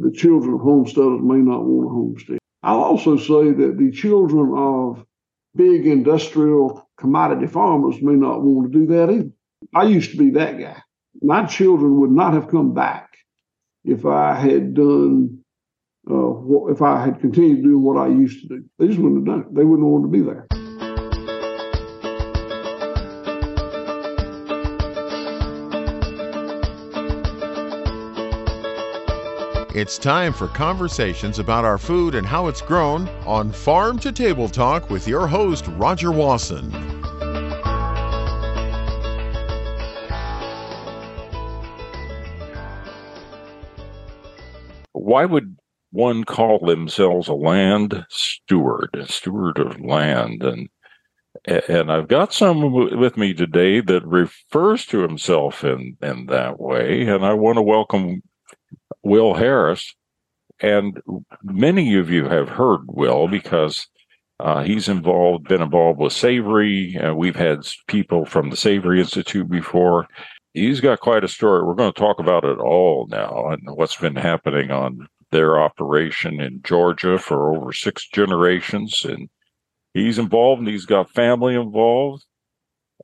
The 0.00 0.12
children 0.12 0.54
of 0.54 0.60
homesteaders 0.60 1.20
may 1.22 1.36
not 1.36 1.64
want 1.64 1.86
a 1.86 1.90
homestead. 1.90 2.38
I'll 2.62 2.82
also 2.82 3.16
say 3.16 3.52
that 3.52 3.76
the 3.78 3.90
children 3.92 4.52
of 4.56 5.04
big 5.54 5.86
industrial 5.86 6.88
commodity 6.98 7.46
farmers 7.46 8.00
may 8.00 8.14
not 8.14 8.42
want 8.42 8.72
to 8.72 8.78
do 8.78 8.86
that 8.86 9.10
either. 9.10 9.30
I 9.74 9.84
used 9.84 10.12
to 10.12 10.16
be 10.16 10.30
that 10.30 10.58
guy. 10.58 10.82
My 11.22 11.46
children 11.46 12.00
would 12.00 12.10
not 12.10 12.34
have 12.34 12.48
come 12.48 12.74
back 12.74 13.10
if 13.84 14.04
I 14.06 14.34
had 14.34 14.74
done, 14.74 15.38
uh, 16.10 16.70
if 16.70 16.82
I 16.82 17.04
had 17.04 17.20
continued 17.20 17.62
doing 17.62 17.82
what 17.82 17.98
I 17.98 18.08
used 18.08 18.42
to 18.42 18.48
do. 18.48 18.64
They 18.78 18.88
just 18.88 18.98
wouldn't 18.98 19.26
have 19.26 19.36
done 19.36 19.46
it. 19.46 19.54
They 19.54 19.64
wouldn't 19.64 19.88
want 19.88 20.04
to 20.04 20.08
be 20.08 20.20
there. 20.20 20.46
It's 29.74 29.98
time 29.98 30.32
for 30.32 30.46
conversations 30.46 31.40
about 31.40 31.64
our 31.64 31.78
food 31.78 32.14
and 32.14 32.24
how 32.24 32.46
it's 32.46 32.62
grown 32.62 33.08
on 33.26 33.50
Farm 33.50 33.98
to 33.98 34.12
Table 34.12 34.48
Talk 34.48 34.88
with 34.88 35.08
your 35.08 35.26
host, 35.26 35.66
Rodger 35.66 36.12
Wasson. 36.12 36.70
Why 44.92 45.24
would 45.24 45.56
one 45.90 46.22
call 46.22 46.60
themselves 46.60 47.26
a 47.26 47.34
land 47.34 48.06
steward, 48.08 48.90
a 48.94 49.10
steward 49.10 49.58
of 49.58 49.80
land? 49.80 50.44
And 50.44 50.68
and 51.46 51.90
I've 51.90 52.06
got 52.06 52.32
someone 52.32 52.96
with 52.96 53.16
me 53.16 53.34
today 53.34 53.80
that 53.80 54.06
refers 54.06 54.86
to 54.86 55.00
himself 55.00 55.64
in 55.64 55.96
in 56.00 56.26
that 56.26 56.60
way, 56.60 57.08
and 57.08 57.26
I 57.26 57.32
want 57.32 57.56
to 57.56 57.62
welcome 57.62 58.22
Will 59.04 59.34
Harris. 59.34 59.94
And 60.60 61.00
many 61.42 61.96
of 61.96 62.10
you 62.10 62.24
have 62.28 62.48
heard 62.48 62.80
Will 62.86 63.28
because 63.28 63.86
uh, 64.40 64.62
he's 64.62 64.88
involved, 64.88 65.48
been 65.48 65.62
involved 65.62 65.98
with 65.98 66.12
Savory. 66.12 66.96
Uh, 66.96 67.14
we've 67.14 67.36
had 67.36 67.66
people 67.86 68.24
from 68.24 68.50
the 68.50 68.56
Savory 68.56 69.00
Institute 69.00 69.48
before. 69.48 70.06
He's 70.54 70.80
got 70.80 71.00
quite 71.00 71.24
a 71.24 71.28
story. 71.28 71.64
We're 71.64 71.74
going 71.74 71.92
to 71.92 72.00
talk 72.00 72.18
about 72.18 72.44
it 72.44 72.58
all 72.58 73.06
now 73.10 73.48
and 73.48 73.62
what's 73.74 73.96
been 73.96 74.16
happening 74.16 74.70
on 74.70 75.08
their 75.30 75.60
operation 75.60 76.40
in 76.40 76.62
Georgia 76.62 77.18
for 77.18 77.54
over 77.54 77.72
six 77.72 78.08
generations. 78.08 79.04
And 79.04 79.28
he's 79.92 80.18
involved 80.18 80.60
and 80.60 80.68
he's 80.68 80.86
got 80.86 81.10
family 81.10 81.56
involved. 81.56 82.24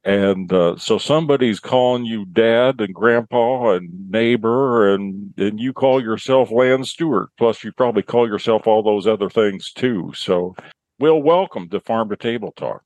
And 0.04 0.50
uh, 0.50 0.76
so 0.78 0.96
somebody's 0.96 1.60
calling 1.60 2.06
you 2.06 2.24
dad 2.24 2.80
and 2.80 2.94
grandpa 2.94 3.72
and 3.72 4.10
neighbor, 4.10 4.94
and 4.94 5.34
and 5.36 5.60
you 5.60 5.74
call 5.74 6.02
yourself 6.02 6.50
land 6.50 6.88
steward. 6.88 7.28
Plus, 7.36 7.62
you 7.62 7.72
probably 7.72 8.02
call 8.02 8.26
yourself 8.26 8.66
all 8.66 8.82
those 8.82 9.06
other 9.06 9.28
things 9.28 9.72
too. 9.72 10.10
So, 10.14 10.56
Will, 10.98 11.22
welcome 11.22 11.68
to 11.68 11.80
Farm 11.80 12.08
to 12.08 12.16
Table 12.16 12.52
Talk. 12.56 12.82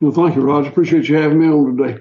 Well, 0.00 0.12
thank 0.12 0.34
you, 0.34 0.40
Rodger. 0.40 0.70
Appreciate 0.70 1.10
you 1.10 1.16
having 1.16 1.40
me 1.40 1.46
on 1.46 1.76
today. 1.76 1.98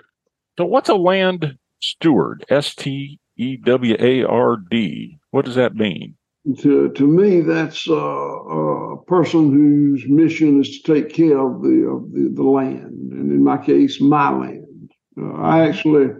So, 0.57 0.63
what's 0.63 0.87
a 0.87 0.95
land 0.95 1.57
steward? 1.81 2.45
S 2.49 2.73
T 2.73 3.19
E 3.35 3.57
W 3.57 3.97
A 3.99 4.23
R 4.23 4.55
D. 4.69 5.17
What 5.31 5.43
does 5.43 5.55
that 5.55 5.75
mean? 5.75 6.15
To 6.61 6.89
to 6.89 7.05
me, 7.05 7.41
that's 7.41 7.87
uh, 7.89 7.93
a 7.93 9.03
person 9.03 9.51
whose 9.51 10.07
mission 10.07 10.61
is 10.61 10.79
to 10.79 10.93
take 10.93 11.13
care 11.13 11.37
of 11.37 11.61
the 11.61 11.85
of 11.85 12.11
the, 12.13 12.31
the 12.33 12.43
land, 12.43 13.11
and 13.11 13.31
in 13.31 13.43
my 13.43 13.57
case, 13.57 13.99
my 13.99 14.29
land. 14.29 14.91
Uh, 15.19 15.33
I 15.33 15.67
actually 15.67 16.11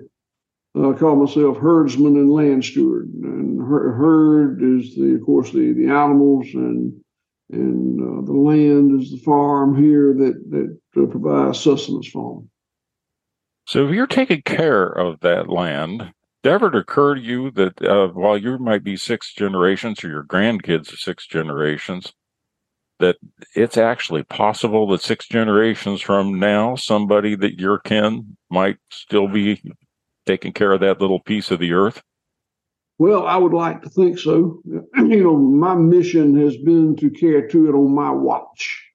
uh, 0.76 0.94
call 0.94 1.16
myself 1.16 1.58
herdsman 1.58 2.16
and 2.16 2.30
land 2.30 2.64
steward. 2.66 3.10
And 3.24 3.60
herd 3.62 4.62
is 4.62 4.96
the, 4.96 5.16
of 5.16 5.26
course, 5.26 5.52
the 5.52 5.74
the 5.74 5.88
animals, 5.88 6.48
and 6.54 6.94
and 7.52 8.02
uh, 8.02 8.26
the 8.26 8.38
land 8.38 9.02
is 9.02 9.12
the 9.12 9.18
farm 9.20 9.82
here 9.82 10.14
that 10.14 10.36
that 10.52 11.02
uh, 11.02 11.06
provides 11.08 11.60
sustenance 11.60 12.08
for 12.08 12.36
them. 12.36 12.50
So, 13.68 13.88
if 13.88 13.94
you're 13.94 14.08
taking 14.08 14.42
care 14.42 14.86
of 14.86 15.20
that 15.22 15.50
land, 15.50 16.12
ever 16.44 16.68
occur 16.68 17.16
to 17.16 17.22
you 17.22 17.52
that 17.52 17.82
uh, 17.82 18.08
while 18.10 18.38
you 18.38 18.58
might 18.58 18.84
be 18.84 18.96
six 18.96 19.34
generations 19.34 20.04
or 20.04 20.10
your 20.10 20.24
grandkids 20.24 20.94
are 20.94 20.98
six 20.98 21.28
generations, 21.28 22.14
that 23.00 23.18
it's 23.56 23.78
actually 23.78 24.24
possible 24.24 24.88
that 24.88 25.02
six 25.02 25.28
generations 25.28 26.02
from 26.02 26.38
now, 26.38 26.76
somebody 26.76 27.36
that 27.36 27.60
you're 27.60 27.80
kin 27.80 28.38
might 28.50 28.78
still 28.92 29.28
be 29.28 29.62
taking 30.26 30.54
care 30.54 30.74
of 30.74 30.82
that 30.82 31.02
little 31.02 31.20
piece 31.20 31.50
of 31.52 31.60
the 31.60 31.74
earth? 31.74 32.02
Well, 33.00 33.26
I 33.26 33.38
would 33.38 33.54
like 33.54 33.82
to 33.82 33.90
think 33.90 34.20
so. 34.20 34.62
You 34.98 35.24
know, 35.24 35.38
my 35.38 35.76
mission 35.76 36.40
has 36.42 36.58
been 36.58 36.96
to 36.98 37.10
care 37.10 37.48
to 37.48 37.68
it 37.68 37.74
on 37.74 37.96
my 37.96 38.12
watch, 38.12 38.92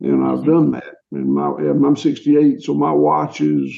and 0.00 0.24
I've 0.24 0.40
mm-hmm. 0.40 0.52
done 0.52 0.70
that. 0.72 0.94
And 1.12 1.32
my 1.32 1.46
I'm 1.46 1.96
68, 1.96 2.60
so 2.60 2.74
my 2.74 2.90
watch 2.90 3.40
is 3.40 3.72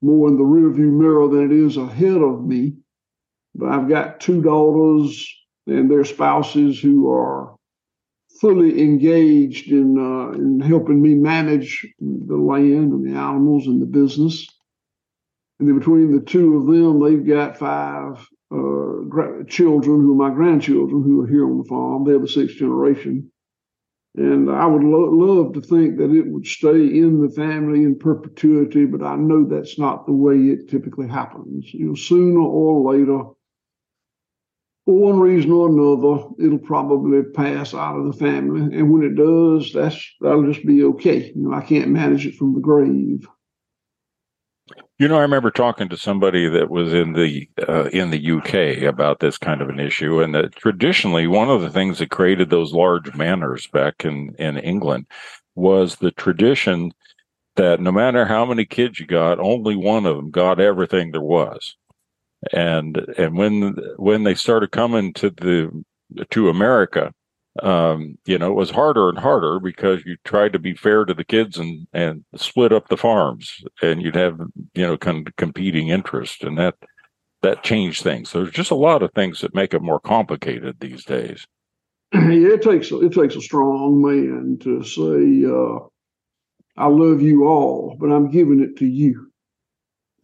more 0.00 0.28
in 0.28 0.36
the 0.36 0.44
rearview 0.44 0.92
mirror 0.92 1.28
than 1.28 1.50
it 1.50 1.52
is 1.52 1.76
ahead 1.76 2.20
of 2.20 2.44
me. 2.44 2.74
But 3.54 3.70
I've 3.70 3.88
got 3.88 4.20
two 4.20 4.42
daughters 4.42 5.26
and 5.66 5.90
their 5.90 6.04
spouses 6.04 6.80
who 6.80 7.10
are 7.10 7.56
fully 8.40 8.80
engaged 8.82 9.70
in 9.70 9.98
uh, 9.98 10.32
in 10.32 10.60
helping 10.60 11.02
me 11.02 11.14
manage 11.14 11.86
the 11.98 12.36
land 12.36 12.92
and 12.92 13.06
the 13.06 13.18
animals 13.18 13.66
and 13.66 13.82
the 13.82 13.86
business. 13.86 14.46
And 15.58 15.68
then 15.68 15.78
between 15.78 16.12
the 16.12 16.24
two 16.24 16.56
of 16.56 16.66
them, 16.66 17.00
they've 17.00 17.26
got 17.26 17.58
five 17.58 18.24
uh, 18.52 19.44
children 19.48 20.00
who 20.00 20.12
are 20.12 20.28
my 20.28 20.34
grandchildren 20.34 21.02
who 21.02 21.22
are 21.22 21.26
here 21.26 21.44
on 21.44 21.58
the 21.58 21.64
farm. 21.64 22.04
They're 22.04 22.20
the 22.20 22.28
sixth 22.28 22.56
generation. 22.56 23.30
And 24.16 24.50
I 24.50 24.66
would 24.66 24.82
lo- 24.82 25.10
love 25.10 25.52
to 25.54 25.60
think 25.60 25.98
that 25.98 26.10
it 26.10 26.26
would 26.26 26.46
stay 26.46 26.98
in 26.98 27.20
the 27.20 27.28
family 27.30 27.84
in 27.84 27.96
perpetuity, 27.96 28.84
but 28.84 29.02
I 29.02 29.16
know 29.16 29.44
that's 29.44 29.78
not 29.78 30.06
the 30.06 30.12
way 30.12 30.36
it 30.36 30.68
typically 30.68 31.06
happens. 31.06 31.72
You 31.72 31.86
know, 31.86 31.94
sooner 31.94 32.40
or 32.40 32.92
later, 32.92 33.22
for 34.84 34.94
one 34.94 35.20
reason 35.20 35.52
or 35.52 35.68
another, 35.68 36.24
it'll 36.40 36.58
probably 36.58 37.22
pass 37.22 37.74
out 37.74 37.98
of 37.98 38.06
the 38.06 38.12
family. 38.12 38.76
And 38.76 38.90
when 38.90 39.02
it 39.02 39.14
does, 39.14 39.72
that's 39.72 40.02
that'll 40.20 40.50
just 40.50 40.66
be 40.66 40.82
okay. 40.84 41.30
You 41.36 41.42
know, 41.42 41.52
I 41.52 41.60
can't 41.60 41.90
manage 41.90 42.26
it 42.26 42.34
from 42.34 42.54
the 42.54 42.60
grave. 42.60 43.28
You 44.98 45.06
know, 45.06 45.16
I 45.18 45.22
remember 45.22 45.52
talking 45.52 45.88
to 45.90 45.96
somebody 45.96 46.48
that 46.48 46.70
was 46.70 46.92
in 46.92 47.12
the 47.12 47.48
uh, 47.68 47.84
in 47.92 48.10
the 48.10 48.32
UK 48.32 48.82
about 48.82 49.20
this 49.20 49.38
kind 49.38 49.62
of 49.62 49.68
an 49.68 49.78
issue, 49.78 50.20
and 50.20 50.34
that 50.34 50.56
traditionally 50.56 51.28
one 51.28 51.48
of 51.48 51.60
the 51.60 51.70
things 51.70 51.98
that 51.98 52.10
created 52.10 52.50
those 52.50 52.72
large 52.72 53.14
manors 53.14 53.68
back 53.68 54.04
in 54.04 54.34
in 54.40 54.58
England 54.58 55.06
was 55.54 55.96
the 55.96 56.10
tradition 56.10 56.92
that 57.54 57.80
no 57.80 57.92
matter 57.92 58.24
how 58.24 58.44
many 58.44 58.64
kids 58.64 58.98
you 58.98 59.06
got, 59.06 59.38
only 59.38 59.76
one 59.76 60.04
of 60.04 60.16
them 60.16 60.30
got 60.30 60.60
everything 60.60 61.12
there 61.12 61.22
was. 61.22 61.76
And 62.52 62.96
and 63.16 63.36
when 63.36 63.76
when 63.98 64.24
they 64.24 64.34
started 64.34 64.72
coming 64.72 65.12
to 65.14 65.30
the 65.30 65.84
to 66.30 66.48
America, 66.48 67.14
um, 67.62 68.18
you 68.24 68.38
know, 68.38 68.50
it 68.50 68.56
was 68.56 68.70
harder 68.70 69.08
and 69.08 69.18
harder 69.18 69.60
because 69.60 70.04
you 70.04 70.16
tried 70.24 70.52
to 70.52 70.58
be 70.58 70.74
fair 70.74 71.04
to 71.04 71.14
the 71.14 71.24
kids 71.24 71.58
and 71.58 71.86
and 71.92 72.24
split 72.36 72.72
up 72.72 72.88
the 72.88 72.96
farms, 72.96 73.62
and 73.82 74.02
you'd 74.02 74.16
have 74.16 74.38
you 74.74 74.86
know 74.86 74.96
kind 74.96 75.26
of 75.26 75.36
competing 75.36 75.88
interest, 75.88 76.42
and 76.42 76.58
that 76.58 76.74
that 77.42 77.62
changed 77.62 78.02
things. 78.02 78.32
There's 78.32 78.50
just 78.50 78.70
a 78.70 78.76
lot 78.76 79.02
of 79.02 79.12
things 79.12 79.40
that 79.40 79.54
make 79.54 79.74
it 79.74 79.82
more 79.82 80.00
complicated 80.00 80.76
these 80.80 81.04
days. 81.04 81.46
Yeah, 82.14 82.54
it 82.54 82.62
takes 82.62 82.90
it 82.90 83.12
takes 83.12 83.36
a 83.36 83.40
strong 83.40 84.00
man 84.00 84.58
to 84.62 84.82
say, 84.82 85.44
uh, 85.44 85.86
"I 86.82 86.86
love 86.86 87.20
you 87.20 87.46
all, 87.46 87.96
but 88.00 88.10
I'm 88.10 88.30
giving 88.30 88.60
it 88.60 88.78
to 88.78 88.86
you." 88.86 89.30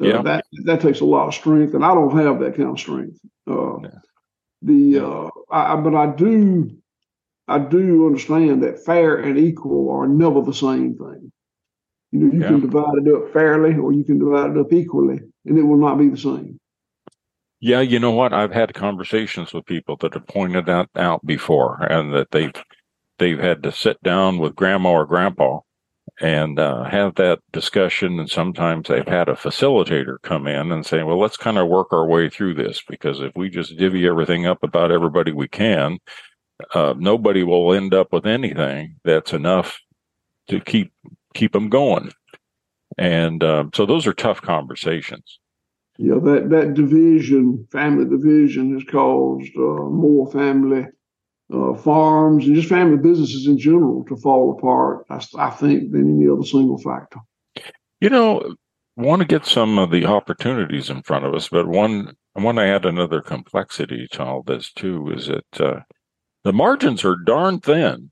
Uh, 0.00 0.06
yeah, 0.06 0.22
that 0.22 0.44
that 0.64 0.80
takes 0.80 1.00
a 1.00 1.04
lot 1.04 1.28
of 1.28 1.34
strength, 1.34 1.74
and 1.74 1.84
I 1.84 1.94
don't 1.94 2.16
have 2.16 2.40
that 2.40 2.56
kind 2.56 2.70
of 2.70 2.80
strength. 2.80 3.18
Uh, 3.46 3.80
yeah. 3.80 3.88
The 4.62 4.98
uh, 4.98 5.30
I, 5.50 5.76
but 5.76 5.94
I 5.94 6.06
do 6.06 6.74
I 7.46 7.58
do 7.58 8.06
understand 8.06 8.62
that 8.62 8.84
fair 8.84 9.16
and 9.16 9.38
equal 9.38 9.90
are 9.90 10.08
never 10.08 10.40
the 10.40 10.54
same 10.54 10.96
thing. 10.96 11.32
You 12.12 12.20
know, 12.20 12.32
you 12.32 12.40
yeah. 12.40 12.48
can 12.48 12.60
divide 12.60 12.94
it 13.04 13.14
up 13.14 13.32
fairly 13.32 13.74
or 13.76 13.92
you 13.92 14.04
can 14.04 14.18
divide 14.18 14.52
it 14.52 14.58
up 14.58 14.72
equally, 14.72 15.20
and 15.44 15.58
it 15.58 15.62
will 15.62 15.76
not 15.76 15.98
be 15.98 16.08
the 16.08 16.16
same. 16.16 16.58
Yeah, 17.60 17.80
you 17.80 17.98
know 17.98 18.12
what? 18.12 18.32
I've 18.32 18.52
had 18.52 18.74
conversations 18.74 19.52
with 19.52 19.66
people 19.66 19.96
that 19.96 20.14
have 20.14 20.26
pointed 20.26 20.66
that 20.66 20.90
out 20.96 21.24
before, 21.24 21.82
and 21.82 22.14
that 22.14 22.30
they've 22.30 22.52
they've 23.18 23.38
had 23.38 23.62
to 23.62 23.72
sit 23.72 24.02
down 24.02 24.38
with 24.38 24.54
grandma 24.54 24.90
or 24.90 25.06
grandpa 25.06 25.60
and 26.20 26.58
uh, 26.58 26.84
have 26.84 27.14
that 27.16 27.40
discussion. 27.52 28.20
And 28.20 28.30
sometimes 28.30 28.88
they've 28.88 29.08
had 29.08 29.28
a 29.28 29.34
facilitator 29.34 30.16
come 30.22 30.46
in 30.46 30.72
and 30.72 30.84
say, 30.84 31.02
"Well, 31.02 31.18
let's 31.18 31.36
kind 31.36 31.58
of 31.58 31.68
work 31.68 31.92
our 31.92 32.06
way 32.06 32.28
through 32.28 32.54
this 32.54 32.82
because 32.88 33.20
if 33.20 33.32
we 33.34 33.48
just 33.48 33.76
divvy 33.76 34.06
everything 34.06 34.46
up 34.46 34.62
about 34.62 34.92
everybody 34.92 35.32
we 35.32 35.48
can, 35.48 35.98
uh, 36.74 36.94
nobody 36.96 37.42
will 37.42 37.74
end 37.74 37.94
up 37.94 38.12
with 38.12 38.26
anything 38.26 38.96
that's 39.04 39.32
enough 39.32 39.78
to 40.48 40.60
keep 40.60 40.92
keep 41.34 41.52
them 41.52 41.68
going. 41.68 42.12
And 42.96 43.42
uh, 43.42 43.64
so 43.74 43.86
those 43.86 44.06
are 44.06 44.12
tough 44.12 44.40
conversations. 44.40 45.40
Yeah, 45.98 46.18
that 46.22 46.50
that 46.50 46.74
division, 46.74 47.66
family 47.70 48.04
division, 48.04 48.74
has 48.74 48.84
caused 48.84 49.50
uh, 49.56 49.88
more 49.90 50.30
family 50.30 50.86
uh, 51.52 51.74
farms 51.74 52.46
and 52.46 52.54
just 52.54 52.68
family 52.68 52.98
businesses 52.98 53.46
in 53.46 53.58
general 53.58 54.04
to 54.08 54.16
fall 54.16 54.56
apart. 54.56 55.06
I, 55.10 55.24
I 55.38 55.50
think 55.50 55.92
than 55.92 56.16
any 56.16 56.28
other 56.28 56.44
single 56.44 56.78
factor. 56.78 57.20
You 58.00 58.10
know, 58.10 58.54
want 58.96 59.22
to 59.22 59.26
get 59.26 59.46
some 59.46 59.78
of 59.78 59.90
the 59.90 60.04
opportunities 60.04 60.90
in 60.90 61.02
front 61.02 61.24
of 61.24 61.34
us, 61.34 61.48
but 61.48 61.68
one 61.68 62.16
I 62.36 62.40
want 62.40 62.58
to 62.58 62.64
add 62.64 62.84
another 62.84 63.20
complexity 63.20 64.08
to 64.12 64.24
all 64.24 64.42
this 64.42 64.72
too. 64.72 65.12
Is 65.12 65.28
that 65.28 65.60
uh, 65.60 65.80
the 66.44 66.52
margins 66.52 67.04
are 67.04 67.16
darn 67.16 67.60
thin. 67.60 68.10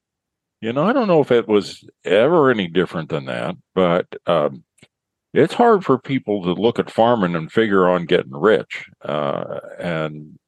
You 0.61 0.73
know, 0.73 0.85
I 0.85 0.93
don't 0.93 1.09
know 1.09 1.21
if 1.21 1.33
it 1.33 1.49
was 1.49 1.85
ever 2.05 2.51
any 2.51 2.69
different 2.69 3.09
than 3.11 3.27
that, 3.27 3.57
but 3.75 4.07
um, 4.27 4.65
it's 5.35 5.55
hard 5.55 5.85
for 5.85 5.99
people 5.99 6.43
to 6.45 6.53
look 6.53 6.79
at 6.79 6.91
farming 6.91 7.35
and 7.35 7.51
figure 7.51 7.89
on 7.89 8.07
getting 8.07 8.33
rich. 8.37 8.87
Uh, 9.05 9.61
and 9.79 10.39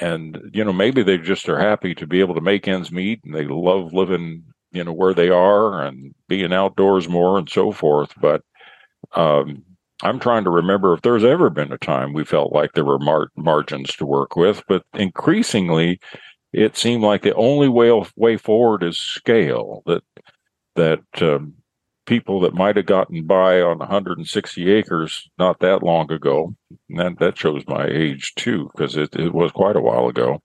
and 0.00 0.50
you 0.52 0.64
know 0.64 0.72
maybe 0.72 1.02
they 1.02 1.18
just 1.18 1.48
are 1.48 1.58
happy 1.58 1.94
to 1.94 2.06
be 2.06 2.20
able 2.20 2.34
to 2.34 2.40
make 2.40 2.66
ends 2.66 2.90
meet 2.90 3.20
and 3.24 3.34
they 3.34 3.44
love 3.46 3.92
living 3.92 4.44
you 4.72 4.82
know 4.82 4.92
where 4.92 5.14
they 5.14 5.28
are 5.28 5.84
and 5.84 6.14
being 6.28 6.52
outdoors 6.52 7.08
more 7.08 7.38
and 7.38 7.48
so 7.48 7.72
forth. 7.72 8.12
But 8.20 8.42
um, 9.14 9.64
I'm 10.02 10.18
trying 10.20 10.44
to 10.44 10.50
remember 10.50 10.92
if 10.92 11.02
there's 11.02 11.24
ever 11.24 11.50
been 11.50 11.72
a 11.72 11.78
time 11.78 12.12
we 12.12 12.24
felt 12.24 12.52
like 12.52 12.72
there 12.72 12.84
were 12.84 12.98
mar- 12.98 13.30
margins 13.36 13.94
to 13.96 14.06
work 14.06 14.36
with, 14.36 14.62
but 14.68 14.84
increasingly 14.94 16.00
it 16.54 16.76
seemed 16.76 17.02
like 17.02 17.22
the 17.22 17.34
only 17.34 17.68
way 17.68 17.90
way 18.16 18.36
forward 18.36 18.82
is 18.84 18.98
scale. 18.98 19.82
That 19.86 20.02
that 20.76 21.22
um, 21.22 21.54
people 22.06 22.40
that 22.40 22.54
might 22.54 22.76
have 22.76 22.86
gotten 22.86 23.26
by 23.26 23.60
on 23.60 23.78
160 23.78 24.70
acres 24.70 25.28
not 25.38 25.60
that 25.60 25.82
long 25.82 26.10
ago, 26.12 26.54
and 26.88 26.98
that 26.98 27.18
that 27.18 27.38
shows 27.38 27.64
my 27.66 27.86
age 27.86 28.34
too 28.36 28.70
because 28.72 28.96
it, 28.96 29.14
it 29.16 29.34
was 29.34 29.52
quite 29.52 29.76
a 29.76 29.80
while 29.80 30.08
ago. 30.08 30.40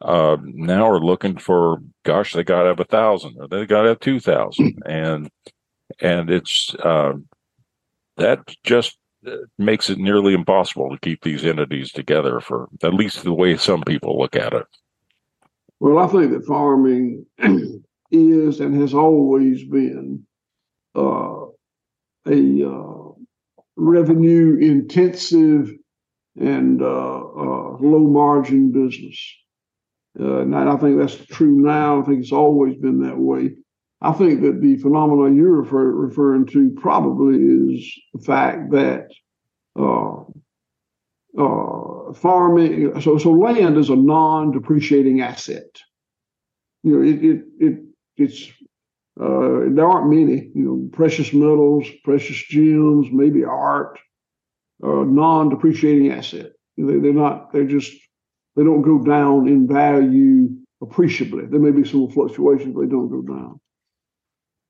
Uh, 0.00 0.36
now 0.42 0.90
are 0.90 0.98
looking 0.98 1.36
for, 1.36 1.78
gosh, 2.04 2.32
they 2.32 2.42
got 2.42 2.62
to 2.62 2.68
have 2.70 2.80
a 2.80 2.84
thousand 2.84 3.36
or 3.38 3.46
they 3.46 3.64
got 3.66 3.82
to 3.82 3.88
have 3.88 4.00
two 4.00 4.20
thousand, 4.20 4.82
and 4.86 5.28
and 6.00 6.30
it's 6.30 6.74
uh, 6.82 7.12
that 8.16 8.40
just 8.64 8.96
uh, 9.26 9.36
makes 9.58 9.90
it 9.90 9.98
nearly 9.98 10.34
impossible 10.34 10.90
to 10.90 10.98
keep 11.00 11.22
these 11.22 11.44
entities 11.44 11.92
together 11.92 12.40
for 12.40 12.68
at 12.82 12.94
least 12.94 13.22
the 13.24 13.32
way 13.32 13.56
some 13.56 13.82
people 13.82 14.18
look 14.18 14.36
at 14.36 14.54
it. 14.54 14.66
Well, 15.80 15.98
I 15.98 16.06
think 16.06 16.32
that 16.32 16.46
farming 16.46 17.26
is 18.10 18.60
and 18.60 18.80
has 18.80 18.94
always 18.94 19.64
been 19.64 20.26
uh, 20.94 21.46
a 22.26 22.68
uh, 22.68 23.12
revenue 23.76 24.56
intensive 24.60 25.72
and 26.38 26.82
uh, 26.82 26.86
uh, 26.86 27.76
low 27.80 28.06
margin 28.08 28.72
business. 28.72 29.18
Uh, 30.18 30.40
and 30.42 30.54
I 30.54 30.76
think 30.76 30.98
that's 30.98 31.16
true 31.26 31.56
now. 31.60 32.00
I 32.00 32.04
think 32.04 32.20
it's 32.20 32.32
always 32.32 32.76
been 32.76 33.00
that 33.02 33.18
way. 33.18 33.56
I 34.00 34.12
think 34.12 34.42
that 34.42 34.60
the 34.60 34.76
phenomenon 34.76 35.36
you're 35.36 35.62
refer, 35.62 35.90
referring 35.90 36.46
to 36.48 36.70
probably 36.80 37.36
is 37.36 37.92
the 38.12 38.22
fact 38.22 38.70
that 38.72 39.08
uh, 39.76 40.22
farming, 42.12 43.00
so 43.00 43.18
so 43.18 43.30
land 43.30 43.76
is 43.76 43.90
a 43.90 43.96
non-depreciating 43.96 45.20
asset. 45.20 45.80
You 46.82 46.96
know, 46.96 47.02
it 47.02 47.24
it, 47.24 47.44
it 47.58 47.78
it's 48.16 48.48
uh, 49.20 49.70
there 49.74 49.86
aren't 49.86 50.10
many. 50.10 50.50
You 50.54 50.64
know, 50.64 50.88
precious 50.92 51.32
metals, 51.32 51.86
precious 52.04 52.36
gems, 52.48 53.08
maybe 53.12 53.44
art, 53.44 53.98
uh, 54.82 55.04
non-depreciating 55.04 56.12
asset. 56.12 56.52
They, 56.76 56.98
they're 56.98 57.12
not. 57.12 57.52
They're 57.52 57.64
just. 57.64 57.92
They 58.56 58.62
don't 58.62 58.82
go 58.82 59.02
down 59.02 59.48
in 59.48 59.66
value 59.66 60.48
appreciably. 60.80 61.46
There 61.46 61.58
may 61.58 61.72
be 61.72 61.88
some 61.88 62.08
fluctuations, 62.08 62.74
but 62.74 62.82
they 62.82 62.88
don't 62.88 63.08
go 63.10 63.22
down. 63.22 63.60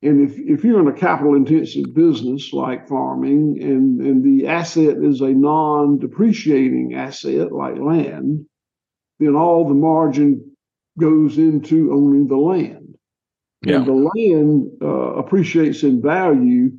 And 0.05 0.31
if, 0.31 0.39
if 0.39 0.65
you're 0.65 0.81
in 0.81 0.89
a 0.89 0.93
capital 0.93 1.35
intensive 1.35 1.95
business 1.95 2.53
like 2.53 2.89
farming 2.89 3.59
and, 3.62 4.01
and 4.03 4.23
the 4.23 4.47
asset 4.47 4.99
is 5.03 5.23
a 5.23 5.31
non 5.31 5.99
depreciating 5.99 6.95
asset 6.95 7.51
like 7.51 7.79
land, 7.79 8.45
then 9.19 9.35
all 9.35 9.67
the 9.67 9.75
margin 9.75 10.56
goes 11.01 11.39
into 11.39 11.91
owning 11.91 12.27
the 12.27 12.37
land. 12.37 12.97
Yeah. 13.65 13.77
And 13.77 13.87
the 13.87 14.11
land 14.15 14.71
uh, 14.83 15.15
appreciates 15.15 15.83
in 15.83 16.03
value, 16.03 16.71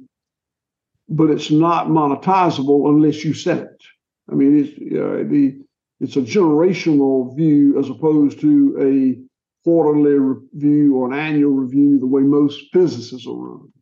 but 1.10 1.32
it's 1.32 1.50
not 1.50 1.88
monetizable 1.88 2.90
unless 2.90 3.26
you 3.26 3.34
sell 3.34 3.60
it. 3.60 3.84
I 4.32 4.36
mean, 4.36 4.60
it's, 4.60 4.72
uh, 4.72 5.28
the, 5.28 5.60
it's 6.00 6.16
a 6.16 6.22
generational 6.22 7.36
view 7.36 7.80
as 7.80 7.90
opposed 7.90 8.40
to 8.42 8.78
a 8.80 9.25
quarterly 9.66 10.14
review 10.14 10.96
or 10.96 11.12
an 11.12 11.18
annual 11.18 11.52
review 11.52 12.00
the 12.00 12.06
way 12.06 12.22
most 12.22 12.72
businesses 12.72 13.26
are 13.28 13.34
run. 13.34 13.74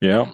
Yeah. 0.00 0.30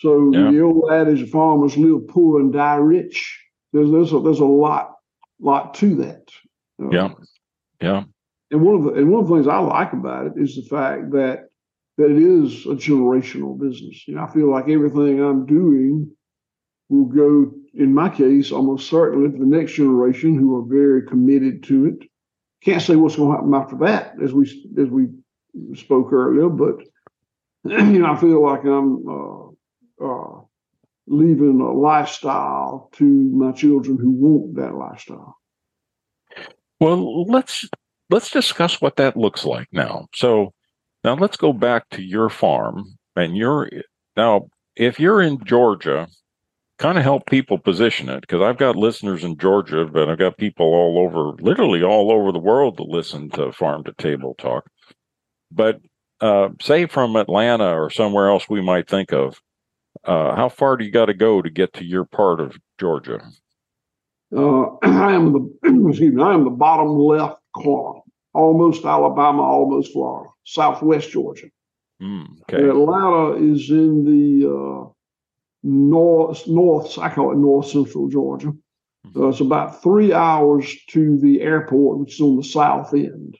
So 0.00 0.32
yeah. 0.32 0.50
the 0.50 0.60
old 0.62 0.90
adage, 0.90 1.22
of 1.22 1.30
farmers 1.30 1.76
live 1.76 2.08
poor 2.08 2.40
and 2.40 2.52
die 2.52 2.74
rich. 2.74 3.40
There's 3.72 3.90
there's 3.90 4.12
a, 4.12 4.18
there's 4.18 4.40
a 4.40 4.44
lot 4.44 4.96
lot 5.40 5.74
to 5.74 5.94
that. 5.96 6.28
Uh, 6.82 6.90
yeah. 6.90 7.08
Yeah. 7.80 8.02
And 8.50 8.62
one 8.62 8.74
of 8.74 8.82
the 8.82 8.94
and 8.94 9.10
one 9.10 9.22
of 9.22 9.28
the 9.28 9.34
things 9.36 9.46
I 9.46 9.58
like 9.58 9.92
about 9.92 10.26
it 10.26 10.32
is 10.36 10.56
the 10.56 10.62
fact 10.62 11.12
that 11.12 11.48
that 11.98 12.10
it 12.10 12.18
is 12.18 12.66
a 12.66 12.74
generational 12.74 13.56
business. 13.56 14.08
You 14.08 14.16
know, 14.16 14.24
I 14.24 14.32
feel 14.32 14.50
like 14.50 14.68
everything 14.68 15.20
I'm 15.22 15.46
doing 15.46 16.10
will 16.88 17.04
go, 17.04 17.52
in 17.74 17.94
my 17.94 18.08
case, 18.08 18.50
almost 18.50 18.90
certainly 18.90 19.30
to 19.30 19.38
the 19.38 19.46
next 19.46 19.74
generation 19.74 20.36
who 20.36 20.56
are 20.56 20.66
very 20.66 21.06
committed 21.06 21.62
to 21.64 21.86
it 21.86 22.08
can't 22.64 22.82
say 22.82 22.96
what's 22.96 23.16
going 23.16 23.30
to 23.30 23.36
happen 23.36 23.54
after 23.54 23.76
that, 23.78 24.14
as 24.22 24.32
we 24.32 24.44
as 24.78 24.88
we 24.88 25.08
spoke 25.74 26.12
earlier. 26.12 26.48
But 26.48 26.76
you 27.64 27.98
know, 27.98 28.12
I 28.12 28.16
feel 28.16 28.42
like 28.42 28.64
I'm 28.64 29.08
uh, 29.08 30.04
uh, 30.04 30.40
leaving 31.06 31.60
a 31.60 31.72
lifestyle 31.72 32.90
to 32.94 33.04
my 33.04 33.52
children 33.52 33.98
who 33.98 34.10
want 34.10 34.56
that 34.56 34.74
lifestyle. 34.74 35.36
Well, 36.80 37.24
let's 37.24 37.68
let's 38.10 38.30
discuss 38.30 38.80
what 38.80 38.96
that 38.96 39.16
looks 39.16 39.44
like 39.44 39.68
now. 39.72 40.06
So 40.14 40.52
now 41.04 41.14
let's 41.14 41.36
go 41.36 41.52
back 41.52 41.88
to 41.90 42.02
your 42.02 42.28
farm, 42.28 42.96
and 43.16 43.36
you're 43.36 43.68
now 44.16 44.48
if 44.76 44.98
you're 45.00 45.20
in 45.20 45.44
Georgia 45.44 46.08
kind 46.82 46.98
of 46.98 47.04
help 47.04 47.26
people 47.26 47.58
position 47.58 48.08
it 48.08 48.22
because 48.22 48.42
I've 48.42 48.58
got 48.58 48.74
listeners 48.74 49.22
in 49.22 49.38
Georgia, 49.38 49.86
but 49.86 50.08
I've 50.08 50.18
got 50.18 50.36
people 50.36 50.66
all 50.66 50.98
over, 50.98 51.40
literally 51.40 51.80
all 51.84 52.10
over 52.10 52.32
the 52.32 52.40
world 52.40 52.76
to 52.78 52.82
listen 52.82 53.30
to 53.30 53.52
Farm 53.52 53.84
to 53.84 53.92
Table 53.92 54.34
Talk. 54.36 54.68
But 55.52 55.80
uh, 56.20 56.48
say 56.60 56.86
from 56.86 57.14
Atlanta 57.14 57.80
or 57.80 57.88
somewhere 57.88 58.28
else 58.28 58.48
we 58.50 58.60
might 58.60 58.88
think 58.88 59.12
of, 59.12 59.40
uh, 60.04 60.34
how 60.34 60.48
far 60.48 60.76
do 60.76 60.84
you 60.84 60.90
got 60.90 61.06
to 61.06 61.14
go 61.14 61.40
to 61.40 61.48
get 61.48 61.72
to 61.74 61.84
your 61.84 62.04
part 62.04 62.40
of 62.40 62.58
Georgia? 62.80 63.20
Uh, 64.36 64.64
I 64.82 65.12
am 65.12 65.32
the 65.32 65.88
excuse 65.88 66.12
me, 66.12 66.20
I 66.20 66.34
am 66.34 66.42
the 66.42 66.50
bottom 66.50 66.98
left 66.98 67.38
corner, 67.54 68.00
almost 68.34 68.84
Alabama, 68.84 69.42
almost 69.42 69.92
Florida, 69.92 70.30
Southwest 70.42 71.12
Georgia. 71.12 71.46
Mm, 72.02 72.40
okay. 72.42 72.68
Atlanta 72.68 73.34
is 73.36 73.70
in 73.70 74.04
the 74.04 74.48
uh, 74.50 74.92
north, 75.62 76.46
north, 76.46 76.98
I 76.98 77.08
call 77.08 77.32
it 77.32 77.38
north 77.38 77.68
central 77.68 78.08
Georgia. 78.08 78.52
Mm-hmm. 79.06 79.22
Uh, 79.22 79.28
it's 79.28 79.40
about 79.40 79.82
three 79.82 80.12
hours 80.12 80.74
to 80.90 81.18
the 81.18 81.40
airport, 81.40 81.98
which 81.98 82.14
is 82.14 82.20
on 82.20 82.36
the 82.36 82.44
south 82.44 82.94
end. 82.94 83.36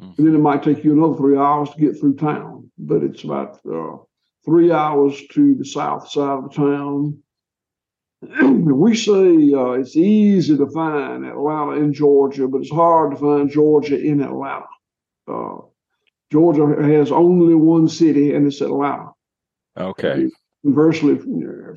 Mm-hmm. 0.00 0.12
And 0.18 0.26
then 0.26 0.34
it 0.34 0.38
might 0.38 0.62
take 0.62 0.84
you 0.84 0.92
another 0.92 1.16
three 1.16 1.36
hours 1.36 1.70
to 1.70 1.80
get 1.80 1.98
through 1.98 2.16
town, 2.16 2.70
but 2.78 3.02
it's 3.02 3.24
about 3.24 3.60
uh, 3.70 3.96
three 4.44 4.72
hours 4.72 5.20
to 5.32 5.54
the 5.54 5.64
south 5.64 6.10
side 6.10 6.38
of 6.38 6.50
the 6.50 6.56
town. 6.56 7.18
we 8.62 8.96
say 8.96 9.52
uh, 9.52 9.72
it's 9.72 9.96
easy 9.96 10.56
to 10.56 10.66
find 10.70 11.24
Atlanta 11.24 11.72
in 11.72 11.92
Georgia, 11.92 12.48
but 12.48 12.62
it's 12.62 12.70
hard 12.70 13.12
to 13.12 13.16
find 13.16 13.50
Georgia 13.50 14.00
in 14.00 14.20
Atlanta. 14.22 14.66
Uh, 15.28 15.56
Georgia 16.32 16.66
has 16.82 17.12
only 17.12 17.54
one 17.54 17.86
city, 17.86 18.34
and 18.34 18.46
it's 18.46 18.60
Atlanta. 18.60 19.10
Okay. 19.78 20.30
Conversely, 20.64 21.18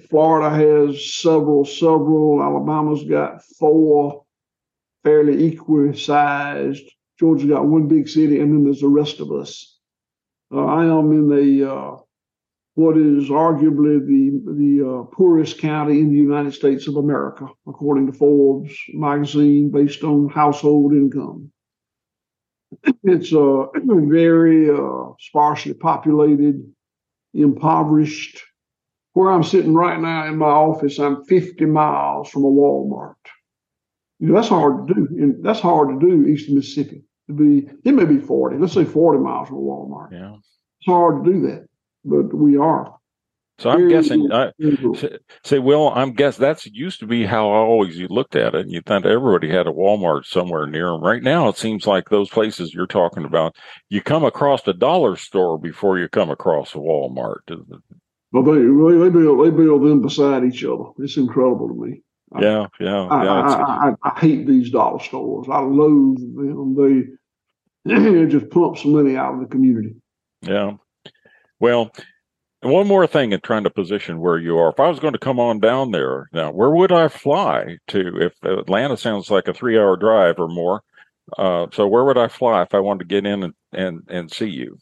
Florida 0.09 0.49
has 0.49 1.13
several, 1.13 1.65
several. 1.65 2.41
Alabama's 2.41 3.03
got 3.03 3.43
four 3.59 4.23
fairly 5.03 5.43
equally 5.45 5.97
sized. 5.97 6.83
Georgia's 7.19 7.49
got 7.49 7.65
one 7.65 7.87
big 7.87 8.07
city, 8.07 8.39
and 8.39 8.53
then 8.53 8.63
there's 8.63 8.79
the 8.79 8.87
rest 8.87 9.19
of 9.19 9.31
us. 9.31 9.77
Uh, 10.53 10.63
I 10.63 10.85
am 10.85 11.11
in 11.11 11.27
the 11.27 11.69
uh, 11.69 11.97
what 12.75 12.97
is 12.97 13.29
arguably 13.29 13.99
the 14.05 14.53
the 14.53 14.89
uh, 14.89 15.03
poorest 15.15 15.57
county 15.57 15.99
in 15.99 16.09
the 16.09 16.17
United 16.17 16.53
States 16.53 16.87
of 16.87 16.95
America, 16.95 17.47
according 17.67 18.07
to 18.07 18.13
Forbes 18.13 18.73
magazine, 18.93 19.69
based 19.69 20.03
on 20.03 20.29
household 20.29 20.93
income. 20.93 21.51
It's 23.03 23.33
uh, 23.33 23.65
very 23.73 24.69
uh, 24.69 25.11
sparsely 25.19 25.73
populated, 25.73 26.61
impoverished, 27.33 28.43
where 29.17 29.31
I'm 29.31 29.43
sitting 29.43 29.73
right 29.73 29.99
now 29.99 30.27
in 30.27 30.37
my 30.37 30.45
office, 30.45 30.99
I'm 30.99 31.23
50 31.25 31.65
miles 31.65 32.29
from 32.29 32.43
a 32.43 32.51
Walmart. 32.51 33.15
You 34.19 34.27
know, 34.27 34.35
that's 34.35 34.49
hard 34.49 34.87
to 34.87 34.93
do. 34.93 35.07
And 35.09 35.43
that's 35.43 35.59
hard 35.59 35.89
to 35.89 36.07
do 36.07 36.27
east 36.27 36.49
of 36.49 36.53
Mississippi. 36.55 37.03
To 37.25 37.33
be, 37.33 37.67
it 37.83 37.93
may 37.95 38.05
be 38.05 38.19
40. 38.19 38.59
Let's 38.59 38.73
say 38.73 38.85
40 38.85 39.19
miles 39.19 39.47
from 39.47 39.57
a 39.57 39.61
Walmart. 39.61 40.11
Yeah. 40.11 40.35
It's 40.35 40.85
hard 40.85 41.25
to 41.25 41.31
do 41.33 41.41
that, 41.47 41.67
but 42.05 42.31
we 42.31 42.57
are. 42.57 42.93
So 43.57 43.71
I'm 43.71 43.79
Very 43.79 43.89
guessing. 43.89 44.31
I, 44.31 44.51
say- 45.43 45.57
Will, 45.57 45.89
I'm 45.89 46.13
guess 46.13 46.37
that's 46.37 46.67
used 46.67 46.99
to 46.99 47.07
be 47.07 47.25
how 47.25 47.49
I 47.49 47.55
always 47.55 47.97
you 47.97 48.07
looked 48.09 48.35
at 48.35 48.53
it. 48.53 48.61
And 48.61 48.71
you 48.71 48.81
thought 48.81 49.07
everybody 49.07 49.49
had 49.49 49.65
a 49.65 49.71
Walmart 49.71 50.27
somewhere 50.27 50.67
near 50.67 50.91
them. 50.91 51.01
Right 51.01 51.23
now, 51.23 51.47
it 51.47 51.57
seems 51.57 51.87
like 51.87 52.09
those 52.09 52.29
places 52.29 52.71
you're 52.71 52.85
talking 52.85 53.25
about, 53.25 53.55
you 53.89 54.03
come 54.03 54.23
across 54.23 54.67
a 54.67 54.73
dollar 54.73 55.15
store 55.15 55.57
before 55.57 55.97
you 55.97 56.07
come 56.07 56.29
across 56.29 56.75
a 56.75 56.77
Walmart. 56.77 57.39
But 58.31 58.43
they 58.43 58.59
they 58.59 59.09
build 59.09 59.45
they 59.45 59.49
build 59.49 59.83
them 59.83 60.01
beside 60.01 60.43
each 60.43 60.63
other. 60.63 60.85
It's 60.99 61.17
incredible 61.17 61.69
to 61.69 61.73
me. 61.75 62.01
I- 62.33 62.41
Yeah, 62.41 62.67
yeah, 62.79 63.07
I, 63.09 63.23
yeah. 63.23 63.65
I, 63.65 63.91
I, 64.03 64.19
hate 64.19 64.45
these 64.47 64.69
dollar 64.69 64.99
stores. 64.99 65.47
I 65.49 65.59
loathe 65.59 66.17
them. 66.19 66.75
They 67.85 68.25
just 68.27 68.51
some 68.51 68.91
money 68.91 69.15
out 69.15 69.35
of 69.35 69.39
the 69.39 69.45
community. 69.45 69.95
Yeah. 70.41 70.73
Well, 71.59 71.91
and 72.61 72.71
one 72.71 72.87
more 72.87 73.07
thing 73.07 73.31
in 73.31 73.39
trying 73.41 73.63
to 73.63 73.69
position 73.69 74.19
where 74.19 74.37
you 74.37 74.57
are. 74.57 74.69
If 74.69 74.79
I 74.79 74.89
was 74.89 74.99
going 74.99 75.13
to 75.13 75.19
come 75.19 75.39
on 75.39 75.59
down 75.59 75.91
there 75.91 76.27
now, 76.33 76.51
where 76.51 76.71
would 76.71 76.91
I 76.91 77.07
fly 77.07 77.77
to? 77.89 78.17
If 78.17 78.33
Atlanta 78.43 78.97
sounds 78.97 79.29
like 79.31 79.47
a 79.47 79.53
three 79.53 79.77
hour 79.77 79.95
drive 79.95 80.35
or 80.37 80.47
more. 80.47 80.81
Uh, 81.37 81.67
so 81.73 81.85
where 81.87 82.05
would 82.05 82.17
I 82.17 82.29
fly 82.29 82.61
if 82.61 82.73
I 82.73 82.79
wanted 82.79 82.99
to 82.99 83.05
get 83.05 83.25
in 83.25 83.43
and, 83.43 83.53
and, 83.73 84.01
and 84.09 84.31
see 84.31 84.47
you? 84.47 84.77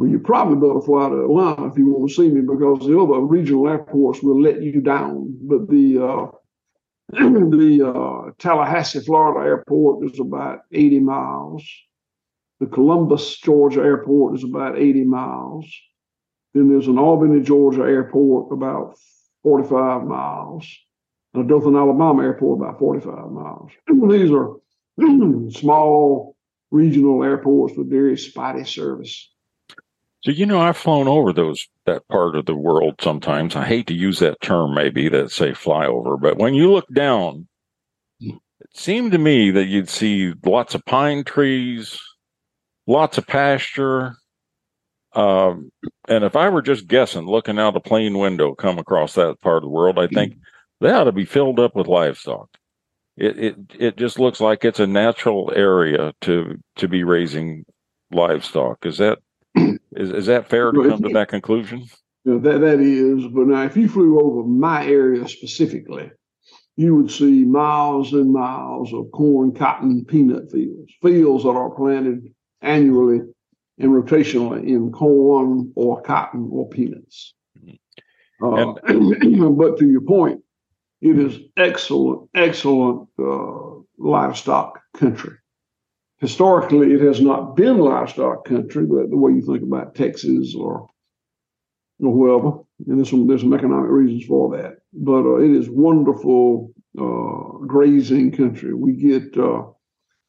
Well, 0.00 0.08
you 0.08 0.18
probably 0.18 0.56
better 0.56 0.80
fly 0.80 1.10
to 1.10 1.24
Atlanta 1.24 1.66
if 1.66 1.76
you 1.76 1.92
want 1.92 2.08
to 2.08 2.14
see 2.14 2.30
me 2.30 2.40
because 2.40 2.86
the 2.86 2.98
other 2.98 3.20
regional 3.20 3.68
airports 3.68 4.22
will 4.22 4.40
let 4.40 4.62
you 4.62 4.80
down. 4.80 5.36
But 5.42 5.68
the 5.68 5.98
uh, 6.02 6.26
the 7.10 7.82
uh, 7.86 8.30
Tallahassee, 8.38 9.00
Florida 9.00 9.46
airport 9.46 10.10
is 10.10 10.18
about 10.18 10.60
80 10.72 11.00
miles. 11.00 11.70
The 12.60 12.66
Columbus, 12.66 13.36
Georgia 13.40 13.82
airport 13.82 14.36
is 14.36 14.42
about 14.42 14.78
80 14.78 15.04
miles. 15.04 15.70
Then 16.54 16.70
there's 16.70 16.88
an 16.88 16.98
Albany, 16.98 17.42
Georgia 17.42 17.82
airport 17.82 18.54
about 18.54 18.96
45 19.42 20.04
miles. 20.04 20.66
And 21.34 21.44
a 21.44 21.46
Dothan, 21.46 21.76
Alabama 21.76 22.22
airport 22.22 22.62
about 22.62 22.78
45 22.78 23.30
miles. 23.32 23.70
These 23.86 24.30
are 24.30 24.56
small 25.50 26.38
regional 26.70 27.22
airports 27.22 27.76
with 27.76 27.90
very 27.90 28.16
spotty 28.16 28.64
service. 28.64 29.30
So 30.22 30.30
you 30.30 30.44
know, 30.44 30.60
I've 30.60 30.76
flown 30.76 31.08
over 31.08 31.32
those 31.32 31.66
that 31.86 32.06
part 32.08 32.36
of 32.36 32.46
the 32.46 32.54
world 32.54 32.96
sometimes. 33.00 33.56
I 33.56 33.64
hate 33.64 33.86
to 33.86 33.94
use 33.94 34.18
that 34.18 34.40
term, 34.42 34.74
maybe 34.74 35.08
that 35.08 35.30
say 35.30 35.52
flyover, 35.52 36.20
but 36.20 36.36
when 36.36 36.54
you 36.54 36.70
look 36.70 36.86
down, 36.92 37.48
it 38.20 38.38
seemed 38.74 39.12
to 39.12 39.18
me 39.18 39.50
that 39.50 39.66
you'd 39.66 39.88
see 39.88 40.34
lots 40.44 40.74
of 40.74 40.84
pine 40.84 41.24
trees, 41.24 41.98
lots 42.86 43.16
of 43.16 43.26
pasture. 43.26 44.14
Um, 45.14 45.70
and 46.06 46.22
if 46.22 46.36
I 46.36 46.50
were 46.50 46.62
just 46.62 46.86
guessing, 46.86 47.26
looking 47.26 47.58
out 47.58 47.76
a 47.76 47.80
plane 47.80 48.18
window, 48.18 48.54
come 48.54 48.78
across 48.78 49.14
that 49.14 49.40
part 49.40 49.58
of 49.58 49.62
the 49.62 49.68
world, 49.68 49.98
I 49.98 50.06
think 50.06 50.36
they 50.80 50.90
ought 50.90 51.04
to 51.04 51.12
be 51.12 51.24
filled 51.24 51.58
up 51.58 51.74
with 51.74 51.86
livestock. 51.88 52.48
It 53.16 53.38
it 53.38 53.56
it 53.78 53.96
just 53.96 54.18
looks 54.18 54.40
like 54.40 54.64
it's 54.64 54.80
a 54.80 54.86
natural 54.86 55.52
area 55.54 56.12
to 56.22 56.58
to 56.76 56.88
be 56.88 57.04
raising 57.04 57.64
livestock. 58.12 58.84
Is 58.84 58.98
that 58.98 59.18
is 59.56 60.10
is 60.10 60.26
that 60.26 60.48
fair 60.48 60.72
to 60.72 60.88
come 60.88 61.02
to 61.02 61.08
that 61.10 61.28
conclusion? 61.28 61.86
You 62.24 62.32
know, 62.34 62.38
that 62.38 62.58
that 62.58 62.80
is, 62.80 63.26
but 63.28 63.46
now 63.46 63.64
if 63.64 63.76
you 63.76 63.88
flew 63.88 64.20
over 64.20 64.46
my 64.46 64.84
area 64.86 65.26
specifically, 65.28 66.10
you 66.76 66.94
would 66.96 67.10
see 67.10 67.44
miles 67.44 68.12
and 68.12 68.32
miles 68.32 68.92
of 68.92 69.10
corn, 69.12 69.52
cotton, 69.52 70.04
peanut 70.04 70.50
fields, 70.50 70.92
fields 71.02 71.44
that 71.44 71.50
are 71.50 71.70
planted 71.70 72.32
annually 72.62 73.20
and 73.78 73.90
rotationally 73.90 74.66
in 74.66 74.92
corn 74.92 75.72
or 75.74 76.02
cotton 76.02 76.48
or 76.52 76.68
peanuts. 76.68 77.34
Uh, 78.42 78.72
but 78.82 79.78
to 79.78 79.86
your 79.86 80.00
point, 80.02 80.40
it 81.00 81.18
is 81.18 81.38
excellent, 81.56 82.28
excellent 82.34 83.08
uh, 83.18 83.80
livestock 83.98 84.80
country. 84.94 85.36
Historically, 86.20 86.92
it 86.92 87.00
has 87.00 87.20
not 87.22 87.56
been 87.56 87.78
livestock 87.78 88.44
country, 88.44 88.84
but 88.84 89.08
the 89.08 89.16
way 89.16 89.32
you 89.32 89.40
think 89.40 89.62
about 89.62 89.94
Texas 89.94 90.54
or 90.54 90.86
or 92.02 92.12
whoever, 92.12 92.58
and 92.86 92.98
there's 92.98 93.08
some 93.10 93.26
there's 93.26 93.40
some 93.40 93.54
economic 93.54 93.90
reasons 93.90 94.24
for 94.26 94.54
that. 94.56 94.78
But 94.92 95.24
uh, 95.24 95.36
it 95.36 95.50
is 95.50 95.70
wonderful 95.70 96.72
uh, 96.98 97.64
grazing 97.66 98.32
country. 98.32 98.74
We 98.74 98.92
get 98.92 99.36
uh, 99.38 99.62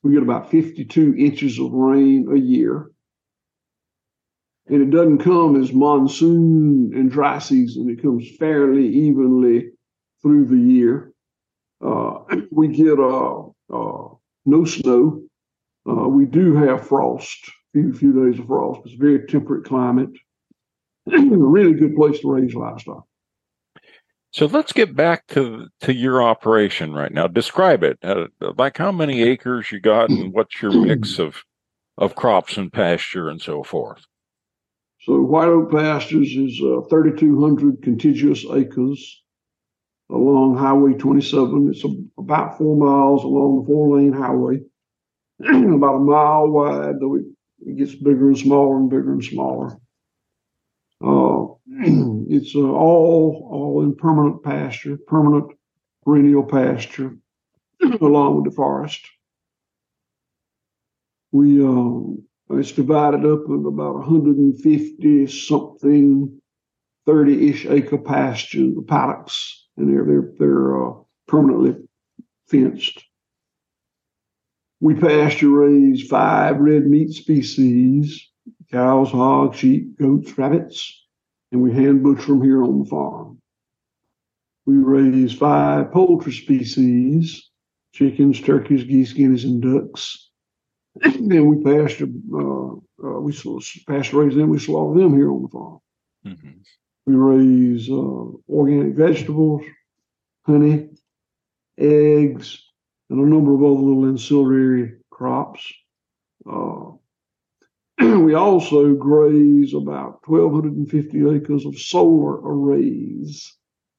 we 0.03 0.13
get 0.13 0.23
about 0.23 0.49
52 0.49 1.15
inches 1.17 1.59
of 1.59 1.73
rain 1.73 2.27
a 2.33 2.37
year, 2.39 2.89
and 4.67 4.81
it 4.81 4.91
doesn't 4.91 5.19
come 5.19 5.61
as 5.61 5.73
monsoon 5.73 6.93
and 6.95 7.11
dry 7.11 7.39
season. 7.39 7.89
It 7.89 8.01
comes 8.01 8.29
fairly 8.37 8.87
evenly 8.87 9.71
through 10.21 10.45
the 10.45 10.57
year. 10.73 11.11
Uh, 11.85 12.19
we 12.51 12.69
get 12.69 12.97
uh, 12.97 13.41
uh, 13.73 14.07
no 14.45 14.65
snow. 14.65 15.23
Uh, 15.87 16.07
we 16.07 16.25
do 16.25 16.55
have 16.55 16.87
frost, 16.87 17.51
few 17.73 17.93
few 17.93 18.13
days 18.25 18.39
of 18.39 18.47
frost. 18.47 18.81
It's 18.85 18.95
a 18.95 18.97
very 18.97 19.25
temperate 19.27 19.65
climate. 19.65 20.11
a 21.11 21.17
really 21.17 21.73
good 21.73 21.95
place 21.95 22.19
to 22.19 22.31
raise 22.31 22.53
livestock. 22.53 23.05
So 24.31 24.45
let's 24.45 24.71
get 24.71 24.95
back 24.95 25.27
to 25.27 25.67
to 25.81 25.93
your 25.93 26.23
operation 26.23 26.93
right 26.93 27.11
now. 27.11 27.27
Describe 27.27 27.83
it. 27.83 27.97
Uh, 28.03 28.27
like 28.57 28.77
how 28.77 28.91
many 28.91 29.23
acres 29.23 29.71
you 29.71 29.79
got, 29.79 30.09
and 30.09 30.33
what's 30.33 30.61
your 30.61 30.71
mix 30.71 31.19
of 31.19 31.43
of 31.97 32.15
crops 32.15 32.57
and 32.57 32.71
pasture 32.71 33.29
and 33.29 33.41
so 33.41 33.63
forth. 33.63 34.05
So 35.01 35.19
White 35.21 35.47
Oak 35.47 35.71
Pastures 35.71 36.29
is 36.29 36.61
uh, 36.61 36.81
3,200 36.89 37.81
contiguous 37.81 38.45
acres 38.45 39.23
along 40.11 40.57
Highway 40.57 40.93
27. 40.93 41.71
It's 41.73 41.83
a, 41.83 41.89
about 42.19 42.57
four 42.57 42.75
miles 42.75 43.23
along 43.23 43.61
the 43.61 43.67
four 43.67 43.97
lane 43.97 44.13
highway, 44.13 44.59
about 45.75 45.95
a 45.95 45.99
mile 45.99 46.47
wide, 46.47 46.99
though 46.99 47.15
it, 47.15 47.25
it 47.65 47.77
gets 47.77 47.95
bigger 47.95 48.27
and 48.27 48.37
smaller 48.37 48.77
and 48.77 48.89
bigger 48.89 49.13
and 49.13 49.23
smaller. 49.23 49.77
Uh, 51.03 51.47
it's 52.29 52.55
uh, 52.55 52.59
all 52.59 53.47
all 53.49 53.83
in 53.83 53.95
permanent 53.95 54.43
pasture, 54.43 54.97
permanent 55.07 55.51
perennial 56.03 56.43
pasture, 56.43 57.15
along 58.01 58.35
with 58.35 58.45
the 58.45 58.55
forest. 58.55 59.07
We 61.31 61.63
um, 61.63 62.23
it's 62.51 62.71
divided 62.71 63.25
up 63.25 63.45
in 63.47 63.65
about 63.65 63.95
150 63.95 65.27
something, 65.27 66.41
30 67.05 67.49
ish 67.49 67.65
acre 67.65 67.97
pasture 67.97 68.59
the 68.59 68.83
paddocks, 68.87 69.67
and 69.77 69.89
they're 69.89 70.05
they're 70.05 70.31
they're 70.37 70.85
uh, 70.85 70.93
permanently 71.27 71.75
fenced. 72.47 73.03
We 74.81 74.95
pasture 74.95 75.49
raise 75.49 76.07
five 76.07 76.59
red 76.59 76.87
meat 76.87 77.11
species: 77.13 78.29
cows, 78.71 79.11
hogs, 79.11 79.57
sheep, 79.59 79.97
goats, 79.97 80.37
rabbits, 80.37 81.05
and 81.53 81.61
we 81.61 81.73
hand 81.73 82.03
butcher 82.03 82.27
them 82.27 82.43
here 82.43 82.63
on 82.63 82.79
the 82.79 82.85
farm. 82.85 83.39
We 84.65 84.75
raise 84.75 85.33
five 85.33 85.91
poultry 85.93 86.33
species: 86.33 87.49
chickens, 87.93 88.41
turkeys, 88.41 88.83
geese, 88.83 89.13
guineas, 89.13 89.45
and 89.45 89.61
ducks 89.61 90.29
and 91.03 91.47
we 91.47 91.63
pasture, 91.63 92.07
uh, 92.33 92.73
uh, 93.03 93.19
we 93.21 93.33
pasture 93.87 94.17
raise 94.17 94.35
them, 94.35 94.49
we 94.49 94.59
slaughter 94.59 94.99
them 94.99 95.15
here 95.15 95.31
on 95.31 95.43
the 95.43 95.47
farm. 95.49 95.79
Mhm. 96.25 96.61
We 97.05 97.15
raise 97.15 97.89
uh, 97.89 98.25
organic 98.49 98.95
vegetables, 98.95 99.63
honey, 100.45 100.89
eggs, 101.77 102.63
and 103.11 103.19
a 103.19 103.29
number 103.29 103.53
of 103.53 103.61
other 103.61 103.73
little 103.73 104.07
ancillary 104.07 104.93
crops. 105.09 105.69
Uh, 106.49 106.91
we 107.99 108.33
also 108.33 108.93
graze 108.93 109.73
about 109.73 110.25
1,250 110.25 111.35
acres 111.35 111.65
of 111.65 111.77
solar 111.77 112.37
arrays 112.37 113.53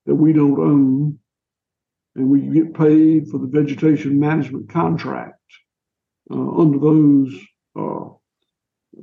that 0.07 0.15
we 0.15 0.33
don't 0.33 0.59
own, 0.59 1.19
and 2.17 2.27
we 2.27 2.41
get 2.41 2.75
paid 2.75 3.29
for 3.29 3.37
the 3.37 3.47
vegetation 3.47 4.19
management 4.19 4.71
contract 4.71 5.39
uh, 6.31 6.51
under 6.57 6.79
those 6.79 7.39
uh, 7.79 8.09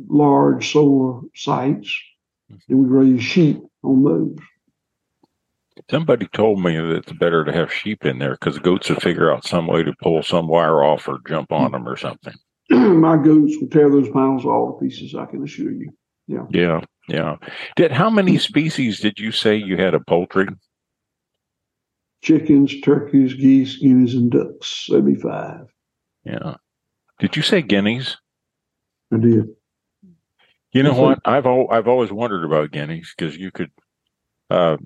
large 0.07 0.71
solar 0.71 1.21
sites, 1.35 1.95
and 2.67 2.79
we 2.79 2.87
raise 2.87 3.23
sheep 3.23 3.61
on 3.83 4.03
those. 4.03 4.37
Somebody 5.89 6.27
told 6.27 6.63
me 6.63 6.77
that 6.77 6.95
it's 6.97 7.11
better 7.13 7.43
to 7.45 7.51
have 7.53 7.73
sheep 7.73 8.05
in 8.05 8.19
there 8.19 8.31
because 8.33 8.59
goats 8.59 8.89
will 8.89 8.99
figure 8.99 9.31
out 9.31 9.45
some 9.45 9.67
way 9.67 9.83
to 9.83 9.93
pull 10.01 10.21
some 10.23 10.47
wire 10.47 10.83
off 10.83 11.07
or 11.07 11.19
jump 11.27 11.51
on 11.51 11.71
them 11.71 11.87
or 11.87 11.95
something. 11.95 12.33
My 12.69 13.17
goats 13.17 13.55
will 13.59 13.69
tear 13.69 13.89
those 13.89 14.09
panels 14.09 14.45
all 14.45 14.73
to 14.73 14.85
pieces. 14.85 15.15
I 15.15 15.25
can 15.25 15.43
assure 15.43 15.71
you. 15.71 15.91
Yeah. 16.27 16.45
Yeah. 16.51 16.81
Yeah. 17.07 17.37
Did 17.75 17.91
how 17.91 18.09
many 18.09 18.37
species 18.37 18.99
did 18.99 19.19
you 19.19 19.31
say 19.31 19.55
you 19.55 19.77
had 19.77 19.95
of 19.95 20.05
poultry? 20.05 20.47
Chickens, 22.21 22.79
turkeys, 22.81 23.33
geese, 23.33 23.77
guineas, 23.77 24.13
and 24.13 24.29
ducks. 24.29 24.87
That'd 24.89 25.05
be 25.05 25.15
five. 25.15 25.73
Yeah. 26.23 26.55
Did 27.17 27.35
you 27.35 27.41
say 27.41 27.61
guineas? 27.61 28.17
I 29.11 29.17
did. 29.17 29.47
You 30.71 30.83
know 30.83 30.93
what? 30.93 31.19
I've 31.25 31.47
al- 31.47 31.71
I've 31.71 31.87
always 31.87 32.11
wondered 32.11 32.43
about 32.45 32.71
guineas 32.71 33.13
because 33.17 33.35
you 33.35 33.49
could. 33.49 33.71
Uh, 34.51 34.77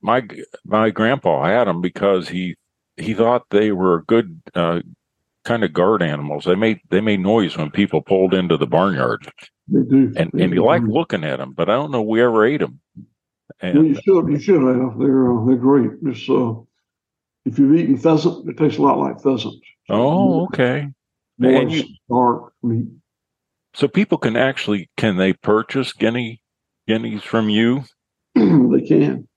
my 0.00 0.26
my 0.64 0.90
grandpa 0.90 1.44
had 1.44 1.66
them 1.66 1.80
because 1.80 2.28
he 2.28 2.56
he 2.96 3.14
thought 3.14 3.44
they 3.50 3.72
were 3.72 4.02
good 4.02 4.40
uh, 4.54 4.80
kind 5.44 5.64
of 5.64 5.72
guard 5.72 6.02
animals. 6.02 6.44
They 6.44 6.54
made 6.54 6.80
they 6.90 7.00
made 7.00 7.20
noise 7.20 7.56
when 7.56 7.70
people 7.70 8.02
pulled 8.02 8.34
into 8.34 8.56
the 8.56 8.66
barnyard, 8.66 9.30
They 9.68 9.82
do. 9.88 10.12
and 10.16 10.30
They 10.32 10.44
and 10.44 10.52
he 10.52 10.58
do. 10.58 10.64
liked 10.64 10.86
looking 10.86 11.24
at 11.24 11.38
them. 11.38 11.52
But 11.52 11.68
I 11.70 11.74
don't 11.74 11.90
know 11.90 12.02
we 12.02 12.22
ever 12.22 12.46
ate 12.46 12.60
them. 12.60 12.80
Well, 13.62 13.84
you 13.84 13.94
should. 13.94 14.28
You 14.28 14.38
should 14.38 14.62
have. 14.62 14.98
They're 14.98 15.32
uh, 15.32 15.44
they're 15.46 15.56
great. 15.56 15.90
It's 16.04 16.28
uh, 16.28 16.54
if 17.44 17.58
you've 17.58 17.74
eaten 17.76 17.96
pheasant, 17.98 18.48
it 18.48 18.56
tastes 18.56 18.78
a 18.78 18.82
lot 18.82 18.98
like 18.98 19.20
pheasant. 19.22 19.54
oh, 19.88 20.44
okay. 20.46 20.88
And 21.40 21.68
Moist, 21.68 21.86
dark 22.10 22.52
meat. 22.62 22.86
So 23.74 23.88
people 23.88 24.18
can 24.18 24.36
actually 24.36 24.90
can 24.96 25.16
they 25.16 25.32
purchase 25.32 25.92
guinea 25.92 26.40
guineas 26.86 27.22
from 27.22 27.48
you, 27.48 27.84
they 28.34 28.80
can. 28.86 29.28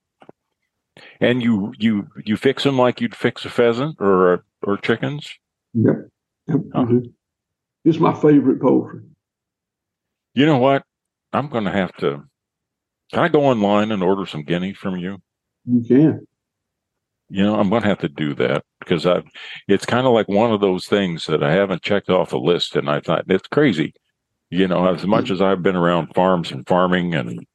And 1.21 1.41
you 1.41 1.73
you 1.77 2.07
you 2.25 2.35
fix 2.35 2.63
them 2.63 2.77
like 2.77 2.99
you'd 2.99 3.15
fix 3.15 3.45
a 3.45 3.49
pheasant 3.49 3.95
or 3.99 4.43
or 4.63 4.77
chickens. 4.77 5.29
Yep. 5.73 6.09
Yep. 6.47 6.59
It's 7.85 7.99
my 7.99 8.13
favorite 8.13 8.61
poultry. 8.61 9.01
You 10.33 10.45
know 10.45 10.57
what? 10.57 10.83
I'm 11.33 11.47
going 11.47 11.63
to 11.63 11.71
have 11.71 11.95
to. 11.97 12.23
Can 13.13 13.23
I 13.23 13.27
go 13.27 13.45
online 13.45 13.91
and 13.91 14.03
order 14.03 14.25
some 14.25 14.43
guinea 14.43 14.73
from 14.73 14.97
you? 14.97 15.21
You 15.65 15.81
can. 15.81 16.27
You 17.29 17.43
know, 17.43 17.59
I'm 17.59 17.69
going 17.69 17.81
to 17.83 17.87
have 17.87 17.99
to 17.99 18.09
do 18.09 18.33
that 18.35 18.63
because 18.79 19.05
I. 19.05 19.23
It's 19.67 19.85
kind 19.85 20.05
of 20.05 20.13
like 20.13 20.27
one 20.27 20.51
of 20.51 20.61
those 20.61 20.85
things 20.85 21.25
that 21.25 21.43
I 21.43 21.51
haven't 21.51 21.83
checked 21.83 22.09
off 22.09 22.33
a 22.33 22.37
list, 22.37 22.75
and 22.75 22.89
I 22.89 22.99
thought 22.99 23.25
it's 23.27 23.47
crazy. 23.47 23.93
You 24.49 24.67
know, 24.67 24.93
as 24.93 25.05
much 25.05 25.31
as 25.31 25.41
I've 25.41 25.63
been 25.63 25.77
around 25.77 26.13
farms 26.13 26.51
and 26.51 26.67
farming 26.67 27.15
and, 27.15 27.45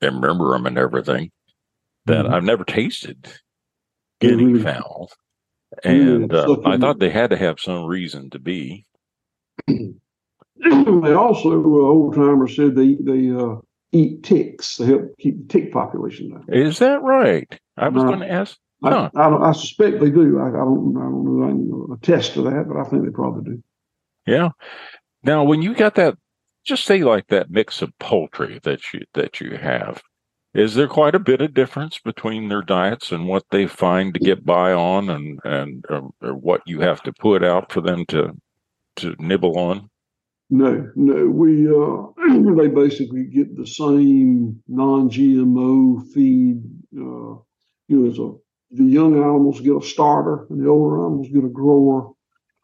and 0.00 0.16
remember 0.16 0.52
them 0.52 0.66
and 0.66 0.76
everything, 0.76 1.30
that 2.06 2.26
Mhm. 2.26 2.32
I've 2.32 2.44
never 2.44 2.64
tasted 2.64 3.28
guinea 4.20 4.44
really- 4.44 4.62
fowl, 4.62 5.10
and 5.84 6.32
uh. 6.32 6.56
I 6.64 6.76
thought 6.78 6.98
they 6.98 7.10
had 7.10 7.30
to 7.30 7.36
have 7.36 7.60
some 7.60 7.84
reason 7.84 8.30
to 8.30 8.38
be. 8.38 8.84
they 9.66 11.12
also, 11.12 11.50
uh, 11.62 11.66
old 11.66 12.14
timers 12.14 12.56
said 12.56 12.74
they 12.74 12.94
they 13.00 13.30
uh, 13.30 13.56
eat 13.92 14.22
ticks. 14.22 14.76
They 14.76 14.86
help 14.86 15.16
keep 15.18 15.38
the 15.38 15.48
tick 15.52 15.72
population 15.72 16.30
down. 16.30 16.44
Is 16.48 16.78
that 16.78 17.02
right? 17.02 17.48
I 17.76 17.88
was 17.88 18.02
No. 18.02 18.08
going 18.10 18.20
to 18.20 18.30
ask. 18.30 18.56
I, 18.84 18.90
Huh. 18.90 19.10
I, 19.14 19.30
don't, 19.30 19.42
I 19.42 19.52
suspect 19.52 20.00
they 20.00 20.10
do. 20.10 20.38
I, 20.40 20.48
I 20.48 20.50
don't. 20.52 20.96
I 20.96 21.00
don't 21.02 21.24
know. 21.40 21.44
I 21.44 21.50
can 21.50 21.96
attest 21.96 22.34
to 22.34 22.42
that, 22.42 22.64
but 22.68 22.76
I 22.78 22.84
think 22.84 23.04
they 23.04 23.10
probably 23.10 23.52
do. 23.54 23.62
Yeah. 24.26 24.50
Now, 25.22 25.44
when 25.44 25.62
you 25.62 25.74
got 25.74 25.94
that, 25.96 26.16
just 26.64 26.84
say 26.84 27.02
like 27.04 27.28
that 27.28 27.50
mix 27.50 27.80
of 27.82 27.96
poultry 28.00 28.58
that 28.64 28.80
you 28.92 29.02
that 29.14 29.40
you 29.40 29.56
have, 29.56 30.02
is 30.54 30.74
there 30.74 30.88
quite 30.88 31.14
a 31.14 31.20
bit 31.20 31.40
of 31.40 31.54
difference 31.54 31.98
between 31.98 32.48
their 32.48 32.62
diets 32.62 33.12
and 33.12 33.28
what 33.28 33.44
they 33.50 33.66
find 33.66 34.14
to 34.14 34.20
get 34.20 34.44
by 34.44 34.72
on, 34.72 35.10
and 35.10 35.40
and 35.44 35.84
or, 35.88 36.10
or 36.22 36.34
what 36.34 36.62
you 36.66 36.80
have 36.80 37.02
to 37.04 37.12
put 37.12 37.44
out 37.44 37.72
for 37.72 37.80
them 37.80 38.04
to 38.08 38.36
to 38.96 39.16
nibble 39.18 39.58
on? 39.58 39.90
No, 40.50 40.90
no. 40.96 41.26
We 41.26 41.68
uh, 41.68 42.54
they 42.56 42.68
basically 42.68 43.24
get 43.24 43.56
the 43.56 43.66
same 43.66 44.62
non-GMO 44.68 46.12
feed. 46.12 46.62
Uh, 46.96 47.40
you 47.88 47.98
know, 47.98 48.10
as 48.10 48.18
a 48.18 48.32
the 48.72 48.84
young 48.84 49.14
animals 49.14 49.60
get 49.60 49.76
a 49.76 49.82
starter, 49.82 50.46
and 50.50 50.62
the 50.62 50.68
older 50.68 51.00
animals 51.00 51.28
get 51.32 51.44
a 51.44 51.48
grower. 51.48 52.12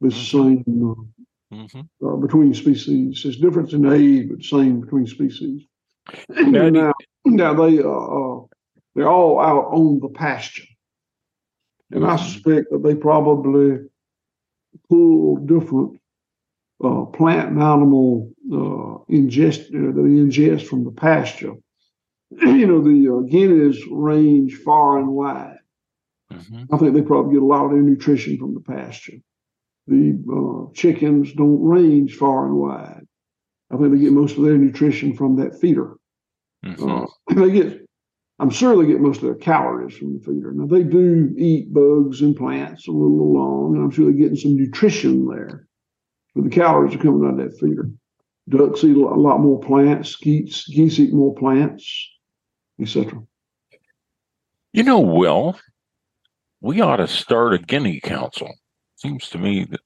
It's 0.02 0.16
the 0.16 0.24
same 0.24 0.64
uh, 0.90 1.56
hmm 1.56 1.80
uh, 2.06 2.16
between 2.16 2.54
species. 2.54 3.22
There's 3.22 3.38
difference 3.38 3.72
in 3.72 3.86
age, 3.86 4.28
but 4.30 4.44
same 4.44 4.80
between 4.80 5.06
species. 5.06 5.62
Now, 6.30 6.68
now, 6.70 6.92
now 7.36 7.54
they 7.54 7.80
uh, 7.80 7.88
uh, 7.88 8.40
they're 8.94 9.08
all 9.08 9.40
out 9.40 9.66
on 9.72 10.00
the 10.00 10.08
pasture, 10.08 10.64
and 11.92 12.04
I 12.06 12.16
suspect 12.16 12.70
that 12.70 12.82
they 12.82 12.94
probably 12.94 13.78
pull 14.88 15.36
different 15.36 16.00
uh, 16.84 17.04
plant 17.06 17.50
and 17.50 17.62
animal 17.62 18.32
uh, 18.52 19.04
ingest 19.12 19.68
uh, 19.74 19.92
they 19.96 20.10
ingest 20.24 20.66
from 20.66 20.84
the 20.84 20.92
pasture. 20.92 21.54
you 22.30 22.66
know, 22.66 22.80
the 22.82 23.08
uh, 23.14 23.20
guineas 23.30 23.82
range 23.90 24.56
far 24.56 24.98
and 24.98 25.08
wide. 25.08 25.58
hmm 26.30 26.64
I 26.72 26.78
think 26.78 26.94
they 26.94 27.02
probably 27.02 27.34
get 27.34 27.42
a 27.42 27.46
lot 27.46 27.66
of 27.66 27.72
their 27.72 27.82
nutrition 27.82 28.38
from 28.38 28.54
the 28.54 28.60
pasture. 28.60 29.18
The 29.88 30.18
uh, 30.32 30.72
chickens 30.74 31.32
don't 31.34 31.62
range 31.62 32.16
far 32.16 32.46
and 32.46 32.56
wide. 32.56 33.06
I 33.70 33.76
think 33.76 33.92
they 33.92 34.00
get 34.00 34.12
most 34.12 34.38
of 34.38 34.44
their 34.44 34.58
nutrition 34.58 35.14
from 35.14 35.36
that 35.36 35.60
feeder. 35.60 35.97
Hmm 36.64 36.90
Uh, 36.90 37.06
they 37.34 37.50
get, 37.50 37.86
I'm 38.38 38.50
sure 38.50 38.76
they 38.76 38.90
get 38.90 39.00
most 39.00 39.18
of 39.18 39.24
their 39.24 39.34
calories 39.34 39.96
from 39.96 40.14
the 40.14 40.20
feeder. 40.20 40.52
Now 40.52 40.66
they 40.66 40.82
do 40.82 41.34
eat 41.36 41.72
bugs 41.72 42.20
and 42.22 42.36
plants 42.36 42.88
a 42.88 42.92
little 42.92 43.20
along, 43.20 43.74
and 43.74 43.84
I'm 43.84 43.90
sure 43.90 44.06
they're 44.06 44.14
getting 44.14 44.36
some 44.36 44.56
nutrition 44.56 45.26
there. 45.26 45.66
But 46.34 46.44
the 46.44 46.50
calories 46.50 46.94
are 46.94 46.98
coming 46.98 47.26
out 47.26 47.40
of 47.40 47.50
that 47.50 47.58
feeder. 47.58 47.90
Ducks 48.48 48.84
eat 48.84 48.96
a 48.96 49.00
lot, 49.00 49.40
more 49.40 49.60
plants. 49.60 50.16
Geese, 50.16 50.66
geese 50.68 50.98
eat 50.98 51.12
more 51.12 51.34
plants, 51.34 52.08
etc. 52.80 53.22
You 54.72 54.84
know, 54.84 55.00
Will, 55.00 55.58
we 56.60 56.80
ought 56.80 56.96
to 56.96 57.08
start 57.08 57.54
a 57.54 57.58
guinea 57.58 58.00
council. 58.00 58.50
Seems 58.96 59.28
to 59.30 59.38
me 59.38 59.64
that 59.64 59.80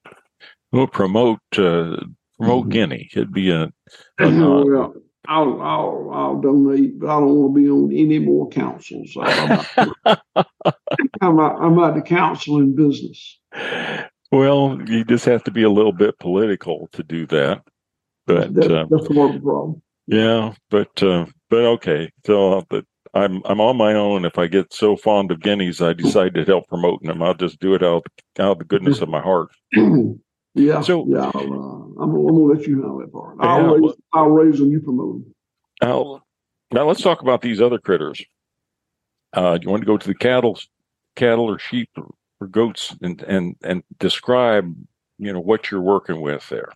we'll 0.70 0.86
promote 0.86 1.40
uh, 1.56 1.96
promote 2.38 2.66
Mhm. 2.66 2.70
guinea. 2.70 3.10
It'd 3.14 3.32
be 3.32 3.50
a, 3.50 3.64
a 3.64 3.70
well, 4.18 4.94
I'll, 5.28 5.60
I'll, 5.62 6.10
I'll 6.12 6.40
donate, 6.40 6.98
but 6.98 7.08
I 7.08 7.20
don't 7.20 7.34
want 7.34 7.54
to 7.54 7.60
be 7.62 7.70
on 7.70 7.92
any 7.92 8.18
more 8.18 8.48
councils. 8.48 9.16
I'm 9.16 9.48
not, 9.48 9.66
I'm 11.20 11.36
not, 11.36 11.62
I'm 11.62 11.76
not 11.76 11.94
the 11.94 12.02
counseling 12.02 12.74
business. 12.74 13.38
Well, 14.32 14.80
you 14.86 15.04
just 15.04 15.24
have 15.26 15.44
to 15.44 15.50
be 15.50 15.62
a 15.62 15.70
little 15.70 15.92
bit 15.92 16.18
political 16.18 16.88
to 16.92 17.02
do 17.02 17.26
that. 17.28 17.62
But 18.26 18.54
That- 18.54 18.72
uh, 18.72 18.86
that's 18.90 19.08
the 19.08 19.14
problem. 19.14 19.82
yeah, 20.06 20.54
but 20.70 21.02
uh, 21.02 21.26
but 21.50 21.64
okay. 21.64 22.10
So 22.24 22.58
uh, 22.58 22.62
but 22.68 22.84
I'm 23.14 23.42
I'm 23.44 23.60
on 23.60 23.76
my 23.76 23.94
own. 23.94 24.24
If 24.24 24.38
I 24.38 24.46
get 24.46 24.72
so 24.72 24.96
fond 24.96 25.30
of 25.30 25.40
guineas, 25.40 25.82
I 25.82 25.92
decide 25.92 26.34
to 26.34 26.44
help 26.44 26.68
promoting 26.68 27.08
them. 27.08 27.22
I'll 27.22 27.34
just 27.34 27.58
do 27.60 27.74
it 27.74 27.82
out 27.82 28.06
out 28.38 28.52
of 28.52 28.58
the 28.60 28.64
goodness 28.64 29.00
of 29.00 29.08
my 29.08 29.20
heart. 29.20 29.48
yeah. 30.54 30.80
So- 30.80 31.06
yeah, 31.08 31.30
I'll, 31.34 31.52
uh, 31.52 32.02
I'm, 32.02 32.10
I'm 32.14 32.26
gonna 32.26 32.38
let 32.54 32.66
you 32.66 32.76
know 32.76 33.00
that 33.00 33.12
part. 33.12 33.36
I'll, 33.40 33.60
Yeah, 33.60 33.72
raise, 33.72 33.80
well- 33.82 33.94
I'll 34.12 34.30
raise 34.30 34.58
them. 34.58 34.70
You 34.70 34.80
promote 34.80 35.22
them. 35.24 35.34
Now, 35.82 36.22
now 36.72 36.86
let's 36.86 37.02
talk 37.02 37.22
about 37.22 37.42
these 37.42 37.60
other 37.60 37.78
critters. 37.78 38.22
Uh, 39.32 39.58
you 39.60 39.68
want 39.70 39.82
to 39.82 39.86
go 39.86 39.96
to 39.96 40.06
the 40.06 40.14
cattle, 40.14 40.58
cattle 41.16 41.46
or 41.46 41.58
sheep 41.58 41.88
or, 41.96 42.12
or 42.40 42.46
goats, 42.46 42.94
and 43.02 43.22
and 43.22 43.56
and 43.62 43.82
describe 43.98 44.74
you 45.18 45.32
know 45.32 45.40
what 45.40 45.70
you're 45.70 45.80
working 45.80 46.20
with 46.20 46.48
there. 46.48 46.70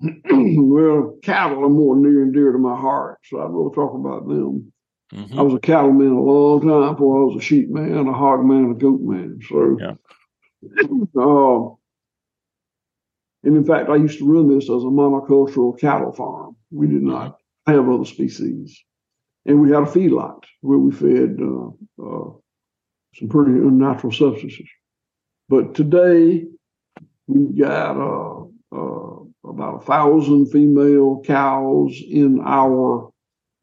well, 0.30 1.16
cattle 1.22 1.64
are 1.64 1.68
more 1.68 1.96
near 1.96 2.22
and 2.22 2.32
dear 2.34 2.52
to 2.52 2.58
my 2.58 2.76
heart, 2.76 3.18
so 3.24 3.38
I'd 3.40 3.50
rather 3.50 3.74
talk 3.74 3.94
about 3.94 4.28
them. 4.28 4.72
Mhm. 5.12 5.38
I 5.38 5.42
was 5.42 5.54
a 5.54 5.58
cattleman 5.60 6.08
a 6.12 6.20
long 6.20 6.60
time 6.60 6.94
before 6.94 7.22
I 7.22 7.24
was 7.26 7.36
a 7.36 7.44
sheep 7.44 7.68
man, 7.70 8.06
a 8.06 8.12
hog 8.12 8.44
man, 8.44 8.70
a 8.70 8.74
goat 8.74 9.00
man. 9.00 9.38
So, 9.48 9.76
Yeah. 9.80 9.94
uh, 11.16 11.74
and 13.44 13.56
in 13.56 13.64
fact, 13.64 13.90
I 13.90 13.96
used 13.96 14.18
to 14.18 14.30
run 14.30 14.48
this 14.48 14.64
as 14.64 14.82
a 14.82 14.86
monocultural 14.86 15.78
cattle 15.78 16.12
farm. 16.12 16.56
We 16.70 16.86
did 16.86 17.02
not 17.02 17.38
have 17.66 17.88
other 17.88 18.04
species, 18.04 18.82
and 19.46 19.60
we 19.60 19.70
had 19.70 19.82
a 19.82 19.86
feedlot 19.86 20.44
where 20.60 20.78
we 20.78 20.92
fed 20.92 21.38
uh, 21.40 21.68
uh, 22.02 22.30
some 23.14 23.28
pretty 23.28 23.52
unnatural 23.52 24.12
substances. 24.12 24.68
But 25.48 25.74
today, 25.74 26.46
we've 27.26 27.58
got 27.58 27.96
uh, 27.96 28.44
uh, 28.74 29.24
about 29.44 29.82
a 29.82 29.84
thousand 29.84 30.46
female 30.46 31.22
cows 31.24 32.00
in 32.08 32.40
our 32.44 33.10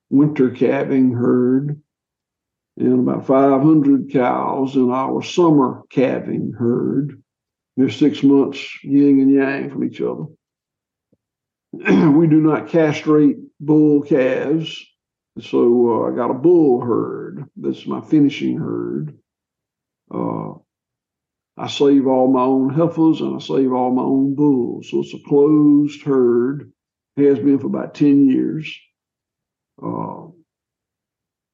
winter 0.09 0.51
calving 0.51 1.11
herd 1.11 1.81
and 2.77 2.99
about 2.99 3.25
500 3.25 4.11
cows 4.11 4.75
in 4.75 4.91
our 4.91 5.21
summer 5.21 5.83
calving 5.89 6.53
herd. 6.57 7.20
They're 7.77 7.89
six 7.89 8.21
months 8.23 8.84
yin 8.84 9.19
and 9.19 9.31
yang 9.31 9.69
from 9.69 9.84
each 9.84 10.01
other. 10.01 10.25
we 11.71 12.27
do 12.27 12.41
not 12.41 12.67
castrate 12.67 13.38
bull 13.60 14.01
calves. 14.01 14.86
So 15.39 16.03
uh, 16.05 16.12
I 16.12 16.15
got 16.15 16.31
a 16.31 16.36
bull 16.36 16.81
herd. 16.81 17.45
That's 17.55 17.88
my 17.88 18.01
finishing 18.01 18.57
herd. 18.57 19.17
Uh, 20.13 20.55
I 21.57 21.67
save 21.67 22.07
all 22.07 22.31
my 22.31 22.43
own 22.43 22.69
heifers 22.73 23.21
and 23.21 23.36
I 23.36 23.39
save 23.39 23.71
all 23.71 23.91
my 23.91 24.03
own 24.03 24.36
bulls. 24.36 24.89
So 24.89 24.99
it's 24.99 25.13
a 25.13 25.19
closed 25.27 26.01
herd. 26.03 26.71
Has 27.17 27.39
been 27.39 27.60
for 27.60 27.67
about 27.67 27.93
10 27.93 28.29
years. 28.29 28.73
Uh, 29.81 30.27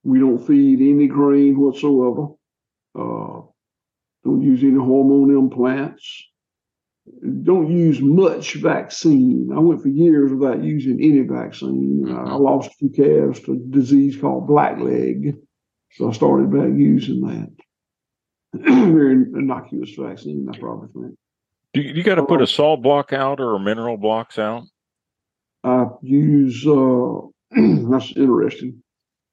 we 0.04 0.20
don't 0.20 0.46
feed 0.46 0.80
any 0.80 1.08
grain 1.08 1.60
whatsoever. 1.60 2.28
Uh, 2.98 3.47
don't 4.24 4.42
use 4.42 4.64
any 4.64 4.78
hormone 4.78 5.32
implants. 5.32 6.26
Don't 7.44 7.72
use 7.72 8.02
much 8.02 8.56
vaccine. 8.56 9.50
I 9.56 9.60
went 9.60 9.82
for 9.82 9.88
years 9.88 10.32
without 10.32 10.64
using 10.64 11.00
any 11.02 11.22
vaccine. 11.22 12.04
Mm-hmm. 12.06 12.28
I 12.28 12.36
lost 12.36 12.72
a 12.72 12.74
few 12.74 12.90
calves 12.90 13.40
to 13.42 13.54
a 13.54 13.56
disease 13.56 14.18
called 14.20 14.50
blackleg. 14.50 15.38
So 15.94 16.10
I 16.10 16.12
started 16.12 16.52
back 16.52 16.70
using 16.78 17.22
that. 17.22 17.52
Very 18.54 19.14
innocuous 19.14 19.92
vaccine, 19.98 20.48
I 20.54 20.58
probably 20.58 20.90
think. 20.94 21.16
Do 21.74 21.82
you, 21.82 21.94
you 21.94 22.04
got 22.04 22.16
to 22.16 22.26
put 22.26 22.42
a 22.42 22.44
uh, 22.44 22.48
salt 22.48 22.82
block 22.82 23.14
out 23.14 23.40
or 23.40 23.58
mineral 23.60 23.98
blocks 23.98 24.38
out? 24.38 24.64
I 25.64 25.86
use, 26.02 26.66
uh, 26.68 27.20
that's 27.52 28.16
interesting. 28.16 28.84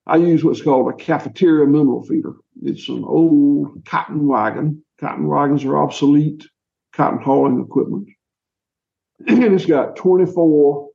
I 0.07 0.17
use 0.17 0.45
what's 0.45 0.63
called 0.63 0.93
a 0.93 0.97
cafeteria 0.97 1.67
mineral 1.67 2.05
feeder. 2.05 2.35
It's 2.63 2.89
an 2.89 3.05
old 3.05 3.85
cotton 3.87 4.27
wagon. 4.27 4.85
Cotton 5.01 5.27
wagons 5.27 5.65
are 5.65 5.77
obsolete 5.77 6.47
cotton 6.93 7.21
hauling 7.21 7.61
equipment. 7.61 8.09
And 9.27 9.55
it's 9.55 9.67
got 9.67 9.97
24 9.97 10.89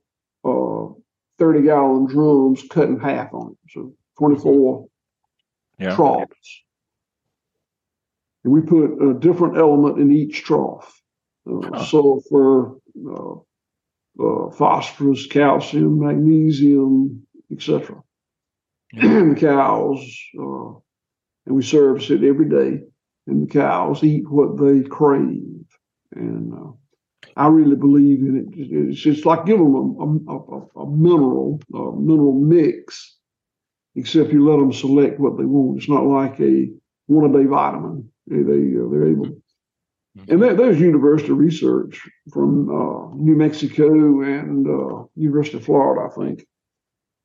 uh, 0.44 0.86
30 1.38 1.62
gallon 1.62 2.06
drums 2.06 2.62
cut 2.70 2.88
in 2.88 3.00
half 3.00 3.32
on 3.32 3.52
it. 3.52 3.72
So 3.72 3.94
24 4.18 4.86
yeah. 5.78 5.96
troughs. 5.96 6.62
And 8.44 8.52
we 8.52 8.60
put 8.60 9.02
a 9.02 9.18
different 9.18 9.56
element 9.56 9.98
in 9.98 10.12
each 10.12 10.44
trough. 10.44 10.96
Uh, 11.50 11.84
sulfur, 11.84 12.76
uh, 13.08 13.34
uh, 14.22 14.50
phosphorus, 14.50 15.26
calcium, 15.26 15.98
magnesium, 15.98 17.26
etc. 17.50 18.02
And 18.92 19.36
the 19.36 19.40
cows, 19.40 20.00
uh, 20.38 20.70
and 21.46 21.56
we 21.56 21.62
service 21.62 22.10
it 22.10 22.24
every 22.24 22.48
day. 22.48 22.82
And 23.26 23.46
the 23.46 23.52
cows 23.52 24.02
eat 24.02 24.28
what 24.30 24.58
they 24.58 24.82
crave. 24.82 25.64
And 26.14 26.52
uh, 26.52 26.72
I 27.36 27.46
really 27.46 27.76
believe 27.76 28.20
in 28.20 28.36
it. 28.36 28.46
It's 28.56 29.00
just 29.00 29.24
like 29.26 29.46
giving 29.46 29.72
them 29.72 30.26
a, 30.28 30.32
a, 30.32 30.82
a 30.82 30.90
mineral, 30.90 31.60
a 31.72 31.92
mineral 31.96 32.34
mix, 32.34 33.16
except 33.94 34.32
you 34.32 34.48
let 34.48 34.58
them 34.58 34.72
select 34.72 35.20
what 35.20 35.38
they 35.38 35.44
want. 35.44 35.78
It's 35.78 35.88
not 35.88 36.04
like 36.04 36.40
a 36.40 36.68
one 37.06 37.30
a 37.30 37.38
day 37.38 37.46
vitamin. 37.46 38.10
They, 38.26 38.42
they 38.42 38.76
uh, 38.76 38.88
they're 38.90 39.08
able 39.08 39.40
and 40.28 40.42
that, 40.42 40.56
there's 40.56 40.80
university 40.80 41.32
research 41.32 42.00
from 42.32 42.68
uh, 42.68 43.14
New 43.14 43.36
Mexico 43.36 44.22
and 44.22 44.66
uh, 44.66 45.04
University 45.14 45.58
of 45.58 45.64
Florida, 45.64 46.10
I 46.10 46.20
think. 46.20 46.46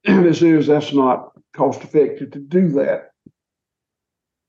It 0.27 0.35
says 0.35 0.67
that's 0.67 0.93
not 0.93 1.31
cost 1.55 1.81
effective 1.81 2.31
to 2.31 2.39
do 2.39 2.69
that. 2.73 3.11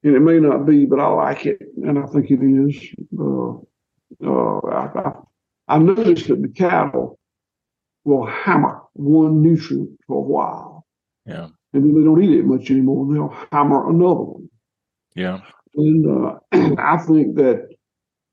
And 0.03 0.14
it 0.14 0.21
may 0.21 0.38
not 0.38 0.66
be, 0.66 0.85
but 0.85 1.01
I 1.01 1.09
like 1.09 1.47
it, 1.47 1.62
and 1.83 1.99
I 1.99 2.07
think 2.07 2.31
it 2.31 2.40
is. 2.42 2.95
Uh, 3.19 3.57
uh 4.25 4.59
I, 4.69 5.01
I, 5.01 5.12
I 5.69 5.79
noticed 5.79 6.29
that 6.29 6.42
the 6.42 6.49
cattle 6.49 7.19
will 8.05 8.27
hammer 8.27 8.83
one 8.92 9.42
nutrient 9.42 9.99
for 10.07 10.19
a 10.19 10.21
while. 10.21 10.87
Yeah. 11.25 11.49
And 11.73 11.85
then 11.85 11.95
they 11.95 12.05
don't 12.05 12.23
eat 12.23 12.38
it 12.38 12.45
much 12.45 12.71
anymore. 12.71 13.12
They'll 13.12 13.37
hammer 13.51 13.90
another 13.90 14.14
one. 14.14 14.49
Yeah. 15.14 15.40
And 15.75 16.07
uh, 16.07 16.38
I 16.79 16.99
think 16.99 17.37
that 17.37 17.69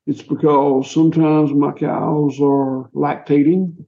it's 0.06 0.22
because 0.22 0.92
sometimes 0.92 1.52
my 1.54 1.72
cows 1.72 2.40
are 2.40 2.90
lactating, 2.94 3.86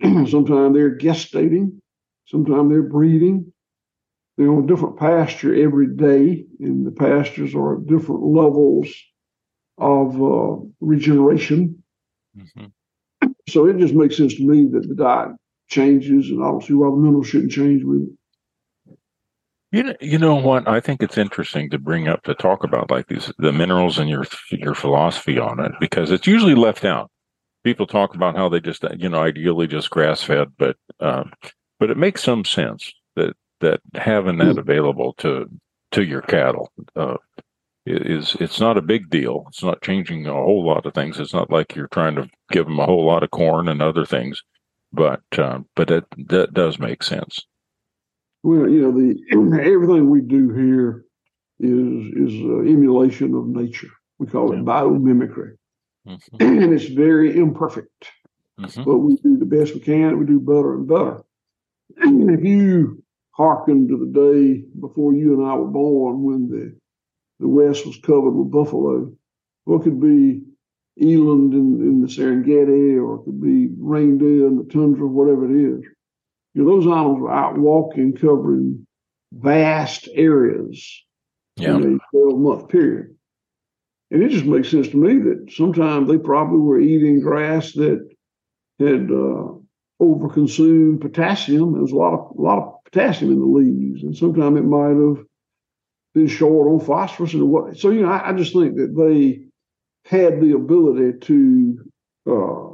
sometimes 0.02 0.74
they're 0.74 0.96
gestating, 0.96 1.79
sometimes 2.30 2.70
they're 2.70 2.82
breeding. 2.82 3.52
They're 4.36 4.50
on 4.50 4.64
a 4.64 4.66
different 4.66 4.98
pasture 4.98 5.54
every 5.54 5.88
day, 5.88 6.44
and 6.60 6.86
the 6.86 6.92
pastures 6.92 7.54
are 7.54 7.76
at 7.76 7.86
different 7.86 8.22
levels 8.22 8.88
of 9.76 10.22
uh, 10.22 10.56
regeneration. 10.80 11.82
Mm-hmm. 12.36 13.28
So 13.48 13.66
it 13.66 13.78
just 13.78 13.94
makes 13.94 14.16
sense 14.16 14.34
to 14.36 14.46
me 14.46 14.66
that 14.72 14.88
the 14.88 14.94
diet 14.94 15.32
changes, 15.68 16.30
and 16.30 16.42
I 16.42 16.46
don't 16.46 16.64
see 16.64 16.74
why 16.74 16.88
the 16.88 16.96
minerals 16.96 17.26
shouldn't 17.26 17.52
change 17.52 17.82
with 17.84 18.02
it. 18.02 18.96
You 19.72 19.84
know, 19.84 19.94
you 20.00 20.18
know 20.18 20.34
what? 20.34 20.66
I 20.66 20.80
think 20.80 21.02
it's 21.02 21.18
interesting 21.18 21.70
to 21.70 21.78
bring 21.78 22.08
up 22.08 22.24
to 22.24 22.34
talk 22.34 22.64
about 22.64 22.90
like 22.90 23.06
these 23.06 23.32
the 23.38 23.52
minerals 23.52 23.98
and 23.98 24.10
your 24.10 24.24
your 24.50 24.74
philosophy 24.74 25.38
on 25.38 25.60
it 25.60 25.72
because 25.78 26.10
it's 26.10 26.26
usually 26.26 26.56
left 26.56 26.84
out. 26.84 27.10
People 27.62 27.86
talk 27.86 28.14
about 28.14 28.36
how 28.36 28.48
they 28.48 28.58
just 28.58 28.84
you 28.96 29.08
know 29.08 29.20
ideally 29.20 29.68
just 29.68 29.90
grass 29.90 30.22
fed, 30.22 30.48
but 30.58 30.76
um, 30.98 31.30
but 31.80 31.90
it 31.90 31.96
makes 31.96 32.22
some 32.22 32.44
sense 32.44 32.92
that 33.16 33.34
that 33.60 33.80
having 33.94 34.38
that 34.38 34.52
hmm. 34.52 34.58
available 34.58 35.14
to 35.14 35.50
to 35.92 36.04
your 36.04 36.22
cattle 36.22 36.70
uh, 36.94 37.16
is 37.86 38.36
it's 38.38 38.60
not 38.60 38.76
a 38.76 38.82
big 38.82 39.10
deal. 39.10 39.46
It's 39.48 39.62
not 39.62 39.82
changing 39.82 40.26
a 40.26 40.32
whole 40.32 40.64
lot 40.64 40.86
of 40.86 40.94
things. 40.94 41.18
It's 41.18 41.34
not 41.34 41.50
like 41.50 41.74
you're 41.74 41.88
trying 41.88 42.14
to 42.16 42.28
give 42.52 42.66
them 42.66 42.78
a 42.78 42.86
whole 42.86 43.04
lot 43.04 43.24
of 43.24 43.30
corn 43.30 43.66
and 43.66 43.82
other 43.82 44.04
things, 44.04 44.40
but 44.92 45.22
uh, 45.36 45.60
but 45.74 45.90
it 45.90 46.04
that 46.28 46.54
does 46.54 46.78
make 46.78 47.02
sense. 47.02 47.40
Well, 48.42 48.68
you 48.68 48.82
know, 48.82 48.92
the 48.92 49.18
everything 49.62 50.08
we 50.08 50.20
do 50.20 50.50
here 50.50 51.04
is 51.58 52.32
is 52.32 52.42
uh, 52.42 52.60
emulation 52.60 53.34
of 53.34 53.48
nature. 53.48 53.90
We 54.18 54.26
call 54.26 54.52
it 54.52 54.64
biomimicry, 54.64 55.54
mm-hmm. 56.06 56.36
and 56.40 56.74
it's 56.74 56.84
very 56.84 57.36
imperfect. 57.36 58.10
Mm-hmm. 58.60 58.84
But 58.84 58.98
we 58.98 59.16
do 59.16 59.38
the 59.38 59.46
best 59.46 59.72
we 59.72 59.80
can. 59.80 60.18
We 60.18 60.26
do 60.26 60.38
better 60.38 60.74
and 60.74 60.86
better. 60.86 61.22
If 61.96 62.44
you 62.44 63.02
hearken 63.32 63.88
to 63.88 63.96
the 63.96 64.06
day 64.06 64.64
before 64.80 65.14
you 65.14 65.38
and 65.38 65.50
I 65.50 65.54
were 65.54 65.66
born, 65.66 66.22
when 66.22 66.48
the 66.48 66.76
the 67.38 67.48
West 67.48 67.86
was 67.86 67.98
covered 68.02 68.32
with 68.32 68.50
buffalo, 68.50 69.10
what 69.64 69.82
could 69.82 70.00
be 70.00 70.42
eland 71.00 71.54
in, 71.54 71.80
in 71.80 72.02
the 72.02 72.08
Serengeti, 72.08 73.02
or 73.02 73.16
it 73.16 73.24
could 73.24 73.40
be 73.40 73.68
reindeer 73.78 74.46
in 74.46 74.58
the 74.58 74.64
tundra, 74.64 75.06
whatever 75.06 75.50
it 75.50 75.56
is 75.56 75.84
you 76.54 76.64
know, 76.64 76.70
those 76.70 76.86
animals 76.86 77.20
were 77.20 77.32
out 77.32 77.58
walking, 77.58 78.12
covering 78.12 78.86
vast 79.32 80.08
areas 80.14 81.04
yeah. 81.56 81.76
in 81.76 82.00
a 82.12 82.16
12 82.16 82.38
month 82.40 82.68
period. 82.68 83.14
And 84.10 84.22
it 84.22 84.30
just 84.30 84.46
makes 84.46 84.70
sense 84.70 84.88
to 84.88 84.96
me 84.96 85.18
that 85.18 85.52
sometimes 85.52 86.08
they 86.08 86.18
probably 86.18 86.58
were 86.58 86.80
eating 86.80 87.20
grass 87.20 87.72
that 87.74 88.08
had 88.80 89.10
uh, 89.10 89.54
overconsumed 90.00 91.00
potassium. 91.00 91.72
There 91.72 91.82
was 91.82 91.92
a 91.92 91.96
lot 91.96 92.14
of 92.14 92.36
a 92.36 92.40
lot 92.40 92.58
of 92.58 92.84
potassium 92.84 93.32
in 93.32 93.40
the 93.40 93.46
leaves, 93.46 94.02
and 94.02 94.16
sometimes 94.16 94.58
it 94.58 94.64
might 94.64 94.88
have 94.88 95.24
been 96.14 96.26
short 96.26 96.68
on 96.68 96.84
phosphorus 96.84 97.34
and 97.34 97.48
what. 97.48 97.76
So 97.76 97.90
you 97.90 98.02
know, 98.02 98.10
I, 98.10 98.30
I 98.30 98.32
just 98.32 98.52
think 98.52 98.76
that 98.76 98.94
they 98.96 99.44
had 100.10 100.40
the 100.40 100.52
ability 100.52 101.18
to 101.20 101.90
uh, 102.26 102.70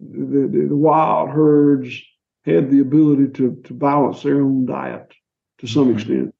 the, 0.00 0.48
the, 0.50 0.66
the 0.68 0.76
wild 0.76 1.30
herds 1.30 2.02
had 2.44 2.70
the 2.70 2.80
ability 2.80 3.28
to, 3.34 3.60
to 3.64 3.74
balance 3.74 4.22
their 4.22 4.40
own 4.40 4.66
diet 4.66 5.12
to 5.58 5.66
some 5.66 5.88
mm-hmm. 5.88 5.94
extent. 5.94 6.34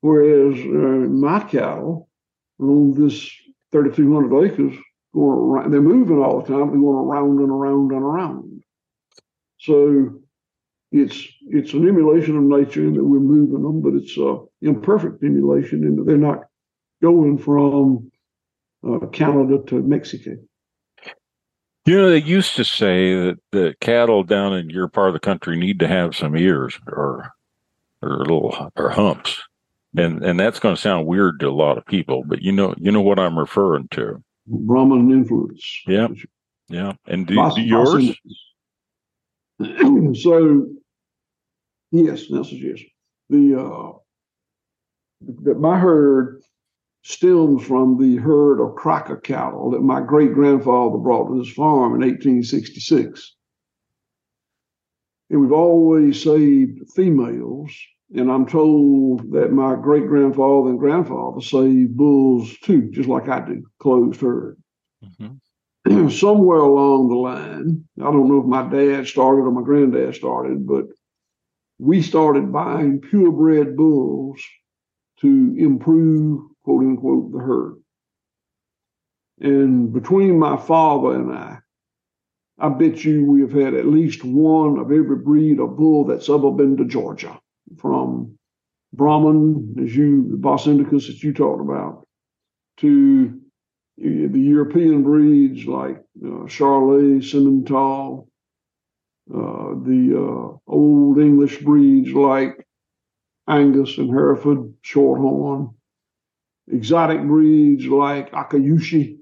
Whereas 0.00 0.58
uh, 0.58 1.08
my 1.08 1.40
cattle 1.40 2.08
on 2.58 2.94
this 2.94 3.30
3,200 3.72 4.44
acres 4.44 4.76
going 5.14 5.38
around, 5.38 5.70
they're 5.70 5.80
moving 5.80 6.22
all 6.22 6.40
the 6.40 6.48
time, 6.48 6.70
they're 6.70 6.80
going 6.80 7.06
around 7.06 7.38
and 7.38 7.50
around 7.50 7.92
and 7.92 8.02
around. 8.02 8.62
So 9.60 10.20
it's 10.90 11.28
it's 11.48 11.72
an 11.74 11.86
emulation 11.86 12.36
of 12.36 12.44
nature 12.44 12.82
in 12.82 12.94
that 12.94 13.04
we're 13.04 13.20
moving 13.20 13.62
them, 13.62 13.80
but 13.82 13.94
it's 13.94 14.16
an 14.16 14.46
imperfect 14.62 15.22
emulation 15.22 15.84
in 15.84 15.96
that 15.96 16.06
they're 16.06 16.16
not 16.16 16.44
going 17.02 17.38
from 17.38 18.10
uh, 18.86 19.06
Canada 19.06 19.58
to 19.66 19.82
Mexico. 19.82 20.36
You 21.86 21.96
know, 21.96 22.10
they 22.10 22.22
used 22.22 22.56
to 22.56 22.64
say 22.64 23.14
that 23.14 23.38
the 23.52 23.74
cattle 23.80 24.22
down 24.22 24.54
in 24.54 24.70
your 24.70 24.88
part 24.88 25.08
of 25.08 25.14
the 25.14 25.20
country 25.20 25.58
need 25.58 25.78
to 25.80 25.88
have 25.88 26.16
some 26.16 26.36
ears 26.36 26.78
or 26.86 27.32
or 28.02 28.18
little 28.18 28.70
or 28.76 28.88
humps, 28.90 29.42
and 29.94 30.24
and 30.24 30.40
that's 30.40 30.58
going 30.58 30.74
to 30.74 30.80
sound 30.80 31.06
weird 31.06 31.38
to 31.40 31.48
a 31.48 31.50
lot 31.50 31.76
of 31.76 31.84
people, 31.84 32.24
but 32.26 32.40
you 32.40 32.52
know, 32.52 32.74
you 32.78 32.90
know 32.90 33.02
what 33.02 33.18
I'm 33.18 33.38
referring 33.38 33.88
to. 33.92 34.22
Brahman 34.46 35.10
influence. 35.10 35.82
Yeah, 35.86 36.08
yeah, 36.68 36.94
and 37.06 37.26
do, 37.26 37.36
do 37.54 37.60
yours? 37.60 38.16
so, 40.14 40.66
yes, 41.90 42.24
that's 42.30 42.52
yes. 42.52 42.80
The 43.28 43.60
uh, 43.60 43.92
that 45.42 45.60
my 45.60 45.78
herd 45.78 46.42
stems 47.02 47.64
from 47.64 47.98
the 47.98 48.16
herd 48.16 48.60
of 48.60 48.76
cracker 48.76 49.16
cattle 49.16 49.70
that 49.70 49.80
my 49.80 50.00
great 50.00 50.32
grandfather 50.34 50.98
brought 50.98 51.28
to 51.28 51.38
this 51.38 51.52
farm 51.52 51.94
in 51.94 52.00
1866. 52.00 53.36
And 55.30 55.40
we've 55.40 55.52
always 55.52 56.22
saved 56.22 56.90
females. 56.94 57.72
And 58.14 58.30
I'm 58.30 58.46
told 58.46 59.30
that 59.32 59.52
my 59.52 59.76
great 59.76 60.08
grandfather 60.08 60.70
and 60.70 60.78
grandfather 60.78 61.40
saved 61.40 61.96
bulls 61.96 62.56
too, 62.58 62.90
just 62.90 63.08
like 63.08 63.28
I 63.28 63.46
do, 63.46 63.64
closed 63.78 64.20
herd. 64.20 64.60
Mm-hmm. 65.04 65.34
Somewhere 66.10 66.58
along 66.58 67.08
the 67.08 67.16
line, 67.16 67.84
I 67.98 68.04
don't 68.04 68.28
know 68.28 68.40
if 68.40 68.46
my 68.46 68.68
dad 68.68 69.06
started 69.06 69.42
or 69.42 69.50
my 69.50 69.62
granddad 69.62 70.14
started, 70.14 70.66
but 70.66 70.86
we 71.78 72.02
started 72.02 72.52
buying 72.52 73.00
purebred 73.00 73.76
bulls 73.76 74.42
to 75.20 75.54
improve, 75.58 76.42
quote 76.62 76.82
unquote, 76.82 77.32
the 77.32 77.38
herd. 77.38 77.76
And 79.40 79.92
between 79.92 80.38
my 80.38 80.58
father 80.58 81.14
and 81.14 81.32
I, 81.32 81.58
I 82.58 82.68
bet 82.68 83.02
you 83.04 83.24
we 83.24 83.40
have 83.40 83.52
had 83.52 83.72
at 83.72 83.86
least 83.86 84.22
one 84.22 84.78
of 84.78 84.92
every 84.92 85.16
breed 85.16 85.60
of 85.60 85.78
bull 85.78 86.04
that's 86.04 86.28
ever 86.28 86.50
been 86.50 86.76
to 86.76 86.84
Georgia, 86.84 87.40
from 87.78 88.38
Brahman, 88.92 89.76
as 89.82 89.96
you, 89.96 90.28
the 90.30 90.36
Bos 90.36 90.66
Indicus 90.66 91.06
that 91.06 91.22
you 91.22 91.32
talked 91.32 91.62
about, 91.62 92.06
to 92.78 93.39
the 94.00 94.40
European 94.40 95.02
breeds 95.02 95.66
like 95.66 95.98
uh, 96.24 96.46
Charolais, 96.46 97.20
Simmental, 97.22 98.26
uh, 99.32 99.74
the 99.84 100.16
uh, 100.16 100.56
old 100.66 101.18
English 101.18 101.58
breeds 101.58 102.10
like 102.12 102.66
Angus 103.48 103.98
and 103.98 104.10
Hereford, 104.10 104.72
Shorthorn, 104.82 105.74
exotic 106.72 107.22
breeds 107.26 107.86
like 107.86 108.32
Akaushi. 108.32 109.18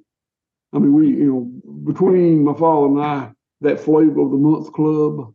I 0.72 0.78
mean, 0.78 0.92
we, 0.92 1.08
you 1.08 1.26
know, 1.26 1.72
between 1.84 2.44
my 2.44 2.54
father 2.54 2.86
and 2.86 3.00
I, 3.00 3.32
that 3.62 3.80
flavor 3.80 4.20
of 4.20 4.30
the 4.30 4.36
month 4.36 4.72
club, 4.72 5.34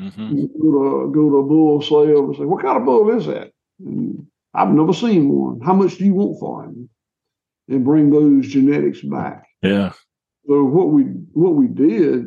mm-hmm. 0.00 0.40
go, 0.60 0.70
to, 0.70 1.12
go 1.12 1.30
to 1.30 1.36
a 1.38 1.42
bull 1.42 1.82
sale 1.82 2.26
and 2.26 2.36
say, 2.36 2.44
What 2.44 2.62
kind 2.62 2.78
of 2.78 2.84
bull 2.84 3.14
is 3.16 3.26
that? 3.26 3.52
And 3.80 4.26
I've 4.54 4.70
never 4.70 4.92
seen 4.94 5.28
one. 5.28 5.60
How 5.60 5.74
much 5.74 5.98
do 5.98 6.04
you 6.04 6.14
want 6.14 6.40
for 6.40 6.64
him? 6.64 6.88
And 7.68 7.84
bring 7.84 8.10
those 8.10 8.48
genetics 8.48 9.02
back. 9.02 9.46
Yeah. 9.62 9.92
So 10.48 10.64
what 10.64 10.88
we 10.88 11.02
what 11.32 11.54
we 11.54 11.66
did 11.66 12.26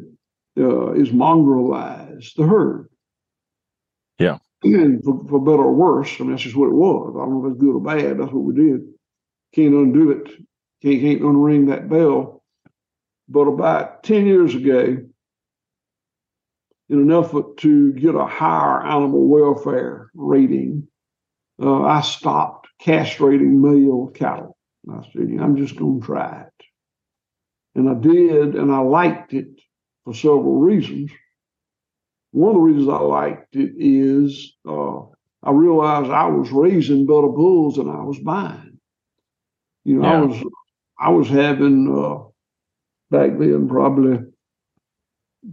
uh, 0.57 0.91
is 0.93 1.09
mongrelize 1.09 2.33
the 2.35 2.43
herd. 2.43 2.89
Yeah. 4.19 4.37
And 4.63 5.03
for, 5.03 5.25
for, 5.27 5.39
better 5.39 5.63
or 5.63 5.73
worse, 5.73 6.15
I 6.19 6.23
mean 6.23 6.31
that's 6.31 6.43
just 6.43 6.55
what 6.55 6.67
it 6.67 6.75
was. 6.75 7.15
I 7.15 7.25
don't 7.25 7.41
know 7.41 7.47
if 7.47 7.53
it's 7.53 7.61
good 7.61 7.75
or 7.75 7.81
bad. 7.81 8.19
That's 8.19 8.31
what 8.31 8.43
we 8.43 8.53
did. 8.53 8.81
Can't 9.55 9.73
undo 9.73 10.11
it. 10.11 10.27
Can't 10.83 11.01
can't 11.01 11.21
unring 11.21 11.69
that 11.69 11.89
bell. 11.89 12.43
But 13.27 13.47
about 13.47 14.03
ten 14.03 14.27
years 14.27 14.53
ago, 14.53 14.97
in 16.89 16.99
an 16.99 17.11
effort 17.11 17.57
to 17.57 17.93
get 17.93 18.13
a 18.13 18.25
higher 18.25 18.85
animal 18.85 19.27
welfare 19.27 20.11
rating, 20.13 20.87
uh, 21.59 21.83
I 21.83 22.01
stopped 22.01 22.67
castrating 22.83 23.61
male 23.61 24.11
cattle. 24.13 24.57
I 24.89 25.01
said, 25.13 25.29
I'm 25.39 25.55
just 25.57 25.75
going 25.75 25.99
to 25.99 26.05
try 26.05 26.43
it. 26.47 26.65
And 27.75 27.89
I 27.89 27.93
did, 27.93 28.55
and 28.55 28.71
I 28.71 28.79
liked 28.79 29.33
it 29.33 29.61
for 30.03 30.13
several 30.13 30.59
reasons. 30.59 31.11
One 32.31 32.49
of 32.49 32.55
the 32.55 32.61
reasons 32.61 32.89
I 32.89 32.99
liked 32.99 33.55
it 33.55 33.73
is 33.77 34.55
uh, 34.67 35.01
I 35.43 35.51
realized 35.51 36.11
I 36.11 36.27
was 36.27 36.51
raising 36.51 37.05
better 37.05 37.27
bulls 37.27 37.75
than 37.75 37.89
I 37.89 38.03
was 38.03 38.19
buying. 38.19 38.79
You 39.83 39.95
know, 39.95 40.03
yeah. 40.03 40.17
I 40.17 40.21
was 40.21 40.43
I 40.99 41.09
was 41.09 41.27
having 41.29 41.87
uh, 41.89 42.23
back 43.09 43.37
then 43.37 43.67
probably 43.67 44.19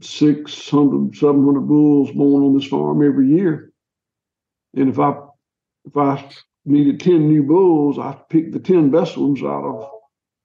600, 0.02 1.16
700 1.16 1.60
bulls 1.62 2.12
born 2.12 2.44
on 2.44 2.54
this 2.54 2.66
farm 2.66 3.02
every 3.02 3.28
year. 3.28 3.72
And 4.74 4.90
if 4.90 4.98
I 4.98 5.14
if 5.86 5.96
I 5.96 6.28
needed 6.68 7.00
10 7.00 7.28
new 7.28 7.42
bulls, 7.42 7.98
I 7.98 8.16
picked 8.28 8.52
the 8.52 8.60
10 8.60 8.90
best 8.90 9.16
ones 9.16 9.42
out 9.42 9.64
of 9.64 9.90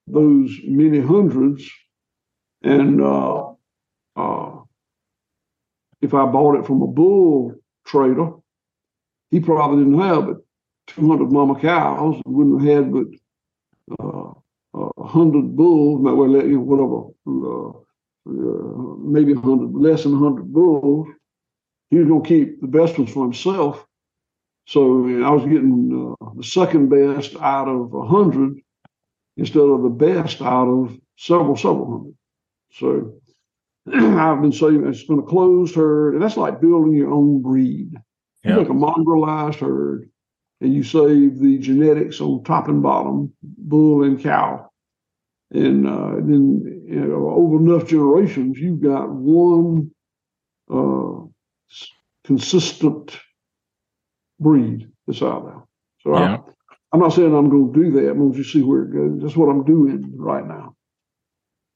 those 0.08 0.52
many 0.64 1.00
hundreds. 1.00 1.70
And 2.62 3.02
uh, 3.02 3.52
uh, 4.16 4.62
if 6.02 6.14
I 6.14 6.26
bought 6.26 6.60
it 6.60 6.66
from 6.66 6.82
a 6.82 6.88
bull 6.88 7.54
trader, 7.86 8.32
he 9.32 9.40
probably 9.40 9.84
didn't 9.84 10.00
have 10.00 10.28
but 10.28 10.38
200 10.88 11.32
mama 11.32 11.60
cows, 11.60 12.22
wouldn't 12.26 12.62
have 12.62 12.86
had 12.86 12.94
but 12.94 13.08
uh, 14.00 14.34
100 14.74 15.56
bulls, 15.56 16.02
whatever, 16.02 17.08
uh, 17.28 17.70
uh, 17.70 18.96
maybe 19.00 19.34
100, 19.34 19.74
less 19.74 20.04
than 20.04 20.20
100 20.20 20.52
bulls. 20.52 21.08
He 21.90 21.98
was 21.98 22.08
going 22.08 22.24
to 22.24 22.28
keep 22.28 22.62
the 22.62 22.68
best 22.68 22.98
ones 22.98 23.12
for 23.12 23.24
himself. 23.24 23.86
So 24.66 25.06
I 25.26 25.30
was 25.30 25.44
getting 25.44 26.16
uh, 26.22 26.26
the 26.36 26.44
second 26.44 26.90
best 26.90 27.36
out 27.36 27.68
of 27.68 27.92
100 27.92 28.60
instead 29.38 29.64
of 29.64 29.84
the 29.84 29.90
best 29.90 30.42
out 30.42 30.68
of 30.68 30.98
several, 31.18 31.56
several 31.56 31.92
hundred. 31.92 32.16
So 32.72 33.14
I've 33.94 34.42
been 34.42 34.52
saying 34.52 34.88
it's 34.88 35.04
been 35.04 35.20
a 35.20 35.24
closed 35.24 35.76
herd, 35.76 36.14
and 36.14 36.24
that's 36.24 36.38
like 36.38 36.62
building 36.62 36.94
your 36.94 37.12
own 37.12 37.42
breed. 37.42 37.94
You 38.44 38.56
make 38.56 38.70
a 38.70 38.74
mongrelized 38.74 39.60
herd, 39.60 40.10
and 40.62 40.74
you 40.74 40.84
save 40.84 41.40
the 41.40 41.58
genetics 41.60 42.22
on 42.22 42.44
top 42.44 42.68
and 42.68 42.82
bottom, 42.84 43.34
bull 43.42 44.04
and 44.04 44.22
cow. 44.22 44.70
And 45.52 45.88
uh, 45.88 46.16
then 46.16 46.84
you 46.88 47.00
know, 47.00 47.30
over 47.30 47.58
enough 47.58 47.88
generations, 47.88 48.58
you've 48.60 48.82
got 48.82 49.10
one 49.10 49.92
uh, 50.72 51.26
consistent 52.24 53.18
breed 54.44 54.88
that's 55.08 55.22
out 55.22 55.46
there. 55.46 55.64
So 56.02 56.20
yeah. 56.20 56.38
I, 56.92 56.96
am 56.96 57.00
not 57.00 57.14
saying 57.14 57.34
I'm 57.34 57.50
going 57.50 57.74
to 57.74 57.84
do 57.84 57.92
that. 57.92 58.12
I'm 58.12 58.20
going 58.20 58.34
to 58.34 58.38
just 58.38 58.52
see 58.52 58.62
where 58.62 58.84
it 58.84 58.94
goes. 58.94 59.22
That's 59.22 59.38
what 59.38 59.50
I'm 59.50 59.64
doing 59.64 60.14
right 60.16 60.46
now. 60.46 60.76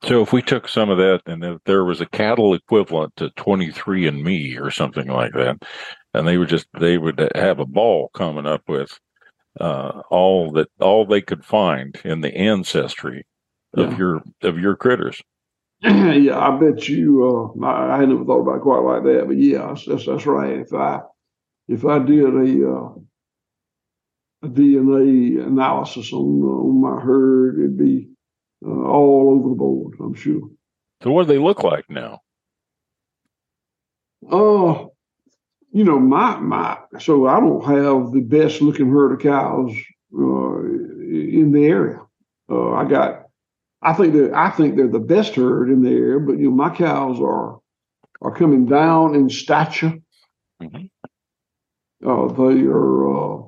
So 0.03 0.21
if 0.21 0.31
we 0.31 0.43
took 0.43 0.67
some 0.67 0.91
of 0.91 0.99
that 0.99 1.21
and 1.25 1.43
if 1.43 1.63
there 1.65 1.83
was 1.83 2.01
a 2.01 2.05
cattle 2.05 2.53
equivalent 2.53 3.15
to 3.15 3.29
23andMe 3.31 4.61
or 4.61 4.69
something 4.69 5.07
like 5.07 5.33
that, 5.33 5.57
and 6.13 6.27
they 6.27 6.37
would 6.37 6.49
just 6.49 6.67
they 6.79 6.97
would 6.97 7.31
have 7.35 7.59
a 7.59 7.65
ball 7.65 8.09
coming 8.13 8.45
up 8.45 8.61
with 8.67 8.99
uh, 9.59 10.01
all 10.09 10.51
that 10.51 10.69
all 10.79 11.05
they 11.05 11.21
could 11.21 11.43
find 11.43 11.99
in 12.05 12.21
the 12.21 12.35
ancestry 12.35 13.25
of 13.73 13.91
yeah. 13.91 13.97
your 13.97 14.23
of 14.43 14.59
your 14.59 14.75
critters. 14.75 15.21
yeah, 15.81 16.39
I 16.39 16.57
bet 16.57 16.87
you. 16.87 17.53
Uh, 17.59 17.65
I, 17.65 18.01
I 18.01 18.05
never 18.05 18.25
thought 18.25 18.41
about 18.41 18.57
it 18.57 18.61
quite 18.61 18.79
like 18.79 19.03
that, 19.03 19.25
but 19.27 19.37
yeah, 19.37 19.67
that's 19.67 20.05
that's 20.05 20.25
right. 20.25 20.59
If 20.59 20.73
I 20.73 21.01
if 21.67 21.85
I 21.85 21.99
did 21.99 22.33
a, 22.33 22.69
uh, 22.69 22.93
a 24.43 24.47
DNA 24.47 25.45
analysis 25.45 26.13
on 26.13 26.41
on 26.41 26.81
my 26.81 27.01
herd, 27.01 27.59
it'd 27.59 27.77
be 27.77 28.09
uh, 28.65 28.69
all 28.69 29.37
over 29.37 29.49
the 29.49 29.55
board. 29.55 29.95
I'm 29.99 30.13
sure. 30.13 30.49
So, 31.03 31.11
what 31.11 31.27
do 31.27 31.33
they 31.33 31.39
look 31.39 31.63
like 31.63 31.89
now? 31.89 32.21
Oh, 34.29 34.69
uh, 34.69 34.87
you 35.71 35.83
know, 35.83 35.99
my 35.99 36.37
my. 36.37 36.77
So 36.99 37.27
I 37.27 37.39
don't 37.39 37.63
have 37.63 38.11
the 38.11 38.21
best 38.21 38.61
looking 38.61 38.89
herd 38.89 39.13
of 39.13 39.19
cows 39.19 39.75
uh, 40.13 40.59
in 40.59 41.51
the 41.51 41.65
area. 41.65 42.01
Uh, 42.49 42.71
I 42.71 42.85
got. 42.85 43.23
I 43.81 43.93
think 43.93 44.13
that 44.13 44.33
I 44.33 44.49
think 44.49 44.75
they're 44.75 44.87
the 44.87 44.99
best 44.99 45.35
herd 45.35 45.69
in 45.69 45.83
the 45.83 45.91
area, 45.91 46.19
but 46.19 46.39
you 46.39 46.49
know, 46.49 46.55
my 46.55 46.75
cows 46.75 47.19
are 47.19 47.59
are 48.21 48.35
coming 48.35 48.65
down 48.65 49.13
in 49.13 49.29
stature. 49.29 49.93
Mm-hmm. 50.61 50.85
Uh, 52.05 52.27
they 52.27 52.61
are 52.61 53.07
uh, 53.07 53.41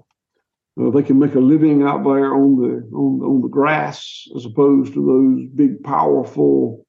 uh, 0.80 0.90
they 0.92 1.04
can 1.04 1.20
make 1.20 1.36
a 1.36 1.40
living 1.40 1.84
out 1.84 2.04
there 2.04 2.34
on 2.34 2.56
the 2.56 2.96
on, 2.96 3.22
on 3.22 3.42
the 3.42 3.48
grass 3.48 4.28
as 4.36 4.46
opposed 4.46 4.94
to 4.94 5.06
those 5.06 5.50
big 5.56 5.84
powerful 5.84 6.86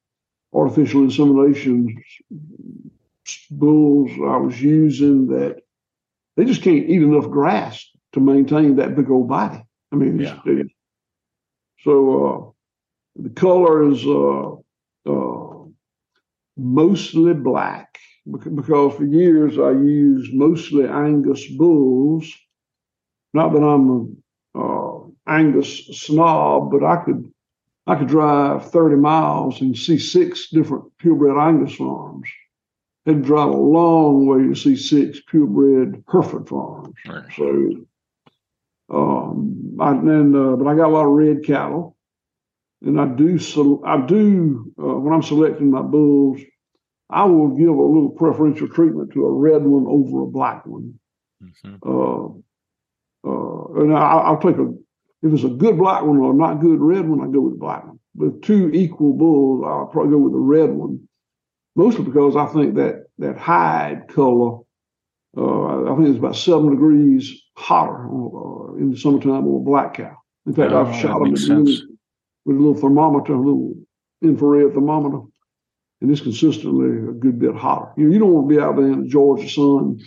artificial 0.53 1.03
insemination 1.03 2.01
bulls 3.51 4.11
I 4.11 4.37
was 4.37 4.61
using 4.61 5.27
that 5.27 5.61
they 6.35 6.45
just 6.45 6.63
can't 6.63 6.89
eat 6.89 7.01
enough 7.01 7.29
grass 7.29 7.85
to 8.13 8.19
maintain 8.19 8.77
that 8.77 8.95
big 8.95 9.09
old 9.09 9.27
body. 9.27 9.63
I 9.91 9.95
mean, 9.95 10.19
yeah. 10.19 10.39
so 11.83 12.55
uh, 13.17 13.21
the 13.21 13.29
color 13.29 13.91
is 13.91 14.05
uh, 14.05 14.55
uh, 15.05 15.65
mostly 16.57 17.33
black 17.33 17.90
because 18.29 18.95
for 18.95 19.05
years 19.05 19.57
I 19.57 19.71
used 19.71 20.33
mostly 20.33 20.87
Angus 20.87 21.45
bulls. 21.47 22.31
Not 23.33 23.53
that 23.53 23.63
I'm 23.63 24.17
a 24.55 24.59
uh, 24.59 24.99
Angus 25.27 25.87
snob, 25.87 26.71
but 26.71 26.83
I 26.83 26.97
could 26.97 27.31
I 27.87 27.95
could 27.95 28.07
drive 28.07 28.69
30 28.71 28.95
miles 28.97 29.61
and 29.61 29.77
see 29.77 29.97
six 29.97 30.49
different 30.49 30.85
purebred 30.99 31.37
Angus 31.37 31.75
farms. 31.75 32.29
Had 33.05 33.15
to 33.15 33.21
drive 33.21 33.49
a 33.49 33.57
long 33.57 34.27
way 34.27 34.47
to 34.47 34.55
see 34.55 34.75
six 34.75 35.19
purebred 35.21 36.03
Hereford 36.11 36.47
farms. 36.47 36.95
Right. 37.07 37.23
So, 37.35 37.85
um, 38.91 39.77
I, 39.79 39.91
and 39.91 40.35
uh, 40.35 40.55
but 40.57 40.67
I 40.67 40.75
got 40.75 40.89
a 40.89 40.93
lot 40.93 41.07
of 41.07 41.13
red 41.13 41.43
cattle, 41.43 41.97
and 42.83 43.01
I 43.01 43.07
do 43.07 43.39
so 43.39 43.81
I 43.83 44.05
do 44.05 44.71
uh, 44.77 44.99
when 44.99 45.13
I'm 45.13 45.23
selecting 45.23 45.71
my 45.71 45.81
bulls. 45.81 46.39
I 47.11 47.25
will 47.25 47.49
give 47.49 47.67
a 47.69 47.71
little 47.71 48.09
preferential 48.17 48.67
treatment 48.67 49.11
to 49.13 49.25
a 49.25 49.31
red 49.31 49.63
one 49.63 49.85
over 49.87 50.21
a 50.23 50.27
black 50.27 50.65
one. 50.65 50.95
Mm-hmm. 51.43 51.75
Uh, 51.83 52.27
uh, 53.23 53.81
and 53.81 53.93
I, 53.95 54.31
will 54.31 54.37
take 54.39 54.57
a 54.57 54.73
if 55.23 55.33
it's 55.33 55.43
a 55.43 55.49
good 55.49 55.77
black 55.77 56.03
one 56.03 56.17
or 56.17 56.31
a 56.31 56.35
not 56.35 56.61
good 56.61 56.79
red 56.79 57.07
one, 57.07 57.21
I 57.21 57.31
go 57.31 57.41
with 57.41 57.53
the 57.53 57.59
black 57.59 57.85
one. 57.85 57.99
But 58.15 58.41
two 58.41 58.69
equal 58.71 59.13
bulls, 59.13 59.63
I'll 59.65 59.85
probably 59.87 60.11
go 60.11 60.17
with 60.17 60.33
the 60.33 60.39
red 60.39 60.69
one, 60.71 61.07
mostly 61.75 62.03
because 62.05 62.35
I 62.35 62.45
think 62.47 62.75
that 62.75 63.05
that 63.19 63.37
hide 63.37 64.07
color 64.07 64.59
uh, 65.37 65.91
I 65.93 65.95
think 65.95 66.09
it's 66.09 66.17
about 66.17 66.35
seven 66.35 66.71
degrees 66.71 67.41
hotter 67.55 68.05
uh, 68.05 68.73
in 68.75 68.91
the 68.91 68.97
summertime 68.97 69.47
on 69.47 69.61
a 69.61 69.63
black 69.63 69.93
cow. 69.93 70.17
In 70.45 70.53
fact, 70.53 70.73
Oh, 70.73 70.85
I've 70.85 70.99
shot 70.99 71.19
them 71.19 71.29
makes 71.29 71.47
with, 71.47 71.51
a 71.51 71.59
little- 71.59 71.73
sense. 71.75 71.87
with 72.45 72.57
a 72.57 72.59
little 72.59 72.75
thermometer, 72.81 73.33
a 73.33 73.37
little 73.39 73.75
infrared 74.21 74.73
thermometer, 74.73 75.19
and 76.01 76.11
it's 76.11 76.21
consistently 76.21 77.09
a 77.09 77.13
good 77.13 77.39
bit 77.39 77.55
hotter. 77.55 77.91
You 77.97 78.05
know, 78.05 78.13
you 78.13 78.19
don't 78.19 78.33
want 78.33 78.49
to 78.49 78.55
be 78.55 78.61
out 78.61 78.75
there 78.75 78.85
in 78.91 79.03
the 79.03 79.07
Georgia 79.07 79.47
sun 79.49 79.99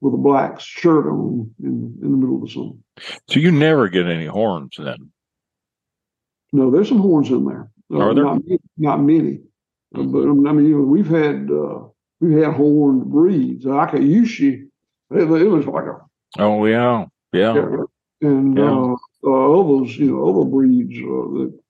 with 0.00 0.14
a 0.14 0.18
black 0.18 0.60
shirt 0.60 1.06
on 1.06 1.50
in, 1.62 1.98
in 2.02 2.10
the 2.10 2.16
middle 2.16 2.36
of 2.36 2.42
the 2.42 2.48
sun. 2.50 2.82
So 3.28 3.40
you 3.40 3.50
never 3.50 3.88
get 3.88 4.06
any 4.06 4.26
horns 4.26 4.74
then. 4.78 5.10
No, 6.52 6.70
there's 6.70 6.88
some 6.88 6.98
horns 7.00 7.30
in 7.30 7.44
there. 7.44 7.70
Uh, 7.92 7.98
Are 7.98 8.14
there? 8.14 8.24
Not, 8.24 8.42
not 8.76 9.00
many, 9.02 9.40
Uh, 9.94 10.02
but 10.02 10.22
I 10.22 10.52
mean, 10.52 10.66
you 10.66 10.78
know, 10.78 10.84
we've 10.84 11.08
had 11.08 11.48
uh, 11.50 11.86
we've 12.20 12.38
had 12.42 12.54
horned 12.54 13.06
breeds. 13.06 13.64
Like 13.64 13.92
Akaushi, 13.92 14.66
it, 15.10 15.18
it 15.20 15.26
was 15.48 15.66
like 15.66 15.84
a 15.84 16.00
Oh 16.38 16.64
yeah, 16.66 17.06
yeah. 17.32 17.54
and 18.20 18.56
Yeah. 18.56 18.70
uh, 18.78 18.96
uh, 19.24 19.60
others, 19.60 19.96
you 19.98 20.12
know, 20.12 20.28
other 20.28 20.48
breeds 20.48 20.96
uh, 20.98 21.28
that 21.38 21.60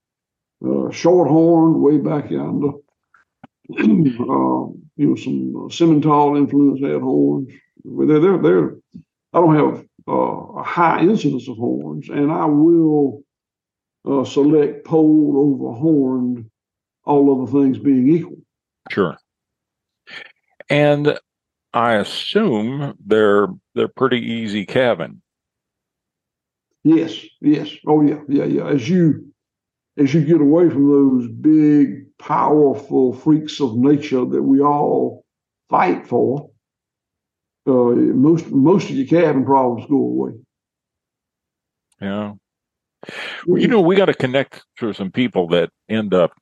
uh, 0.88 0.90
shorthorn 0.92 1.80
way 1.80 1.98
back 1.98 2.30
yonder. 2.30 2.72
uh, 3.78 4.72
you 4.96 5.06
know, 5.06 5.14
some 5.16 5.56
uh, 5.56 5.68
Simmental 5.68 6.36
influence 6.36 6.80
had 6.80 7.00
horns. 7.00 7.50
They're, 7.84 8.20
they're, 8.20 8.38
they're, 8.38 8.74
I 9.32 9.40
don't 9.40 9.56
have 9.56 9.86
uh, 10.08 10.12
a 10.12 10.62
high 10.62 11.00
incidence 11.00 11.48
of 11.48 11.56
horns, 11.56 12.08
and 12.08 12.30
I 12.30 12.44
will 12.46 13.22
uh, 14.06 14.24
select 14.24 14.84
polled 14.84 15.36
over 15.36 15.78
horned, 15.78 16.50
all 17.04 17.42
other 17.42 17.50
things 17.50 17.78
being 17.78 18.08
equal. 18.08 18.38
Sure. 18.90 19.16
And 20.68 21.18
I 21.72 21.94
assume 21.94 22.94
they're 23.04 23.48
they're 23.74 23.88
pretty 23.88 24.18
easy 24.18 24.66
calving. 24.66 25.22
Yes, 26.82 27.24
yes. 27.40 27.70
Oh 27.86 28.02
yeah, 28.02 28.20
yeah, 28.28 28.44
yeah. 28.44 28.68
As 28.68 28.88
you 28.88 29.32
as 29.96 30.14
you 30.14 30.24
get 30.24 30.40
away 30.40 30.70
from 30.70 30.88
those 30.88 31.28
big, 31.28 32.06
powerful 32.20 33.12
freaks 33.12 33.60
of 33.60 33.76
nature 33.76 34.24
that 34.24 34.42
we 34.42 34.60
all 34.60 35.24
fight 35.68 36.06
for, 36.06 36.50
uh, 37.66 37.70
most 37.72 38.50
most 38.50 38.90
of 38.90 38.96
your 38.96 39.06
calving 39.06 39.44
problems 39.44 39.88
go 39.88 39.96
away. 39.96 40.32
Yeah. 42.00 42.32
Well, 43.46 43.60
you 43.60 43.68
know, 43.68 43.80
we 43.80 43.96
got 43.96 44.06
to 44.06 44.14
connect 44.14 44.62
to 44.78 44.92
some 44.92 45.10
people 45.10 45.48
that 45.48 45.70
end 45.88 46.14
up 46.14 46.32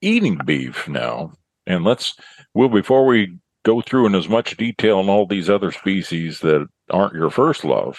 eating 0.00 0.38
beef 0.44 0.88
now. 0.88 1.32
And 1.66 1.84
let's, 1.84 2.14
well, 2.54 2.68
before 2.68 3.06
we 3.06 3.36
go 3.64 3.80
through 3.80 4.06
in 4.06 4.14
as 4.14 4.28
much 4.28 4.56
detail 4.56 4.98
on 4.98 5.08
all 5.08 5.26
these 5.26 5.50
other 5.50 5.72
species 5.72 6.40
that 6.40 6.66
aren't 6.90 7.14
your 7.14 7.30
first 7.30 7.64
love, 7.64 7.98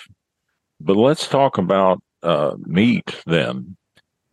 but 0.80 0.95
let's 0.95 1.27
talk 1.27 1.58
about 1.58 2.01
uh, 2.23 2.56
meat 2.65 3.15
then 3.25 3.75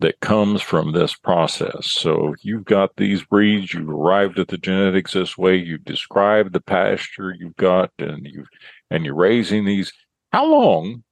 that 0.00 0.20
comes 0.20 0.60
from 0.60 0.92
this 0.92 1.14
process. 1.14 1.90
So 1.90 2.34
you've 2.42 2.64
got 2.64 2.96
these 2.96 3.22
breeds, 3.24 3.72
you've 3.72 3.88
arrived 3.88 4.38
at 4.38 4.48
the 4.48 4.58
genetics 4.58 5.12
this 5.12 5.38
way, 5.38 5.56
you've 5.56 5.84
described 5.84 6.52
the 6.52 6.60
pasture 6.60 7.34
you've 7.38 7.56
got, 7.56 7.90
and 7.98 8.26
you 8.26 8.44
and 8.90 9.04
you're 9.04 9.14
raising 9.14 9.64
these. 9.64 9.92
How 10.32 10.46
long 10.46 11.04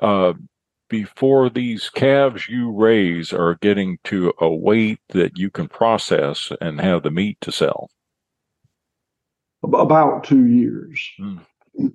uh, 0.00 0.34
before 0.90 1.48
these 1.48 1.88
calves 1.88 2.48
you 2.48 2.70
raise 2.70 3.32
are 3.32 3.54
getting 3.62 3.98
to 4.04 4.34
a 4.40 4.52
weight 4.52 4.98
that 5.10 5.38
you 5.38 5.48
can 5.48 5.68
process 5.68 6.52
and 6.60 6.80
have 6.80 7.02
the 7.02 7.10
meat 7.10 7.38
to 7.40 7.52
sell. 7.52 7.88
About 9.62 10.24
two 10.24 10.46
years. 10.46 11.00
Hmm. 11.16 11.38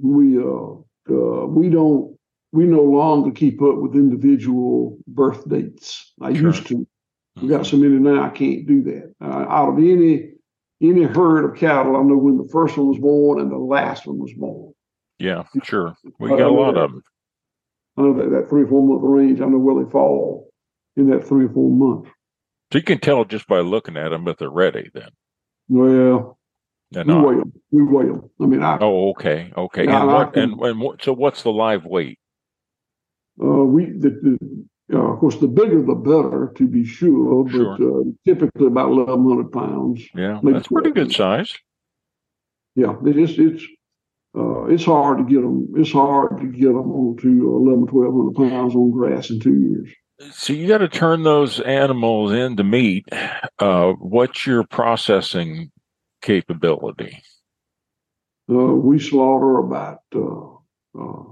We 0.01 0.37
uh, 0.37 0.75
uh, 1.09 1.45
we 1.47 1.69
don't 1.69 2.14
we 2.51 2.65
no 2.65 2.81
longer 2.83 3.31
keep 3.31 3.61
up 3.61 3.77
with 3.77 3.95
individual 3.95 4.97
birth 5.07 5.47
dates. 5.49 6.13
I 6.21 6.33
Sure. 6.33 6.47
used 6.47 6.67
to. 6.67 6.87
We 7.41 7.49
got 7.49 7.65
so 7.65 7.75
many 7.77 7.95
now. 7.99 8.23
I 8.23 8.29
can't 8.29 8.65
do 8.65 8.81
that. 8.83 9.13
Uh, 9.21 9.45
out 9.49 9.69
of 9.73 9.77
any 9.77 10.31
any 10.81 11.03
herd 11.03 11.45
of 11.49 11.57
cattle, 11.57 11.95
I 11.95 12.01
know 12.03 12.17
when 12.17 12.37
the 12.37 12.47
first 12.51 12.77
one 12.77 12.87
was 12.87 12.99
born 12.99 13.39
and 13.41 13.51
the 13.51 13.57
last 13.57 14.05
one 14.07 14.19
was 14.19 14.33
born. 14.33 14.73
Yeah, 15.19 15.43
sure. 15.63 15.95
We 16.19 16.33
I 16.33 16.37
got 16.37 16.47
a 16.47 16.51
lot 16.51 16.73
that. 16.75 16.81
of 16.81 16.91
them. 16.91 17.01
I 17.97 18.01
know 18.01 18.13
that, 18.13 18.29
that 18.31 18.49
three 18.49 18.63
or 18.63 18.67
four 18.67 18.85
month 18.85 19.01
range. 19.03 19.41
I 19.41 19.45
know 19.45 19.57
where 19.57 19.83
they 19.83 19.89
fall 19.89 20.49
in 20.97 21.09
that 21.09 21.25
three 21.27 21.45
or 21.45 21.49
four 21.49 21.69
months. 21.71 22.09
So 22.71 22.79
you 22.79 22.83
can 22.83 22.99
tell 22.99 23.23
just 23.25 23.47
by 23.47 23.59
looking 23.59 23.95
at 23.97 24.09
them 24.09 24.27
if 24.27 24.37
they're 24.37 24.49
ready 24.49 24.89
then. 24.93 25.09
Well, 25.69 26.37
They're 26.91 27.05
we 27.05 27.13
not. 27.13 27.25
weigh 27.27 27.35
them. 27.37 27.53
We 27.71 27.83
weigh 27.83 28.05
them. 28.07 28.29
I 28.41 28.45
mean, 28.45 28.63
I 28.63 28.77
Oh, 28.81 29.09
okay. 29.11 29.51
Okay. 29.55 29.83
And 29.87 29.91
I 29.95 30.03
what 30.05 30.33
can- 30.33 30.43
and, 30.53 30.61
and 30.61 30.81
what 30.81 31.01
so 31.03 31.13
what's 31.13 31.43
the 31.43 31.51
live 31.51 31.85
weight? 31.85 32.19
Uh, 33.41 33.63
we 33.63 33.85
the, 33.85 34.09
the 34.89 34.97
uh, 34.97 35.01
of 35.13 35.19
course 35.19 35.37
the 35.37 35.47
bigger 35.47 35.81
the 35.81 35.95
better 35.95 36.53
to 36.55 36.67
be 36.67 36.85
sure, 36.85 37.43
but 37.43 37.51
Sure. 37.51 37.73
uh, 37.73 38.03
typically 38.25 38.67
about 38.67 38.91
eleven 38.91 39.27
hundred 39.27 39.51
pounds. 39.51 40.01
Yeah, 40.13 40.39
that's 40.43 40.67
pretty 40.67 40.91
good 40.91 41.11
size. 41.11 41.53
Yeah, 42.75 42.95
it 43.05 43.17
is. 43.17 43.37
It's 43.39 43.65
uh, 44.37 44.65
it's 44.65 44.83
hard 44.85 45.17
to 45.19 45.23
get 45.23 45.41
them. 45.41 45.67
It's 45.75 45.91
hard 45.91 46.39
to 46.41 46.47
get 46.47 46.67
them 46.67 46.91
onto 46.91 47.55
11, 47.55 47.87
1200 47.87 48.49
pounds 48.49 48.75
on 48.75 48.91
grass 48.91 49.29
in 49.29 49.39
two 49.39 49.55
years. 49.57 49.89
So 50.33 50.51
you 50.51 50.67
got 50.67 50.79
to 50.79 50.89
turn 50.89 51.23
those 51.23 51.61
animals 51.61 52.33
into 52.33 52.63
meat. 52.63 53.05
Uh, 53.59 53.93
what's 53.93 54.45
your 54.45 54.65
processing 54.65 55.71
capability? 56.21 57.21
Uh, 58.49 58.75
we 58.75 58.99
slaughter 58.99 59.57
about 59.59 59.99
uh, 60.13 60.99
uh, 60.99 61.23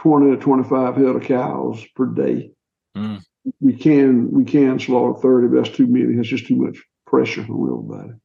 20 0.00 0.30
to 0.34 0.36
25 0.42 0.96
head 0.96 1.04
of 1.04 1.22
cows 1.22 1.84
per 1.94 2.06
day. 2.06 2.50
Mm. 2.96 3.20
We 3.60 3.74
can 3.76 4.30
we 4.32 4.44
can 4.44 4.78
slaughter 4.78 5.20
30, 5.20 5.48
but 5.48 5.56
that's 5.62 5.76
too 5.76 5.86
many. 5.86 6.16
That's 6.16 6.28
just 6.28 6.46
too 6.46 6.56
much 6.56 6.78
pressure 7.06 7.42
on 7.42 7.48
everybody. 7.92 8.18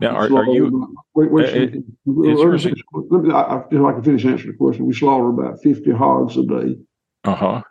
Now, 0.00 0.16
are, 0.16 0.24
are 0.24 0.44
you? 0.46 0.96
wait, 1.14 1.30
wait. 1.30 1.44
uh, 1.46 1.52
second. 1.52 1.94
Let 2.06 2.16
me 2.34 2.74
let 3.10 3.22
me- 3.22 3.32
I, 3.32 3.40
I, 3.42 3.64
if 3.70 3.80
I 3.84 3.92
can 3.92 4.02
finish 4.02 4.24
answering 4.24 4.52
the 4.52 4.58
question, 4.58 4.86
we 4.86 4.92
slaughter 4.92 5.28
about 5.28 5.62
50 5.62 5.90
hogs 5.92 6.36
a 6.36 6.44
day, 6.44 6.78
Uh 7.24 7.34
huh. 7.34 7.62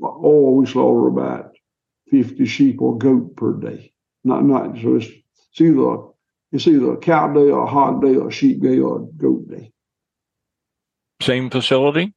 or 0.00 0.54
we 0.56 0.66
slaughter 0.66 1.08
about 1.08 1.50
50 2.10 2.44
sheep 2.46 2.80
or 2.80 2.96
goat 2.98 3.36
per 3.36 3.54
day. 3.54 3.92
Not 4.22 4.44
not 4.44 4.78
so 4.80 4.96
it's, 4.96 5.06
it's 5.06 5.60
either 5.60 5.96
it's 6.52 6.66
either 6.68 6.92
a 6.92 6.98
cow 6.98 7.32
day 7.32 7.50
or 7.50 7.64
a 7.64 7.66
hog 7.66 8.00
day 8.02 8.14
or 8.14 8.28
a 8.28 8.32
sheep 8.32 8.62
day 8.62 8.78
or 8.78 9.00
a 9.00 9.04
goat 9.16 9.48
day. 9.48 9.72
Same 11.20 11.50
facility. 11.50 12.14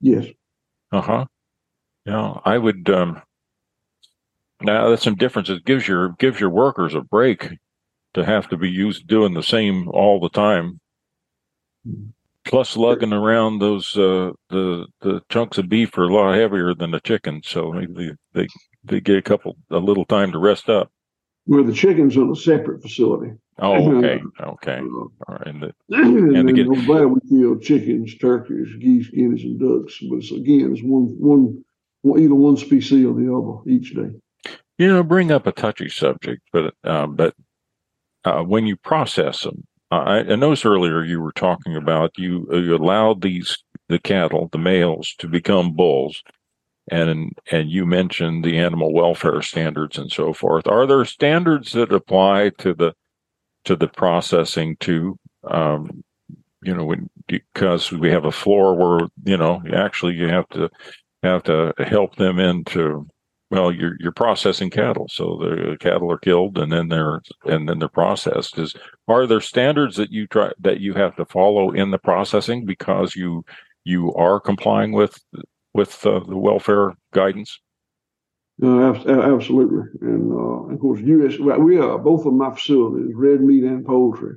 Yes. 0.00 0.26
Uh 0.92 1.00
huh. 1.02 1.26
Yeah, 2.06 2.40
I 2.44 2.58
would. 2.58 2.88
um 2.90 3.22
Now 4.60 4.90
that's 4.90 5.02
some 5.02 5.14
difference. 5.16 5.48
It 5.48 5.64
gives 5.64 5.88
your 5.88 6.10
gives 6.18 6.40
your 6.40 6.50
workers 6.50 6.94
a 6.94 7.00
break 7.00 7.52
to 8.14 8.24
have 8.24 8.48
to 8.50 8.56
be 8.58 8.70
used 8.70 9.06
doing 9.08 9.34
the 9.34 9.42
same 9.42 9.88
all 9.88 10.20
the 10.20 10.30
time. 10.30 10.80
Plus, 12.44 12.76
lugging 12.76 13.12
around 13.12 13.58
those 13.58 13.96
uh, 13.96 14.30
the 14.50 14.86
the 15.00 15.20
chunks 15.28 15.58
of 15.58 15.68
beef 15.68 15.98
are 15.98 16.04
a 16.04 16.14
lot 16.14 16.34
heavier 16.34 16.74
than 16.74 16.92
the 16.92 17.00
chicken, 17.00 17.42
so 17.44 17.72
they 17.94 18.12
they 18.32 18.46
they 18.84 19.00
get 19.00 19.18
a 19.18 19.22
couple 19.22 19.56
a 19.70 19.78
little 19.78 20.04
time 20.06 20.32
to 20.32 20.38
rest 20.38 20.68
up. 20.70 20.90
Where 21.46 21.62
the 21.62 21.72
chickens 21.72 22.16
in 22.16 22.30
a 22.30 22.36
separate 22.36 22.82
facility. 22.82 23.32
Oh, 23.58 23.96
okay, 23.98 24.20
okay, 24.40 24.78
Uh, 24.78 24.84
all 24.84 25.10
right. 25.30 25.46
And 25.46 25.62
the, 25.62 25.72
and 25.90 26.36
And 26.36 26.48
then 26.48 26.54
get- 26.54 26.66
over 26.68 26.94
there 26.94 27.08
we 27.08 27.20
kill 27.28 27.58
chickens, 27.58 28.16
turkeys, 28.18 28.68
geese, 28.80 29.08
guineas, 29.10 29.42
and 29.44 29.58
ducks. 29.58 29.98
But 30.10 30.16
it's, 30.16 30.32
again, 30.32 30.72
it's 30.72 30.82
one, 30.82 31.04
one, 31.18 31.64
one, 32.02 32.20
either 32.20 32.34
one 32.34 32.56
species 32.56 33.04
or 33.06 33.14
the 33.14 33.32
other 33.34 33.70
each 33.70 33.94
day. 33.94 34.10
you 34.78 34.88
know, 34.88 35.02
bring 35.02 35.30
up 35.30 35.46
a 35.46 35.52
touchy 35.52 35.88
subject, 35.88 36.42
but 36.52 36.74
uh, 36.84 37.06
but 37.06 37.34
uh, 38.24 38.42
when 38.42 38.66
you 38.66 38.76
process 38.76 39.42
them, 39.42 39.64
I, 39.90 40.18
I 40.18 40.34
noticed 40.36 40.66
earlier 40.66 41.04
you 41.04 41.20
were 41.20 41.32
talking 41.32 41.76
about 41.76 42.10
you 42.18 42.46
you 42.52 42.74
allowed 42.74 43.22
these 43.22 43.56
the 43.88 44.00
cattle, 44.00 44.48
the 44.50 44.58
males, 44.58 45.14
to 45.18 45.28
become 45.28 45.72
bulls, 45.72 46.22
and 46.88 47.32
and 47.50 47.70
you 47.70 47.86
mentioned 47.86 48.44
the 48.44 48.58
animal 48.58 48.92
welfare 48.92 49.42
standards 49.42 49.98
and 49.98 50.10
so 50.10 50.32
forth. 50.32 50.66
Are 50.66 50.86
there 50.86 51.04
standards 51.04 51.72
that 51.72 51.92
apply 51.92 52.50
to 52.58 52.74
the 52.74 52.94
to 53.64 53.76
the 53.76 53.88
processing 53.88 54.76
too? 54.78 55.18
Um, 55.44 56.04
you 56.62 56.74
know, 56.74 56.84
when 56.84 57.10
because 57.26 57.92
we 57.92 58.10
have 58.10 58.24
a 58.24 58.32
floor 58.32 58.74
where 58.74 59.08
you 59.24 59.36
know 59.36 59.62
actually 59.74 60.14
you 60.14 60.28
have 60.28 60.48
to 60.50 60.70
have 61.22 61.42
to 61.44 61.74
help 61.78 62.16
them 62.16 62.38
into 62.38 63.06
well 63.50 63.72
you're 63.72 63.96
you're 64.00 64.12
processing 64.12 64.70
cattle 64.70 65.08
so 65.08 65.38
the 65.40 65.76
cattle 65.80 66.10
are 66.10 66.18
killed 66.18 66.58
and 66.58 66.72
then 66.72 66.88
they're 66.88 67.20
and 67.44 67.68
then 67.68 67.78
they're 67.78 67.88
processed 67.88 68.58
is 68.58 68.74
are 69.08 69.26
there 69.26 69.40
standards 69.40 69.96
that 69.96 70.10
you 70.10 70.26
try 70.26 70.52
that 70.58 70.80
you 70.80 70.94
have 70.94 71.16
to 71.16 71.24
follow 71.24 71.70
in 71.72 71.90
the 71.90 71.98
processing 71.98 72.64
because 72.64 73.16
you 73.16 73.44
you 73.84 74.12
are 74.14 74.40
complying 74.40 74.92
with 74.92 75.18
with 75.76 76.04
uh, 76.06 76.20
the 76.20 76.36
welfare 76.36 76.92
guidance 77.12 77.52
Uh, 78.62 78.92
absolutely. 79.36 79.84
And 80.00 80.32
uh, 80.32 80.72
of 80.72 80.78
course, 80.80 81.00
U.S. 81.14 81.34
We 81.38 81.76
are 81.78 81.98
both 81.98 82.24
of 82.26 82.32
my 82.32 82.50
facilities, 82.54 83.12
red 83.14 83.40
meat 83.42 83.64
and 83.64 83.84
poultry, 83.84 84.36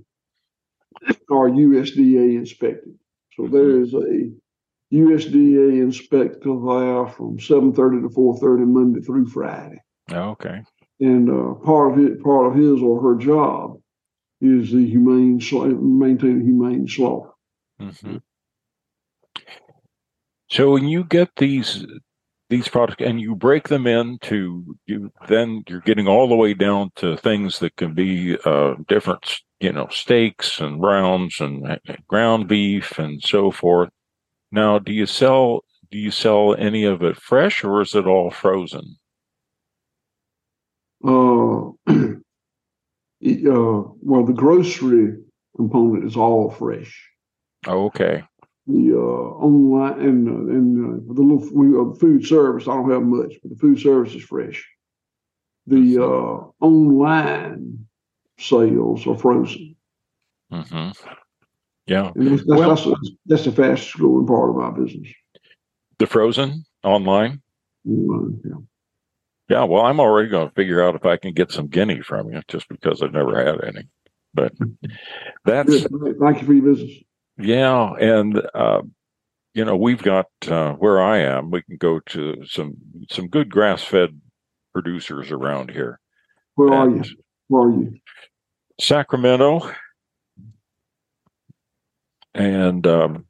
are 1.32 1.50
USDA 1.50 2.26
inspected. 2.38 2.94
So 3.36 3.48
there 3.48 3.80
is 3.82 3.94
a 3.94 4.30
USDA 4.92 5.82
inspector 5.82 6.54
there 6.70 7.08
from 7.16 7.40
seven 7.40 7.72
thirty 7.74 8.02
to 8.02 8.10
four 8.10 8.38
thirty 8.44 8.66
Monday 8.66 9.02
through 9.02 9.28
Friday, 9.28 9.80
Okay. 10.12 10.58
and 11.00 11.30
uh, 11.30 11.54
part 11.64 11.94
of 11.94 12.06
it, 12.06 12.22
part 12.22 12.48
of 12.48 12.56
his 12.56 12.82
or 12.82 13.02
her 13.02 13.16
job 13.18 13.80
is 14.42 14.72
the 14.72 14.86
humane 14.86 15.40
sla- 15.40 15.80
maintaining 15.80 16.44
humane 16.46 16.88
slaughter. 16.88 17.32
hmm 17.80 18.18
So 20.50 20.72
when 20.72 20.88
you 20.88 21.04
get 21.04 21.30
these 21.38 21.86
these 22.50 22.68
products 22.68 23.04
and 23.06 23.22
you 23.22 23.36
break 23.36 23.68
them 23.68 23.86
into 23.86 24.76
you 24.88 25.12
then 25.28 25.64
you're 25.68 25.82
getting 25.82 26.08
all 26.08 26.28
the 26.28 26.36
way 26.36 26.56
down 26.56 26.90
to 26.96 27.16
things 27.16 27.60
that 27.60 27.76
can 27.76 27.94
be 27.94 28.36
uh, 28.44 28.74
different 28.88 29.42
you 29.60 29.72
know 29.72 29.88
steaks 29.92 30.60
and 30.60 30.82
rounds 30.82 31.40
and 31.40 31.80
ground 32.08 32.48
beef 32.48 32.98
and 32.98 33.22
so 33.22 33.52
forth. 33.52 33.90
Now 34.52 34.80
do 34.80 34.92
you 34.92 35.06
sell 35.06 35.64
do 35.92 36.00
you 36.00 36.10
sell 36.12 36.56
any 36.56 36.84
of 36.86 37.04
it 37.04 37.18
fresh 37.18 37.64
or 37.64 37.82
is 37.82 37.94
it 37.94 38.08
all 38.08 38.32
frozen? 38.32 38.96
Uh, 41.06 41.70
it, 43.22 43.48
uh, 43.48 43.84
well, 44.02 44.26
the 44.26 44.34
grocery 44.34 45.18
component 45.56 46.06
is 46.06 46.16
all 46.18 46.50
fresh. 46.50 47.08
okay 47.68 48.24
The 48.70 48.94
uh, 48.94 48.98
online 48.98 50.00
and 50.00 50.28
uh, 50.28 50.54
and 50.54 50.86
uh, 51.10 51.14
the 51.14 51.22
little 51.22 51.50
we, 51.54 51.76
uh, 51.76 51.96
food 51.96 52.24
service, 52.24 52.68
I 52.68 52.76
don't 52.76 52.92
have 52.92 53.02
much, 53.02 53.34
but 53.42 53.50
the 53.50 53.58
food 53.58 53.80
service 53.80 54.14
is 54.14 54.22
fresh. 54.24 54.64
The 55.66 55.98
uh, 55.98 56.66
online 56.66 57.88
sales 58.38 59.08
are 59.08 59.18
frozen. 59.18 59.76
hmm 60.52 60.90
yeah 61.88 62.12
And 62.16 62.30
that's, 62.38 62.44
Well- 62.46 62.70
that's, 62.70 62.86
that's, 62.86 63.10
that's 63.26 63.46
the 63.46 63.52
fastest 63.52 63.96
growing 63.98 64.28
part 64.28 64.52
of 64.52 64.58
our 64.58 64.72
business. 64.72 65.08
the 65.98 66.06
frozen 66.08 66.64
online 66.84 67.42
Online, 67.88 68.40
yeah. 68.46 69.58
yeah 69.58 69.64
well 69.64 69.86
i'm 69.86 70.00
already 70.00 70.30
going 70.30 70.48
to 70.48 70.54
figure 70.54 70.84
out 70.84 70.96
if 70.96 71.06
i 71.06 71.18
can 71.18 71.34
get 71.34 71.52
some 71.52 71.68
guinea 71.68 72.02
from 72.02 72.32
you 72.32 72.42
just 72.48 72.68
because 72.70 73.02
i've 73.02 73.14
never 73.14 73.44
had 73.44 73.64
any 73.64 73.88
but 74.34 74.54
that's. 75.46 75.88
Thank 76.22 76.42
you 76.42 76.46
for 76.46 76.54
your 76.54 76.74
business. 76.74 76.92
Yeah, 77.40 77.94
and 77.94 78.42
uh, 78.54 78.82
you 79.54 79.64
know 79.64 79.78
we've 79.78 80.04
got 80.04 80.28
uh, 80.48 80.74
where 80.74 81.02
I 81.02 81.20
am. 81.20 81.52
We 81.52 81.62
can 81.62 81.78
go 81.78 82.00
to 82.08 82.46
some 82.46 82.76
some 83.10 83.28
good 83.30 83.50
grass 83.50 83.84
fed 83.84 84.20
producers 84.74 85.32
around 85.32 85.72
here. 85.72 86.00
Where 86.56 86.74
are 86.74 86.90
you? 86.90 87.04
Where 87.48 87.64
are 87.64 87.72
you? 87.72 87.98
Sacramento, 88.80 89.72
and 92.34 92.86
um, 92.86 93.26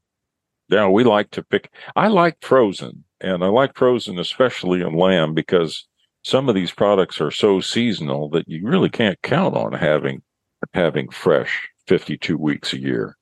yeah, 0.70 0.88
we 0.88 1.04
like 1.04 1.30
to 1.32 1.44
pick. 1.44 1.72
I 1.96 2.08
like 2.08 2.38
frozen, 2.42 3.04
and 3.22 3.44
I 3.44 3.48
like 3.48 3.78
frozen 3.78 4.18
especially 4.18 4.82
in 4.82 4.96
lamb 4.96 5.36
because 5.36 5.88
some 6.24 6.50
of 6.50 6.56
these 6.56 6.72
products 6.72 7.22
are 7.22 7.32
so 7.32 7.60
seasonal 7.60 8.30
that 8.30 8.48
you 8.48 8.68
really 8.68 8.90
can't 8.90 9.22
count 9.22 9.56
on 9.56 9.74
having 9.74 10.24
having 10.74 11.10
fresh 11.10 11.70
52 11.88 12.38
weeks 12.38 12.74
a 12.74 12.80
year. 12.80 13.19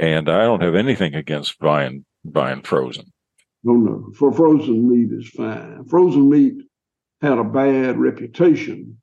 And 0.00 0.28
I 0.28 0.44
don't 0.44 0.62
have 0.62 0.74
anything 0.74 1.14
against 1.14 1.58
buying 1.58 2.04
buying 2.24 2.62
frozen. 2.62 3.06
No, 3.64 3.74
no. 3.74 4.12
For 4.16 4.32
frozen 4.32 4.88
meat 4.88 5.10
is 5.12 5.28
fine. 5.30 5.84
Frozen 5.84 6.28
meat 6.28 6.54
had 7.20 7.38
a 7.38 7.44
bad 7.44 7.98
reputation 7.98 8.98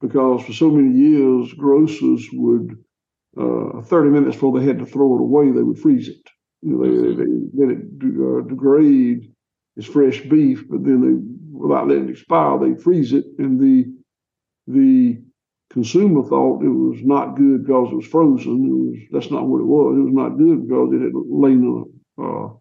because 0.00 0.44
for 0.44 0.52
so 0.52 0.70
many 0.70 0.96
years 0.96 1.52
grocers 1.54 2.28
would 2.32 2.76
uh, 3.36 3.80
30 3.82 4.10
minutes 4.10 4.36
before 4.36 4.58
they 4.58 4.66
had 4.66 4.78
to 4.78 4.86
throw 4.86 5.16
it 5.16 5.20
away, 5.20 5.50
they 5.50 5.62
would 5.62 5.78
freeze 5.78 6.08
it. 6.08 6.30
You 6.62 6.70
know, 6.70 6.84
they, 6.84 7.08
they, 7.08 7.24
they 7.24 7.30
let 7.54 7.76
it 7.76 7.84
uh, 8.02 8.48
degrade 8.48 9.32
as 9.76 9.86
fresh 9.86 10.20
beef, 10.20 10.64
but 10.68 10.84
then 10.84 11.00
they, 11.00 11.58
without 11.58 11.88
letting 11.88 12.08
it 12.08 12.12
expire, 12.12 12.58
they 12.58 12.80
freeze 12.80 13.12
it, 13.12 13.24
and 13.38 13.60
the 13.60 13.92
the 14.66 15.20
consumer 15.74 16.22
thought 16.22 16.62
it 16.62 16.68
was 16.68 17.00
not 17.02 17.36
good 17.36 17.66
because 17.66 17.92
it 17.92 17.96
was 17.96 18.06
frozen. 18.06 18.64
It 18.64 18.72
was 18.72 18.98
that's 19.12 19.30
not 19.30 19.46
what 19.46 19.60
it 19.60 19.66
was. 19.66 19.96
It 19.98 20.06
was 20.08 20.14
not 20.14 20.38
good 20.38 20.66
because 20.66 20.92
it 20.94 21.02
had 21.02 21.12
lain 21.14 21.62
on 21.66 21.84
uh, 22.16 22.54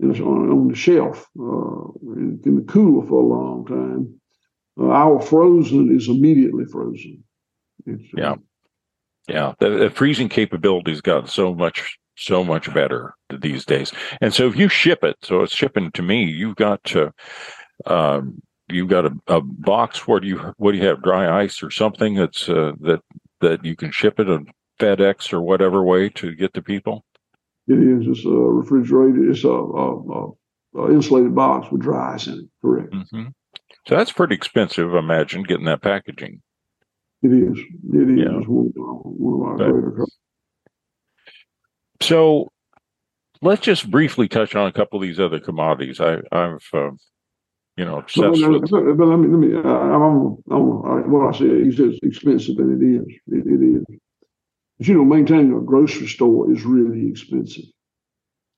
in 0.00 0.10
on, 0.22 0.50
on 0.50 0.68
the 0.68 0.74
shelf 0.74 1.26
uh, 1.38 1.84
in, 2.02 2.40
in 2.44 2.56
the 2.56 2.66
cooler 2.68 3.06
for 3.06 3.22
a 3.22 3.26
long 3.26 3.64
time. 3.66 4.20
Uh, 4.78 4.90
our 4.90 5.20
frozen 5.22 5.96
is 5.96 6.08
immediately 6.08 6.64
frozen. 6.64 7.22
It's, 7.86 8.04
uh, 8.14 8.20
Yeah. 8.20 8.34
Yeah, 9.28 9.52
the, 9.60 9.70
the 9.70 9.90
freezing 9.90 10.28
capability's 10.28 11.02
gotten 11.02 11.28
so 11.28 11.54
much 11.54 11.98
so 12.16 12.42
much 12.42 12.72
better 12.74 13.14
these 13.30 13.64
days. 13.64 13.92
And 14.20 14.34
so 14.34 14.48
if 14.48 14.56
you 14.56 14.68
ship 14.68 15.04
it, 15.04 15.16
so 15.22 15.42
it's 15.42 15.54
shipping 15.54 15.92
to 15.92 16.02
me, 16.02 16.24
you've 16.24 16.56
got 16.56 16.82
to 16.84 17.12
um, 17.86 18.42
you've 18.72 18.88
got 18.88 19.06
a, 19.06 19.12
a 19.26 19.40
box 19.40 20.06
where 20.06 20.20
do 20.20 20.26
you 20.26 20.54
what 20.56 20.72
do 20.72 20.78
you 20.78 20.86
have 20.86 21.02
dry 21.02 21.42
ice 21.42 21.62
or 21.62 21.70
something 21.70 22.14
that's 22.14 22.48
uh, 22.48 22.72
that 22.80 23.00
that 23.40 23.64
you 23.64 23.74
can 23.76 23.90
ship 23.90 24.20
it 24.20 24.28
on 24.28 24.46
FedEx 24.80 25.32
or 25.32 25.40
whatever 25.42 25.82
way 25.82 26.08
to 26.08 26.34
get 26.34 26.54
to 26.54 26.62
people. 26.62 27.04
It 27.68 27.78
is. 27.78 28.06
It's 28.06 28.24
a 28.24 28.30
refrigerated. 28.30 29.30
It's 29.30 29.44
a, 29.44 29.48
a, 29.50 30.32
a, 30.76 30.92
insulated 30.92 31.34
box 31.34 31.70
with 31.70 31.82
dry 31.82 32.14
ice 32.14 32.26
in 32.26 32.34
it. 32.34 32.44
Correct. 32.62 32.92
hmm 32.92 33.26
So 33.86 33.96
that's 33.96 34.12
pretty 34.12 34.34
expensive. 34.34 34.94
Imagine 34.94 35.42
getting 35.42 35.66
that 35.66 35.82
packaging. 35.82 36.42
It 37.22 37.28
is. 37.28 37.58
It 37.92 38.10
is 38.10 38.18
Yeah. 38.18 38.38
one, 38.46 38.72
one 38.74 39.52
of 39.54 39.60
our 39.60 39.70
greater. 39.70 40.06
So 42.00 42.48
let's 43.42 43.60
just 43.60 43.90
briefly 43.90 44.26
touch 44.26 44.56
on 44.56 44.66
a 44.66 44.72
couple 44.72 44.98
of 44.98 45.02
these 45.02 45.20
other 45.20 45.38
commodities. 45.38 46.00
I, 46.00 46.18
I've, 46.32 46.66
uh, 46.72 46.90
you 47.80 47.86
know, 47.86 47.96
obsessed 47.96 48.40
no, 48.40 48.50
with. 48.50 48.70
no, 48.70 48.94
but 48.94 49.06
let 49.06 49.16
me, 49.16 49.28
let 49.28 49.38
me, 49.38 49.56
I, 49.56 49.94
I'm, 49.94 50.36
I, 50.50 51.08
what 51.08 51.34
I 51.34 51.38
say 51.38 51.46
is 51.46 51.80
it's 51.80 51.98
expensive 52.02 52.58
and 52.58 52.76
it 52.76 52.84
is. 52.84 53.06
It, 53.28 53.46
it 53.46 53.76
is. 53.76 53.84
But 54.76 54.86
you 54.86 54.94
know, 54.96 55.04
maintaining 55.06 55.56
a 55.56 55.62
grocery 55.62 56.06
store 56.06 56.52
is 56.52 56.62
really 56.64 57.08
expensive. 57.08 57.64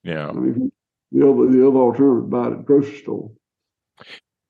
Yeah. 0.02 0.28
I 0.28 0.32
mean, 0.32 0.72
the 1.12 1.30
other, 1.30 1.46
the 1.46 1.64
other 1.64 1.78
alternative, 1.78 2.30
buy 2.30 2.48
it 2.48 2.50
at 2.50 2.56
the 2.58 2.64
grocery 2.64 2.98
store. 2.98 3.30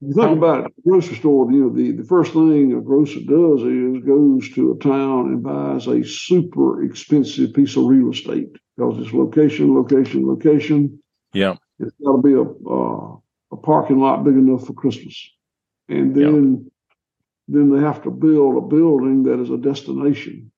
You 0.00 0.14
think 0.14 0.38
about 0.38 0.64
it, 0.64 0.72
grocery 0.88 1.16
store, 1.16 1.52
you 1.52 1.64
know, 1.64 1.76
the, 1.76 1.92
the 1.92 2.04
first 2.04 2.32
thing 2.32 2.72
a 2.72 2.80
grocer 2.80 3.20
does 3.20 3.62
is 3.62 4.02
goes 4.04 4.54
to 4.54 4.72
a 4.72 4.78
town 4.82 5.26
and 5.26 5.42
buys 5.42 5.86
a 5.86 6.02
super 6.02 6.82
expensive 6.82 7.52
piece 7.52 7.76
of 7.76 7.84
real 7.84 8.10
estate 8.10 8.48
because 8.74 8.98
it's 9.04 9.12
location, 9.12 9.74
location, 9.74 10.26
location. 10.26 10.98
Yeah. 11.34 11.56
It's 11.78 11.94
got 12.02 12.16
to 12.16 12.22
be 12.22 12.32
a, 12.32 12.42
uh, 12.42 13.16
a 13.53 13.57
parking 13.57 14.00
lot 14.00 14.24
big 14.24 14.34
enough 14.34 14.66
for 14.66 14.72
Christmas. 14.72 15.30
And 15.88 16.14
then, 16.14 16.70
then 17.48 17.70
they 17.70 17.80
have 17.80 18.03
to 18.05 18.11
build 18.11 18.57
a 18.57 18.66
building 18.66 19.24
that 19.24 19.40
is 19.40 19.50
a 19.50 19.59
destination. 19.59 20.50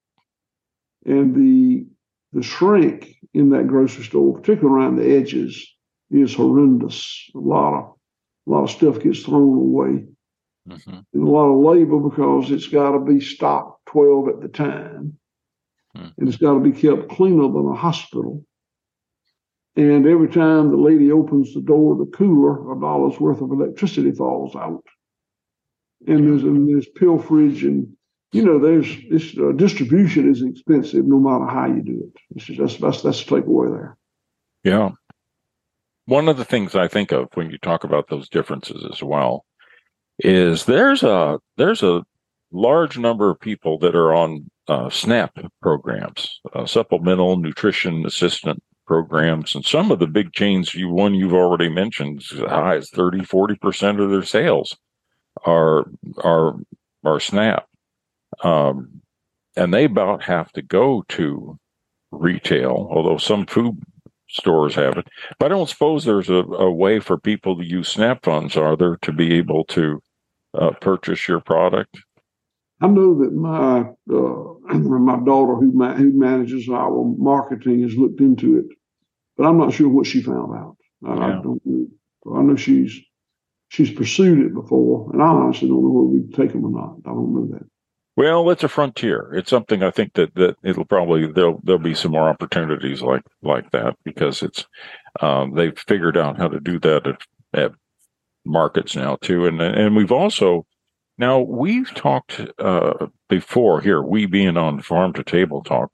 And 1.04 1.34
the, 1.34 1.86
the 2.32 2.42
shrink 2.42 3.16
in 3.34 3.50
that 3.50 3.66
grocery 3.66 4.04
store, 4.04 4.38
particularly 4.38 4.82
around 4.82 4.96
the 4.96 5.16
edges, 5.16 5.74
is 6.10 6.34
horrendous. 6.34 7.30
A 7.34 7.38
lot 7.38 7.74
of, 7.74 7.94
a 8.46 8.50
lot 8.50 8.62
of 8.62 8.70
stuff 8.70 9.00
gets 9.00 9.22
thrown 9.22 9.56
away 9.56 10.04
hmm 10.66 11.00
and 11.12 11.22
a 11.22 11.30
lot 11.30 11.50
of 11.50 11.60
labor 11.60 11.98
because 11.98 12.50
it's 12.50 12.68
got 12.68 12.92
to 12.92 13.00
be 13.00 13.20
stocked 13.20 13.84
12 13.86 14.28
at 14.28 14.40
the 14.40 14.48
time. 14.48 15.18
Hmm. 15.94 16.08
And 16.16 16.28
it's 16.28 16.38
got 16.38 16.54
to 16.54 16.60
be 16.60 16.72
kept 16.72 17.10
cleaner 17.10 17.48
than 17.48 17.68
a 17.68 17.74
hospital. 17.74 18.44
And 19.76 20.06
every 20.06 20.28
time 20.28 20.70
the 20.70 20.76
lady 20.76 21.10
opens 21.10 21.52
the 21.52 21.60
door 21.60 21.92
of 21.92 21.98
the 21.98 22.16
cooler, 22.16 22.72
a 22.72 22.80
dollar's 22.80 23.18
worth 23.18 23.40
of 23.40 23.50
electricity 23.50 24.12
falls 24.12 24.54
out. 24.54 24.84
And 26.06 26.28
there's, 26.28 26.42
and 26.44 26.68
there's 26.68 26.86
pilferage 26.96 27.62
and, 27.62 27.88
you 28.32 28.44
know, 28.44 28.58
there's 28.58 28.88
this 29.10 29.36
uh, 29.36 29.52
distribution 29.52 30.30
is 30.30 30.42
expensive 30.42 31.04
no 31.06 31.18
matter 31.18 31.46
how 31.46 31.66
you 31.66 31.82
do 31.82 32.04
it. 32.04 32.38
Just, 32.38 32.58
that's, 32.58 32.76
that's, 32.76 33.02
that's 33.02 33.24
the 33.24 33.36
takeaway 33.36 33.70
there. 33.70 33.96
Yeah. 34.62 34.90
One 36.06 36.28
of 36.28 36.36
the 36.36 36.44
things 36.44 36.74
I 36.74 36.86
think 36.86 37.10
of 37.12 37.28
when 37.34 37.50
you 37.50 37.58
talk 37.58 37.82
about 37.82 38.08
those 38.08 38.28
differences 38.28 38.86
as 38.92 39.02
well 39.02 39.44
is 40.18 40.66
there's 40.66 41.02
a 41.02 41.38
there's 41.56 41.82
a 41.82 42.04
large 42.52 42.98
number 42.98 43.30
of 43.30 43.40
people 43.40 43.78
that 43.78 43.96
are 43.96 44.14
on 44.14 44.48
uh, 44.68 44.90
SNAP 44.90 45.38
programs, 45.60 46.40
uh, 46.52 46.66
supplemental 46.66 47.36
nutrition 47.36 48.04
assistant 48.06 48.62
programs, 48.86 49.54
and 49.54 49.64
some 49.64 49.90
of 49.90 49.98
the 49.98 50.06
big 50.06 50.32
chains, 50.32 50.74
you 50.74 50.88
one 50.88 51.14
you've 51.14 51.34
already 51.34 51.68
mentioned, 51.68 52.22
as 52.32 52.38
high 52.38 52.76
as 52.76 52.90
30, 52.90 53.24
40 53.24 53.56
percent 53.56 54.00
of 54.00 54.10
their 54.10 54.22
sales 54.22 54.76
are 55.44 55.86
are 56.18 56.56
are 57.04 57.20
SNAP, 57.20 57.66
um, 58.42 59.02
and 59.56 59.72
they 59.72 59.84
about 59.84 60.22
have 60.24 60.52
to 60.52 60.62
go 60.62 61.04
to 61.10 61.58
retail, 62.10 62.88
although 62.90 63.18
some 63.18 63.46
food 63.46 63.82
stores 64.28 64.74
have 64.74 64.96
it. 64.96 65.06
But 65.38 65.46
I 65.46 65.48
don't 65.54 65.68
suppose 65.68 66.04
there's 66.04 66.30
a, 66.30 66.34
a 66.34 66.70
way 66.70 67.00
for 67.00 67.18
people 67.18 67.56
to 67.58 67.64
use 67.64 67.88
SNAP 67.88 68.24
funds, 68.24 68.56
are 68.56 68.76
there, 68.76 68.96
to 69.02 69.12
be 69.12 69.34
able 69.34 69.64
to 69.66 70.02
uh, 70.54 70.70
purchase 70.80 71.28
your 71.28 71.40
product? 71.40 71.98
I 72.84 72.86
know 72.86 73.18
that 73.20 73.32
my 73.32 73.80
uh, 74.14 74.74
my 74.78 75.24
daughter, 75.24 75.54
who 75.54 75.72
ma- 75.72 75.94
who 75.94 76.12
manages 76.12 76.68
our 76.68 77.04
marketing, 77.16 77.82
has 77.82 77.96
looked 77.96 78.20
into 78.20 78.58
it, 78.58 78.66
but 79.38 79.46
I'm 79.46 79.56
not 79.56 79.72
sure 79.72 79.88
what 79.88 80.06
she 80.06 80.20
found 80.22 80.54
out. 80.54 80.76
I, 81.06 81.12
I 81.12 81.28
don't. 81.42 81.60
know. 81.64 81.86
I 82.36 82.42
know 82.42 82.56
she's 82.56 83.00
she's 83.68 83.90
pursued 83.90 84.46
it 84.46 84.54
before, 84.54 85.10
and 85.12 85.22
I 85.22 85.26
honestly 85.26 85.68
don't 85.68 85.82
know 85.82 85.88
whether 85.88 86.08
we'd 86.08 86.34
take 86.34 86.52
them 86.52 86.66
or 86.66 86.70
not. 86.70 86.96
I 87.06 87.14
don't 87.14 87.34
know 87.34 87.56
that. 87.56 87.66
Well, 88.16 88.50
it's 88.50 88.64
a 88.64 88.68
frontier. 88.68 89.32
It's 89.34 89.50
something 89.50 89.82
I 89.82 89.90
think 89.90 90.12
that, 90.14 90.34
that 90.34 90.56
it'll 90.62 90.84
probably 90.84 91.26
there'll 91.32 91.60
there'll 91.64 91.80
be 91.80 91.94
some 91.94 92.12
more 92.12 92.28
opportunities 92.28 93.00
like 93.00 93.22
like 93.42 93.70
that 93.70 93.96
because 94.04 94.42
it's 94.42 94.66
um, 95.20 95.54
they've 95.54 95.78
figured 95.88 96.18
out 96.18 96.36
how 96.36 96.48
to 96.48 96.60
do 96.60 96.78
that 96.80 97.06
at, 97.06 97.20
at 97.54 97.72
markets 98.44 98.94
now 98.94 99.16
too, 99.22 99.46
and 99.46 99.62
and 99.62 99.96
we've 99.96 100.12
also 100.12 100.66
now 101.18 101.40
we've 101.40 101.92
talked 101.94 102.40
uh, 102.58 103.06
before 103.28 103.80
here, 103.80 104.02
we 104.02 104.26
being 104.26 104.56
on 104.56 104.80
farm 104.82 105.12
to 105.14 105.24
table 105.24 105.62
talk 105.62 105.90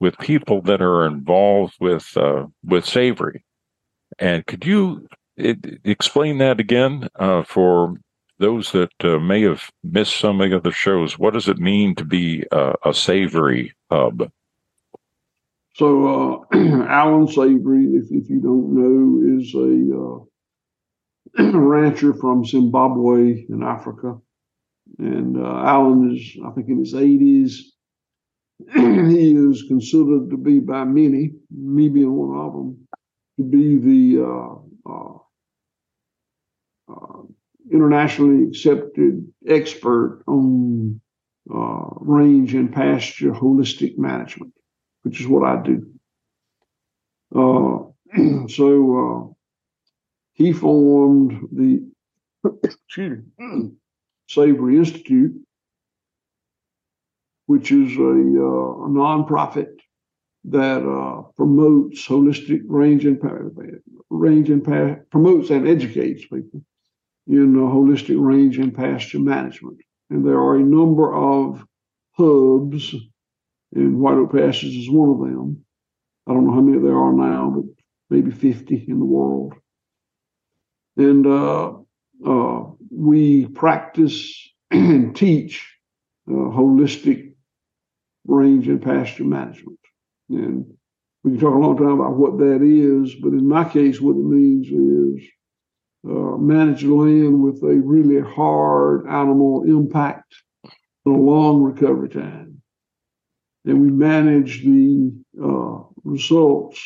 with 0.00 0.18
people 0.18 0.60
that 0.62 0.82
are 0.82 1.06
involved 1.06 1.74
with 1.80 2.16
uh, 2.16 2.46
with 2.64 2.84
savory, 2.84 3.44
and 4.18 4.46
could 4.46 4.66
you 4.66 5.08
it, 5.36 5.80
explain 5.84 6.38
that 6.38 6.60
again 6.60 7.08
uh, 7.16 7.42
for 7.44 7.96
those 8.38 8.72
that 8.72 8.92
uh, 9.04 9.18
may 9.18 9.42
have 9.42 9.70
missed 9.84 10.16
some 10.16 10.40
of 10.40 10.62
the 10.64 10.72
shows, 10.72 11.18
what 11.18 11.34
does 11.34 11.48
it 11.48 11.58
mean 11.58 11.94
to 11.94 12.04
be 12.04 12.44
a 12.50 12.92
savory 12.92 13.72
hub? 13.90 14.30
So 15.74 16.44
uh, 16.52 16.56
Alan 16.88 17.28
Savory, 17.28 17.84
if, 17.94 18.10
if 18.10 18.28
you 18.28 18.40
don't 18.40 18.74
know, 18.74 19.38
is 19.38 19.54
a 19.54 21.42
uh, 21.42 21.58
rancher 21.58 22.12
from 22.12 22.44
Zimbabwe 22.44 23.46
in 23.48 23.62
Africa, 23.62 24.18
and 24.98 25.38
uh, 25.38 25.62
Alan 25.64 26.14
is, 26.14 26.36
I 26.44 26.50
think, 26.52 26.68
in 26.68 26.78
his 26.78 26.94
eighties. 26.94 27.72
he 28.74 29.34
is 29.34 29.64
considered 29.68 30.30
to 30.30 30.36
be 30.36 30.60
by 30.60 30.84
many, 30.84 31.32
me 31.50 31.88
being 31.88 32.12
one 32.12 32.38
of 32.38 32.52
them, 32.52 32.86
to 33.38 33.44
be 33.44 33.76
the 33.78 34.24
uh, 34.24 34.90
uh, 34.90 35.18
uh, 36.92 37.22
internationally 37.72 38.44
accepted 38.48 39.26
expert 39.48 40.22
on 40.28 41.00
uh, 41.52 41.86
range 42.00 42.54
and 42.54 42.72
pasture 42.72 43.32
holistic 43.32 43.98
management 43.98 44.52
which 45.02 45.20
is 45.20 45.26
what 45.26 45.44
I 45.44 45.62
do. 45.62 45.86
Uh, 47.34 48.46
so 48.48 49.36
he 50.32 50.52
formed 50.52 51.48
the 51.52 51.88
excuse 52.64 53.22
me, 53.38 53.72
Savory 54.32 54.78
Institute, 54.78 55.34
which 57.46 57.70
is 57.70 57.96
a, 57.96 58.00
uh, 58.00 58.86
a 58.86 58.88
nonprofit 58.88 59.78
that 60.44 60.82
uh, 60.86 61.22
promotes 61.36 62.06
holistic 62.06 62.62
range 62.66 63.04
and 63.04 63.20
range 64.10 64.50
and 64.50 64.64
promotes 65.10 65.50
and 65.50 65.68
educates 65.68 66.22
people 66.22 66.62
in 67.28 67.56
uh, 67.56 67.60
holistic 67.60 68.16
range 68.18 68.58
and 68.58 68.74
pasture 68.74 69.20
management. 69.20 69.78
And 70.10 70.26
there 70.26 70.38
are 70.38 70.56
a 70.56 70.62
number 70.62 71.14
of 71.14 71.64
hubs 72.12 72.94
and 73.74 73.98
White 73.98 74.14
Oak 74.14 74.32
Pastures 74.32 74.74
is 74.74 74.90
one 74.90 75.08
of 75.10 75.18
them. 75.18 75.64
I 76.26 76.32
don't 76.32 76.46
know 76.46 76.52
how 76.52 76.60
many 76.60 76.78
there 76.78 76.96
are 76.96 77.12
now, 77.12 77.50
but 77.56 77.64
maybe 78.10 78.30
50 78.30 78.84
in 78.88 78.98
the 78.98 79.04
world. 79.04 79.54
And 80.96 81.26
uh, 81.26 81.72
uh, 82.26 82.64
we 82.90 83.46
practice 83.46 84.50
and 84.70 85.14
teach 85.14 85.68
uh, 86.28 86.32
holistic 86.32 87.34
range 88.26 88.68
and 88.68 88.82
pasture 88.82 89.24
management. 89.24 89.78
And 90.30 90.74
we 91.24 91.32
can 91.32 91.40
talk 91.40 91.54
a 91.54 91.58
long 91.58 91.76
time 91.76 92.00
about 92.00 92.16
what 92.16 92.38
that 92.38 92.62
is, 92.62 93.14
but 93.16 93.28
in 93.28 93.46
my 93.48 93.64
case, 93.68 94.00
what 94.00 94.16
it 94.16 94.24
means 94.24 94.66
is 94.68 95.28
uh, 96.08 96.36
manage 96.36 96.84
land 96.84 97.42
with 97.42 97.62
a 97.62 97.80
really 97.84 98.20
hard 98.20 99.06
animal 99.06 99.64
impact 99.64 100.34
and 101.04 101.16
a 101.16 101.18
long 101.18 101.62
recovery 101.62 102.08
time 102.08 102.52
and 103.64 103.80
we 103.80 103.90
manage 103.90 104.64
the 104.64 105.12
uh, 105.42 105.84
results 106.04 106.82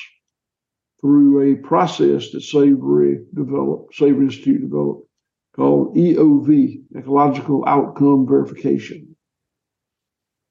through 1.00 1.52
a 1.52 1.56
process 1.56 2.30
that 2.30 2.42
Savory 2.42 3.18
developed, 3.34 3.94
Savory 3.94 4.26
Institute 4.26 4.62
developed, 4.62 5.08
called 5.56 5.96
EOV, 5.96 6.82
Ecological 6.96 7.64
Outcome 7.66 8.26
Verification. 8.28 9.16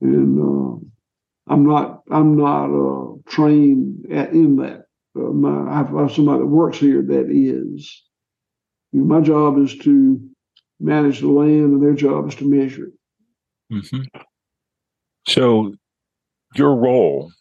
And 0.02 0.40
uh, 0.40 1.54
I'm 1.54 1.66
not 1.66 2.02
I'm 2.12 2.36
not 2.36 2.66
uh, 2.66 3.16
trained 3.28 4.12
at, 4.12 4.32
in 4.32 4.58
that. 4.58 4.86
Uh, 5.16 5.32
my, 5.32 5.72
I 5.72 5.78
have 5.78 6.12
somebody 6.12 6.40
that 6.40 6.48
works 6.48 6.78
here 6.78 7.02
that 7.02 7.30
is. 7.30 8.04
You 8.92 9.02
know, 9.02 9.06
my 9.06 9.22
job 9.22 9.58
is 9.60 9.78
to 9.80 10.20
manage 10.80 11.22
the 11.22 11.28
land, 11.28 11.74
and 11.74 11.82
their 11.82 11.94
job 11.94 12.28
is 12.28 12.36
to 12.36 12.50
measure 12.50 12.88
it. 12.88 13.74
Mm-hmm. 13.74 14.20
So, 15.28 15.74
your 16.56 16.76
role 16.76 17.32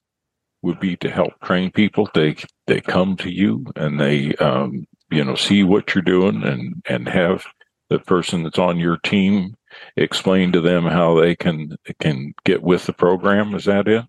would 0.62 0.80
be 0.80 0.96
to 0.96 1.10
help 1.10 1.32
train 1.42 1.70
people. 1.70 2.08
They 2.14 2.36
they 2.66 2.80
come 2.80 3.16
to 3.18 3.30
you 3.30 3.64
and 3.76 4.00
they 4.00 4.34
um, 4.36 4.86
you 5.14 5.24
know 5.24 5.34
see 5.34 5.62
what 5.62 5.94
you're 5.94 6.02
doing 6.02 6.42
and 6.42 6.82
and 6.88 7.08
have 7.08 7.44
the 7.90 7.98
person 7.98 8.42
that's 8.42 8.58
on 8.58 8.78
your 8.78 8.96
team 8.98 9.54
explain 9.96 10.52
to 10.52 10.60
them 10.60 10.84
how 10.84 11.20
they 11.20 11.34
can 11.34 11.76
can 12.00 12.34
get 12.44 12.62
with 12.62 12.86
the 12.86 12.92
program. 12.92 13.54
Is 13.54 13.64
that 13.64 13.88
it? 13.88 14.04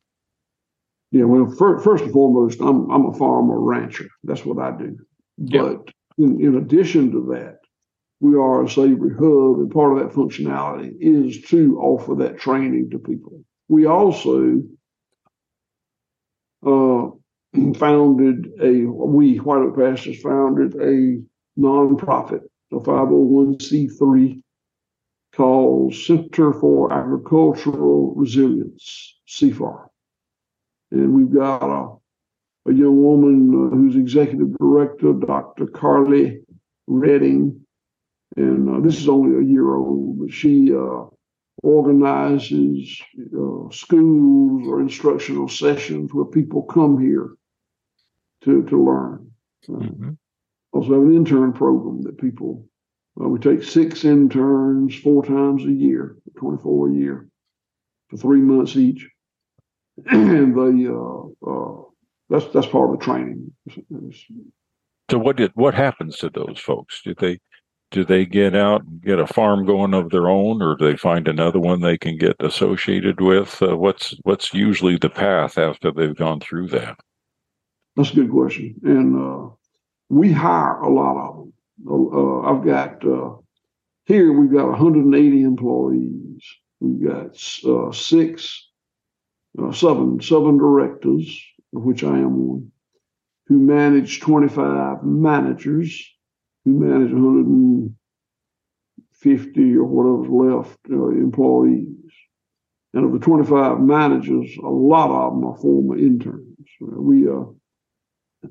Yeah, 1.11 1.25
well, 1.25 1.49
fir- 1.57 1.79
first 1.79 2.03
and 2.03 2.13
foremost, 2.13 2.59
I'm 2.59 2.89
I'm 2.89 3.05
a 3.05 3.13
farmer 3.13 3.59
rancher. 3.59 4.09
That's 4.23 4.45
what 4.45 4.59
I 4.59 4.77
do. 4.77 4.97
Yeah. 5.37 5.61
But 5.61 5.93
in, 6.17 6.41
in 6.41 6.55
addition 6.55 7.11
to 7.11 7.25
that, 7.33 7.59
we 8.19 8.35
are 8.35 8.63
a 8.63 8.69
savory 8.69 9.13
hub, 9.13 9.59
and 9.59 9.71
part 9.71 9.97
of 9.97 9.99
that 9.99 10.15
functionality 10.15 10.93
is 10.99 11.41
to 11.49 11.79
offer 11.79 12.15
that 12.15 12.39
training 12.39 12.89
to 12.91 12.99
people. 12.99 13.43
We 13.67 13.85
also 13.85 14.61
uh, 16.65 17.09
founded 17.77 18.51
a 18.61 18.85
we 18.85 19.37
White 19.37 19.59
Oak 19.59 19.75
Pastures 19.77 20.21
founded 20.21 20.75
a 20.75 21.21
nonprofit, 21.59 22.41
a 22.71 22.75
501c3 22.75 24.41
called 25.33 25.93
Center 25.93 26.53
for 26.53 26.93
Agricultural 26.93 28.13
Resilience, 28.15 29.19
CFAR. 29.27 29.87
And 30.91 31.13
we've 31.13 31.33
got 31.33 31.63
a, 31.63 32.69
a 32.69 32.73
young 32.73 33.01
woman 33.01 33.49
uh, 33.49 33.75
who's 33.75 33.95
executive 33.95 34.57
director, 34.57 35.13
Dr. 35.13 35.67
Carly 35.67 36.41
Redding. 36.87 37.59
And 38.37 38.69
uh, 38.69 38.79
this 38.79 38.99
is 38.99 39.09
only 39.09 39.39
a 39.39 39.49
year 39.49 39.75
old, 39.75 40.19
but 40.19 40.31
she 40.31 40.73
uh, 40.73 41.05
organizes 41.63 43.01
uh, 43.19 43.69
schools 43.71 44.67
or 44.67 44.81
instructional 44.81 45.47
sessions 45.47 46.13
where 46.13 46.25
people 46.25 46.63
come 46.63 46.99
here 46.99 47.35
to, 48.45 48.63
to 48.63 48.83
learn. 48.83 49.31
Uh, 49.67 49.73
Mm-hmm. 49.73 50.11
also 50.73 50.93
have 50.93 51.01
an 51.03 51.15
intern 51.15 51.51
program 51.51 52.01
that 52.03 52.17
people, 52.19 52.67
uh, 53.19 53.27
we 53.27 53.39
take 53.39 53.63
six 53.63 54.05
interns 54.05 54.95
four 54.99 55.25
times 55.25 55.63
a 55.65 55.71
year, 55.71 56.17
24 56.37 56.89
a 56.89 56.93
year, 56.93 57.27
for 58.09 58.17
three 58.17 58.41
months 58.41 58.75
each. 58.75 59.09
and 60.05 60.55
they, 60.55 60.87
uh, 60.87 61.49
uh, 61.49 61.81
that's, 62.29 62.47
that's 62.53 62.67
part 62.67 62.91
of 62.93 62.99
the 62.99 63.03
training. 63.05 63.51
It's- 63.67 63.85
it's- 63.89 64.25
So 65.09 65.17
what 65.17 65.37
did 65.37 65.51
what 65.55 65.73
happens 65.73 66.17
to 66.17 66.29
those 66.29 66.59
folks? 66.59 67.01
Did 67.03 67.17
they 67.17 67.39
do 67.91 68.03
they 68.03 68.25
get 68.25 68.55
out 68.55 68.83
and 68.83 68.99
get 69.01 69.19
a 69.19 69.27
farm 69.27 69.63
going 69.65 69.93
of 69.93 70.09
their 70.09 70.27
own, 70.27 70.61
or 70.61 70.75
do 70.75 70.85
they 70.85 70.97
find 70.97 71.27
another 71.27 71.59
one 71.59 71.81
they 71.81 71.97
can 71.97 72.17
get 72.17 72.35
associated 72.39 73.21
with? 73.21 73.61
Uh, 73.61 73.77
what's 73.77 74.15
what's 74.23 74.53
usually 74.53 74.97
the 74.97 75.09
path 75.09 75.57
after 75.57 75.91
they've 75.91 76.15
gone 76.15 76.39
through 76.39 76.67
that? 76.69 76.97
That's 77.95 78.11
a 78.11 78.15
good 78.15 78.31
question. 78.31 78.75
And 78.83 79.15
uh, 79.15 79.49
we 80.09 80.31
hire 80.31 80.79
a 80.79 80.89
lot 80.89 81.17
of 81.17 81.35
them. 81.37 81.53
Uh, 81.87 82.41
I've 82.41 82.65
got 82.65 83.05
uh, 83.05 83.35
here 84.05 84.31
we've 84.31 84.51
got 84.51 84.67
180 84.67 85.41
employees. 85.41 86.43
We've 86.79 87.09
got 87.09 87.35
uh, 87.65 87.91
six, 87.91 88.69
uh, 89.61 89.71
seven, 89.71 90.21
seven 90.21 90.57
directors, 90.57 91.43
of 91.75 91.83
which 91.83 92.03
I 92.03 92.17
am 92.17 92.47
one, 92.47 92.71
who 93.47 93.57
manage 93.57 94.19
25 94.19 95.03
managers, 95.03 96.07
who 96.65 96.73
manage 96.73 97.11
150 97.11 99.75
or 99.75 99.85
whatever's 99.85 100.29
left 100.29 100.77
uh, 100.91 101.07
employees. 101.09 101.87
And 102.93 103.05
of 103.05 103.11
the 103.11 103.19
25 103.19 103.79
managers, 103.79 104.55
a 104.63 104.67
lot 104.67 105.09
of 105.09 105.33
them 105.33 105.45
are 105.45 105.57
former 105.57 105.97
interns. 105.97 106.43
We 106.79 107.27
uh, 107.27 107.45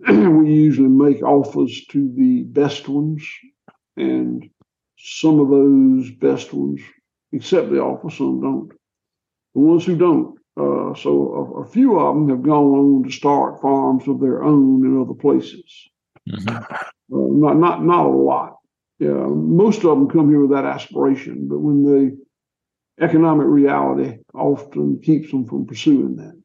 we 0.09 0.53
usually 0.53 0.88
make 0.88 1.22
offers 1.22 1.84
to 1.86 2.12
the 2.16 2.42
best 2.45 2.88
ones, 2.88 3.26
and 3.97 4.49
some 4.99 5.40
of 5.40 5.49
those 5.49 6.11
best 6.12 6.53
ones 6.53 6.80
accept 7.34 7.70
the 7.70 7.80
offer, 7.80 8.11
some 8.11 8.40
don't. 8.40 8.72
The 9.55 9.61
ones 9.61 9.84
who 9.84 9.97
don't, 9.97 10.38
Uh, 10.57 10.95
so 10.95 11.11
a, 11.34 11.62
a, 11.62 11.64
few 11.66 11.99
of 11.99 12.14
them 12.14 12.28
have 12.28 12.42
gone 12.42 12.70
on 12.78 13.03
to 13.03 13.11
start 13.11 13.61
farms 13.61 14.07
of 14.07 14.20
their 14.20 14.45
own 14.45 14.86
in 14.86 15.01
other 15.01 15.14
places. 15.14 15.90
Mm-hmm. 16.28 16.49
Uh, 16.49 17.28
not 17.45 17.57
not 17.57 17.84
not 17.84 18.07
a 18.07 18.09
lot. 18.09 18.59
Yeah, 19.01 19.26
most 19.64 19.84
of 19.84 19.90
them 19.90 20.09
come 20.09 20.28
here 20.28 20.40
with 20.40 20.53
that 20.53 20.64
aspiration, 20.64 21.49
but 21.49 21.59
when 21.59 21.82
the 21.82 22.16
economic 23.01 23.49
reality 23.49 24.18
often 24.32 25.01
keeps 25.01 25.30
them 25.32 25.45
from 25.45 25.66
pursuing 25.66 26.16
that. 26.16 26.40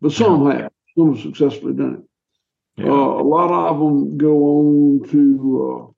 But 0.00 0.12
some 0.12 0.46
yeah. 0.46 0.62
have. 0.62 0.72
Some 0.96 1.14
have 1.14 1.22
successfully 1.22 1.72
done 1.72 1.94
it. 1.94 2.04
Yeah. 2.76 2.90
Uh, 2.90 3.22
a 3.22 3.24
lot 3.24 3.50
of 3.52 3.78
them 3.78 4.18
go 4.18 4.36
on 4.36 5.08
to 5.10 5.88
uh, 5.88 5.92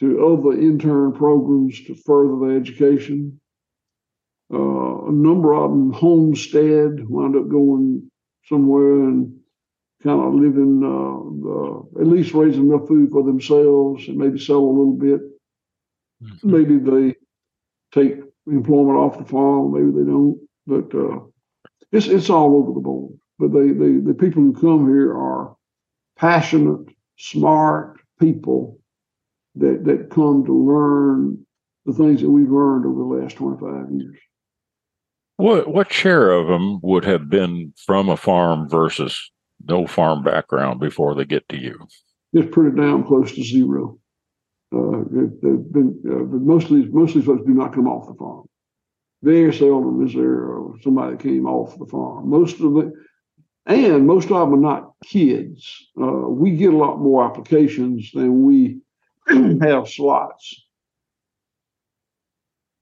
to 0.00 0.26
other 0.26 0.60
intern 0.60 1.12
programs 1.12 1.80
to 1.84 1.94
further 1.94 2.38
their 2.46 2.56
education. 2.56 3.40
Uh, 4.52 5.06
a 5.06 5.12
number 5.12 5.54
of 5.54 5.70
them 5.70 5.92
homestead, 5.92 7.08
wind 7.08 7.36
up 7.36 7.48
going 7.48 8.10
somewhere 8.44 9.04
and 9.04 9.36
kind 10.02 10.20
of 10.20 10.34
living, 10.34 10.82
uh, 10.84 12.00
at 12.00 12.06
least 12.06 12.34
raising 12.34 12.68
enough 12.68 12.86
food 12.86 13.10
for 13.10 13.24
themselves 13.24 14.06
and 14.06 14.18
maybe 14.18 14.38
sell 14.38 14.58
a 14.58 14.76
little 14.76 14.92
bit. 14.92 15.20
Mm-hmm. 16.22 16.50
Maybe 16.50 16.78
they 16.78 17.16
take 17.92 18.20
employment 18.46 18.98
off 18.98 19.18
the 19.18 19.24
farm, 19.24 19.72
maybe 19.72 19.90
they 19.90 20.10
don't. 20.10 20.38
But 20.66 20.94
uh, 20.94 21.20
it's 21.92 22.06
it's 22.06 22.30
all 22.30 22.56
over 22.56 22.72
the 22.72 22.80
board. 22.80 23.14
But 23.38 23.52
they, 23.52 23.68
they 23.68 23.98
the 23.98 24.16
people 24.18 24.42
who 24.42 24.52
come 24.54 24.86
here 24.86 25.12
are 25.12 25.56
passionate, 26.16 26.86
smart 27.18 28.00
people 28.20 28.80
that 29.56 29.84
that 29.84 30.10
come 30.10 30.44
to 30.44 30.52
learn 30.52 31.44
the 31.86 31.92
things 31.92 32.20
that 32.20 32.30
we've 32.30 32.50
learned 32.50 32.86
over 32.86 32.98
the 32.98 33.22
last 33.22 33.36
25 33.36 33.92
years. 33.92 34.18
What 35.36 35.68
what 35.68 35.92
share 35.92 36.30
of 36.30 36.46
them 36.46 36.80
would 36.82 37.04
have 37.04 37.28
been 37.28 37.72
from 37.76 38.08
a 38.08 38.16
farm 38.16 38.68
versus 38.68 39.30
no 39.66 39.86
farm 39.86 40.22
background 40.22 40.80
before 40.80 41.14
they 41.14 41.24
get 41.24 41.48
to 41.48 41.56
you? 41.56 41.86
It's 42.32 42.52
pretty 42.52 42.76
down 42.76 43.04
close 43.04 43.32
to 43.32 43.42
zero. 43.42 43.98
Uh, 44.74 45.04
they've 45.10 45.72
been, 45.72 46.00
uh, 46.08 46.24
but 46.24 46.40
most 46.40 46.64
of 46.64 46.76
these 46.76 46.92
most 46.92 47.10
of 47.10 47.16
these 47.16 47.26
folks 47.26 47.46
do 47.46 47.54
not 47.54 47.74
come 47.74 47.86
off 47.86 48.08
the 48.08 48.14
farm. 48.14 48.44
Very 49.22 49.52
seldom 49.54 50.06
is 50.06 50.14
there 50.14 50.58
uh, 50.58 50.72
somebody 50.82 51.12
that 51.12 51.22
came 51.22 51.46
off 51.46 51.78
the 51.78 51.86
farm. 51.86 52.28
Most 52.28 52.60
of 52.60 52.74
the 52.74 52.92
and 53.66 54.06
most 54.06 54.30
of 54.30 54.50
them 54.50 54.54
are 54.54 54.56
not 54.56 54.83
kids. 55.04 55.88
Uh, 56.00 56.28
we 56.28 56.52
get 56.52 56.72
a 56.72 56.76
lot 56.76 57.00
more 57.00 57.24
applications 57.24 58.10
than 58.12 58.44
we 58.44 58.80
have 59.62 59.88
slots. 59.88 60.64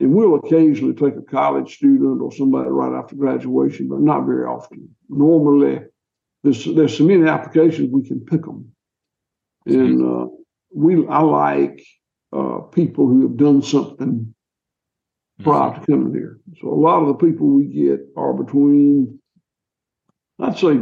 And 0.00 0.12
we'll 0.12 0.34
occasionally 0.34 0.94
take 0.94 1.16
a 1.16 1.22
college 1.22 1.76
student 1.76 2.20
or 2.20 2.32
somebody 2.32 2.68
right 2.68 2.98
after 2.98 3.14
graduation, 3.14 3.88
but 3.88 4.00
not 4.00 4.26
very 4.26 4.44
often. 4.44 4.94
Normally, 5.08 5.80
there's 6.42 6.64
there's 6.64 6.98
so 6.98 7.04
many 7.04 7.28
applications 7.28 7.92
we 7.92 8.02
can 8.02 8.18
pick 8.20 8.42
them, 8.42 8.72
and 9.64 10.02
uh, 10.02 10.26
we 10.74 11.06
I 11.06 11.20
like 11.20 11.84
uh, 12.32 12.58
people 12.72 13.06
who 13.06 13.22
have 13.22 13.36
done 13.36 13.62
something 13.62 14.34
prior 15.44 15.70
mm-hmm. 15.70 15.84
to 15.84 15.86
coming 15.86 16.14
here. 16.14 16.40
So 16.60 16.68
a 16.68 16.74
lot 16.74 17.02
of 17.02 17.08
the 17.08 17.26
people 17.26 17.46
we 17.46 17.66
get 17.66 18.00
are 18.16 18.32
between, 18.32 19.20
I'd 20.40 20.58
say 20.58 20.80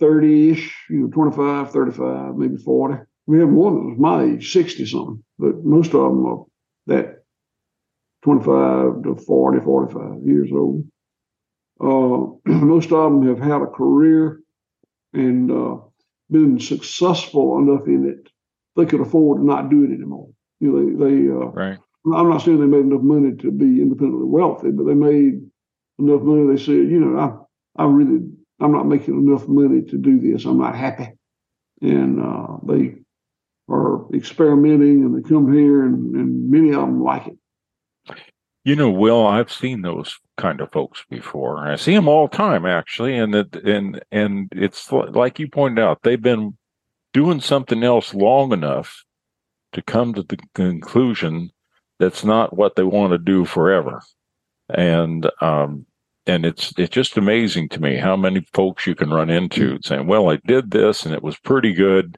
30-ish, 0.00 0.74
you 0.90 1.00
know, 1.00 1.08
25, 1.08 1.72
35, 1.72 2.34
maybe 2.36 2.56
40. 2.56 2.94
We 3.26 3.38
have 3.40 3.50
one 3.50 3.74
that 3.74 3.90
was 3.90 3.98
my 3.98 4.24
age, 4.24 4.52
60 4.52 4.86
something, 4.86 5.22
but 5.38 5.64
most 5.64 5.94
of 5.94 6.02
them 6.02 6.26
are 6.26 6.44
that 6.86 7.24
25 8.22 9.02
to 9.04 9.16
40, 9.16 9.60
45 9.60 10.02
years 10.24 10.50
old. 10.52 10.84
Uh, 11.80 12.36
most 12.52 12.92
of 12.92 13.12
them 13.12 13.26
have 13.28 13.38
had 13.38 13.62
a 13.62 13.66
career 13.66 14.40
and 15.12 15.50
uh, 15.50 15.76
been 16.30 16.58
successful 16.58 17.58
enough 17.58 17.86
in 17.86 18.08
it 18.08 18.30
they 18.76 18.86
could 18.86 19.00
afford 19.00 19.38
to 19.38 19.44
not 19.44 19.70
do 19.70 19.84
it 19.84 19.92
anymore. 19.92 20.28
You 20.60 20.72
know, 20.72 21.06
they, 21.06 21.14
they 21.14 21.30
uh, 21.30 21.50
right. 21.50 21.78
I'm 22.06 22.30
not 22.30 22.42
saying 22.42 22.60
they 22.60 22.66
made 22.66 22.86
enough 22.86 23.02
money 23.02 23.36
to 23.36 23.50
be 23.50 23.82
independently 23.82 24.26
wealthy, 24.26 24.70
but 24.70 24.84
they 24.84 24.94
made 24.94 25.42
enough 25.98 26.22
money. 26.22 26.46
They 26.46 26.62
said, 26.62 26.88
you 26.88 26.98
know, 26.98 27.46
I, 27.76 27.82
I 27.82 27.86
really, 27.86 28.20
I'm 28.60 28.72
not 28.72 28.86
making 28.86 29.14
enough 29.14 29.48
money 29.48 29.82
to 29.82 29.96
do 29.98 30.20
this. 30.20 30.44
I'm 30.44 30.58
not 30.58 30.76
happy, 30.76 31.12
and 31.80 32.20
uh, 32.20 32.56
they 32.64 32.96
are 33.68 34.12
experimenting, 34.14 35.04
and 35.04 35.16
they 35.16 35.28
come 35.28 35.52
here, 35.52 35.84
and, 35.84 36.14
and 36.14 36.50
many 36.50 36.68
of 36.70 36.80
them 36.80 37.02
like 37.02 37.26
it. 37.26 37.38
You 38.64 38.76
know, 38.76 38.90
Will, 38.90 39.26
I've 39.26 39.50
seen 39.50 39.80
those 39.80 40.18
kind 40.36 40.60
of 40.60 40.70
folks 40.70 41.04
before. 41.08 41.66
I 41.66 41.76
see 41.76 41.94
them 41.94 42.08
all 42.08 42.28
the 42.28 42.36
time, 42.36 42.66
actually, 42.66 43.16
and 43.16 43.34
and 43.34 44.02
and 44.12 44.48
it's 44.52 44.92
like 44.92 45.38
you 45.38 45.48
pointed 45.48 45.82
out, 45.82 46.02
they've 46.02 46.20
been 46.20 46.56
doing 47.12 47.40
something 47.40 47.82
else 47.82 48.14
long 48.14 48.52
enough 48.52 49.04
to 49.72 49.82
come 49.82 50.14
to 50.14 50.22
the 50.22 50.38
conclusion 50.54 51.50
that's 51.98 52.24
not 52.24 52.56
what 52.56 52.76
they 52.76 52.82
want 52.82 53.12
to 53.12 53.18
do 53.18 53.44
forever. 53.44 54.02
And 54.68 55.30
um, 55.40 55.86
and 56.26 56.44
it's 56.44 56.72
it's 56.78 56.94
just 56.94 57.16
amazing 57.16 57.68
to 57.70 57.80
me 57.80 57.96
how 57.96 58.16
many 58.16 58.46
folks 58.52 58.86
you 58.86 58.94
can 58.94 59.10
run 59.10 59.30
into 59.30 59.78
saying, 59.82 60.06
"Well, 60.06 60.30
I 60.30 60.36
did 60.36 60.70
this 60.70 61.04
and 61.04 61.14
it 61.14 61.22
was 61.22 61.38
pretty 61.38 61.72
good, 61.72 62.16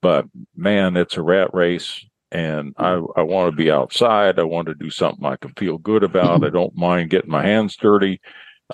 but 0.00 0.26
man, 0.54 0.96
it's 0.96 1.16
a 1.16 1.22
rat 1.22 1.52
race, 1.52 2.04
and 2.30 2.74
I 2.78 3.00
I 3.16 3.22
want 3.22 3.50
to 3.50 3.56
be 3.56 3.70
outside. 3.70 4.38
I 4.38 4.44
want 4.44 4.68
to 4.68 4.74
do 4.74 4.90
something 4.90 5.24
I 5.24 5.36
can 5.36 5.52
feel 5.54 5.78
good 5.78 6.04
about. 6.04 6.44
I 6.44 6.50
don't 6.50 6.76
mind 6.76 7.10
getting 7.10 7.30
my 7.30 7.44
hands 7.44 7.76
dirty, 7.76 8.20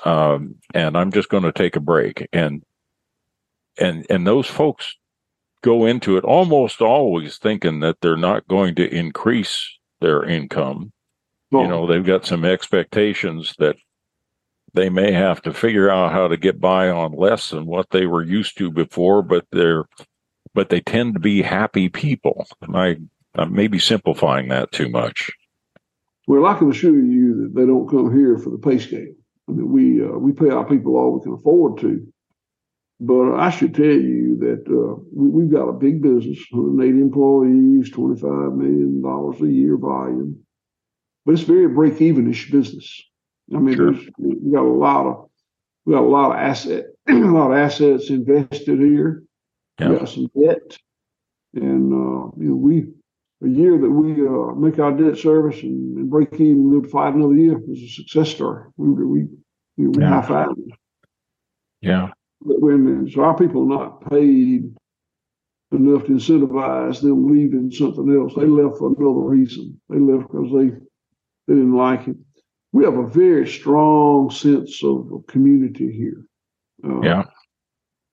um, 0.05 0.57
and 0.75 0.97
I'm 0.97 1.13
just 1.13 1.29
going 1.29 1.45
to 1.45 1.53
take 1.53 1.77
a 1.77 1.81
break." 1.81 2.29
And 2.33 2.63
and 3.79 4.07
and 4.11 4.27
those 4.27 4.47
folks 4.47 4.97
go 5.63 5.87
into 5.87 6.17
it 6.17 6.25
almost 6.25 6.81
always 6.81 7.39
thinking 7.39 7.81
that 7.81 8.01
they're 8.01 8.17
not 8.17 8.47
going 8.49 8.75
to 8.75 8.95
increase 8.95 9.79
their 10.01 10.25
income. 10.25 10.93
Well, 11.51 11.63
you 11.63 11.69
know, 11.69 11.87
they've 11.87 12.05
got 12.05 12.27
some 12.27 12.45
expectations 12.45 13.55
that 13.59 13.77
they 14.75 14.89
may 14.89 15.13
have 15.13 15.43
to 15.43 15.53
figure 15.53 15.91
out 15.91 16.13
how 16.13 16.29
to 16.29 16.37
get 16.37 16.61
by 16.61 16.89
on 16.89 17.13
less 17.13 17.51
than 17.51 17.67
what 17.67 17.91
they 17.91 18.07
were 18.07 18.23
used 18.23 18.57
to 18.59 18.71
before, 18.71 19.23
but 19.23 19.47
they're 19.53 19.85
but 20.55 20.69
they 20.69 20.81
tend 20.81 21.15
to 21.15 21.21
be 21.21 21.43
happy 21.43 21.89
people. 21.89 22.47
I 22.75 22.99
I 23.35 23.47
may 23.47 23.67
be 23.67 23.79
simplifying 23.79 24.49
that 24.49 24.73
too 24.73 24.89
much. 24.89 25.31
Well, 26.27 26.47
I 26.47 26.57
can 26.59 26.71
assure 26.71 26.95
you 26.95 27.43
that 27.43 27.55
they 27.55 27.67
don't 27.67 27.89
come 27.89 28.17
here 28.17 28.39
for 28.39 28.51
the 28.51 28.59
pay 28.59 28.79
scale. 28.79 29.13
I 29.49 29.53
mean, 29.53 29.73
we 29.73 30.05
uh, 30.05 30.19
we 30.19 30.33
pay 30.33 30.51
our 30.51 30.65
people 30.65 30.97
all 30.97 31.19
we 31.19 31.25
can 31.25 31.35
afford 31.35 31.79
to, 31.81 32.07
but 33.01 33.35
I 33.35 33.51
should 33.51 33.75
tell 33.75 33.85
you 33.85 34.37
that 34.39 34.65
uh, 34.69 35.03
we, 35.13 35.43
have 35.43 35.53
got 35.53 35.69
a 35.69 35.73
big 35.73 36.03
business, 36.03 36.39
180 36.51 37.01
employees, 37.01 37.91
$25 37.91 38.57
million 38.57 39.03
a 39.05 39.53
year 39.53 39.77
volume. 39.77 40.39
But 41.25 41.33
it's 41.33 41.43
very 41.43 41.69
break 41.69 41.95
evenish 41.95 42.51
business. 42.51 43.03
I 43.55 43.59
mean, 43.59 43.77
sure. 43.77 43.95
we 44.19 44.53
got 44.53 44.65
a 44.65 44.69
lot 44.69 45.07
of 45.07 45.29
we 45.85 45.95
got 45.95 46.03
a 46.03 46.07
lot 46.07 46.33
of 46.33 46.39
asset, 46.39 46.87
a 47.09 47.13
lot 47.13 47.53
of 47.53 47.59
assets 47.59 48.11
invested 48.11 48.79
here. 48.79 49.23
Yeah. 49.79 49.89
We 49.91 49.97
got 49.99 50.09
some 50.09 50.31
debt, 50.41 50.79
and 51.55 51.93
uh, 51.93 52.31
you 52.39 52.51
know, 52.51 52.57
we 52.57 52.87
a 53.45 53.49
year 53.49 53.79
that 53.79 53.91
we 53.91 54.27
uh, 54.27 54.55
make 54.55 54.79
our 54.79 54.93
debt 54.93 55.19
service 55.19 55.63
and, 55.63 55.97
and 55.99 56.11
break 56.11 56.33
even, 56.35 56.71
live 56.71 56.91
five 56.91 57.15
another 57.15 57.35
year 57.35 57.59
was 57.59 57.83
a 57.83 57.89
success 57.89 58.31
story. 58.31 58.65
We 58.77 58.91
we 59.05 59.21
know, 59.79 59.91
we 59.97 60.03
yeah. 60.03 60.21
high 60.21 60.29
five. 60.29 60.49
Yeah 61.81 62.11
But 62.41 62.61
when 62.61 63.11
so 63.11 63.23
our 63.23 63.37
people 63.37 63.63
are 63.63 63.79
not 63.79 64.09
paid 64.09 64.73
enough 65.73 66.05
to 66.05 66.13
incentivize 66.13 67.01
them 67.01 67.29
leaving 67.33 67.71
something 67.71 68.15
else. 68.15 68.35
They 68.37 68.47
left 68.47 68.79
for 68.79 68.89
another 68.89 69.27
reason. 69.27 69.81
They 69.89 69.99
left 69.99 70.31
because 70.31 70.53
they 70.53 70.77
they 71.49 71.55
didn't 71.55 71.77
like 71.77 72.09
it. 72.09 72.17
We 72.73 72.85
have 72.85 72.95
a 72.95 73.07
very 73.07 73.47
strong 73.47 74.31
sense 74.31 74.83
of, 74.83 75.13
of 75.13 75.27
community 75.27 75.93
here. 75.93 76.25
Uh, 76.85 77.01
yeah. 77.03 77.25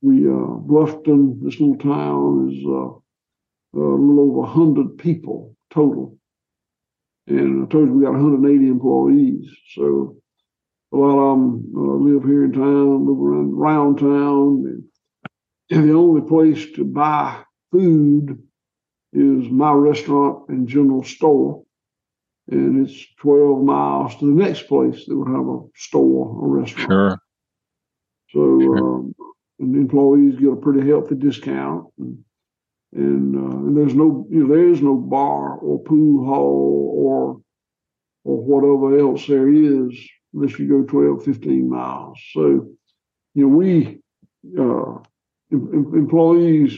We 0.01 0.27
uh, 0.27 0.59
Bluffton, 0.67 1.41
this 1.43 1.59
little 1.59 1.77
town, 1.77 2.51
is 2.51 2.65
uh, 2.65 3.79
a 3.79 3.79
little 3.79 4.31
over 4.31 4.47
hundred 4.47 4.97
people 4.97 5.55
total, 5.71 6.17
and 7.27 7.65
I 7.65 7.69
told 7.69 7.87
you 7.87 7.93
we 7.93 8.03
got 8.03 8.13
180 8.13 8.67
employees. 8.67 9.49
So 9.75 10.17
a 10.91 10.97
lot 10.97 11.17
of 11.17 11.39
them 11.39 11.73
uh, 11.75 11.79
live 11.79 12.23
here 12.23 12.45
in 12.45 12.53
town, 12.53 13.05
live 13.05 13.19
around, 13.19 13.53
around 13.53 13.97
town. 13.99 14.83
And 15.71 15.87
the 15.87 15.93
only 15.93 16.27
place 16.27 16.65
to 16.75 16.83
buy 16.83 17.43
food 17.71 18.41
is 19.13 19.49
my 19.49 19.71
restaurant 19.71 20.49
and 20.49 20.67
general 20.67 21.03
store. 21.03 21.63
And 22.51 22.87
it's 22.87 23.05
12 23.21 23.63
miles 23.63 24.15
to 24.17 24.25
the 24.25 24.43
next 24.43 24.63
place 24.63 25.05
that 25.05 25.15
would 25.15 25.27
have 25.27 25.47
a 25.47 25.61
store 25.75 26.27
or 26.27 26.47
restaurant. 26.47 26.89
Sure. 26.89 27.19
So, 28.31 28.59
sure. 28.59 28.77
Um, 28.77 29.15
and 29.59 29.75
the 29.75 29.79
employees 29.79 30.39
get 30.39 30.53
a 30.53 30.55
pretty 30.55 30.87
healthy 30.87 31.15
discount. 31.15 31.87
And, 31.97 32.23
and, 32.93 33.35
uh, 33.35 33.57
and 33.57 33.77
there's 33.77 33.93
no, 33.93 34.25
you 34.31 34.47
know, 34.47 34.55
there 34.55 34.69
is 34.69 34.81
no 34.81 34.95
bar 34.95 35.57
or 35.57 35.83
pool 35.83 36.25
hall 36.25 36.93
or 36.95 37.41
or 38.25 38.37
whatever 38.37 38.99
else 38.99 39.25
there 39.27 39.49
is 39.49 39.93
unless 40.33 40.59
you 40.59 40.67
go 40.67 40.83
12, 40.83 41.23
15 41.23 41.69
miles. 41.69 42.19
So 42.33 42.69
you 43.33 43.43
know, 43.43 43.47
we 43.47 43.99
uh, 44.57 44.99
em- 45.51 45.93
employees 45.95 46.77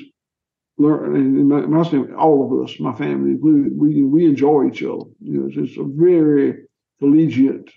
learn, 0.81 1.15
and 1.15 1.49
my, 1.49 1.61
my 1.61 1.83
family, 1.83 2.13
all 2.13 2.45
of 2.45 2.63
us, 2.63 2.79
my 2.79 2.93
family 2.93 3.31
included, 3.31 3.77
we 3.77 4.03
we 4.03 4.25
enjoy 4.25 4.67
each 4.67 4.83
other. 4.83 5.05
You 5.19 5.39
know, 5.39 5.47
it's, 5.47 5.57
it's 5.57 5.77
a 5.77 5.83
very 5.83 6.63
collegiate 6.99 7.69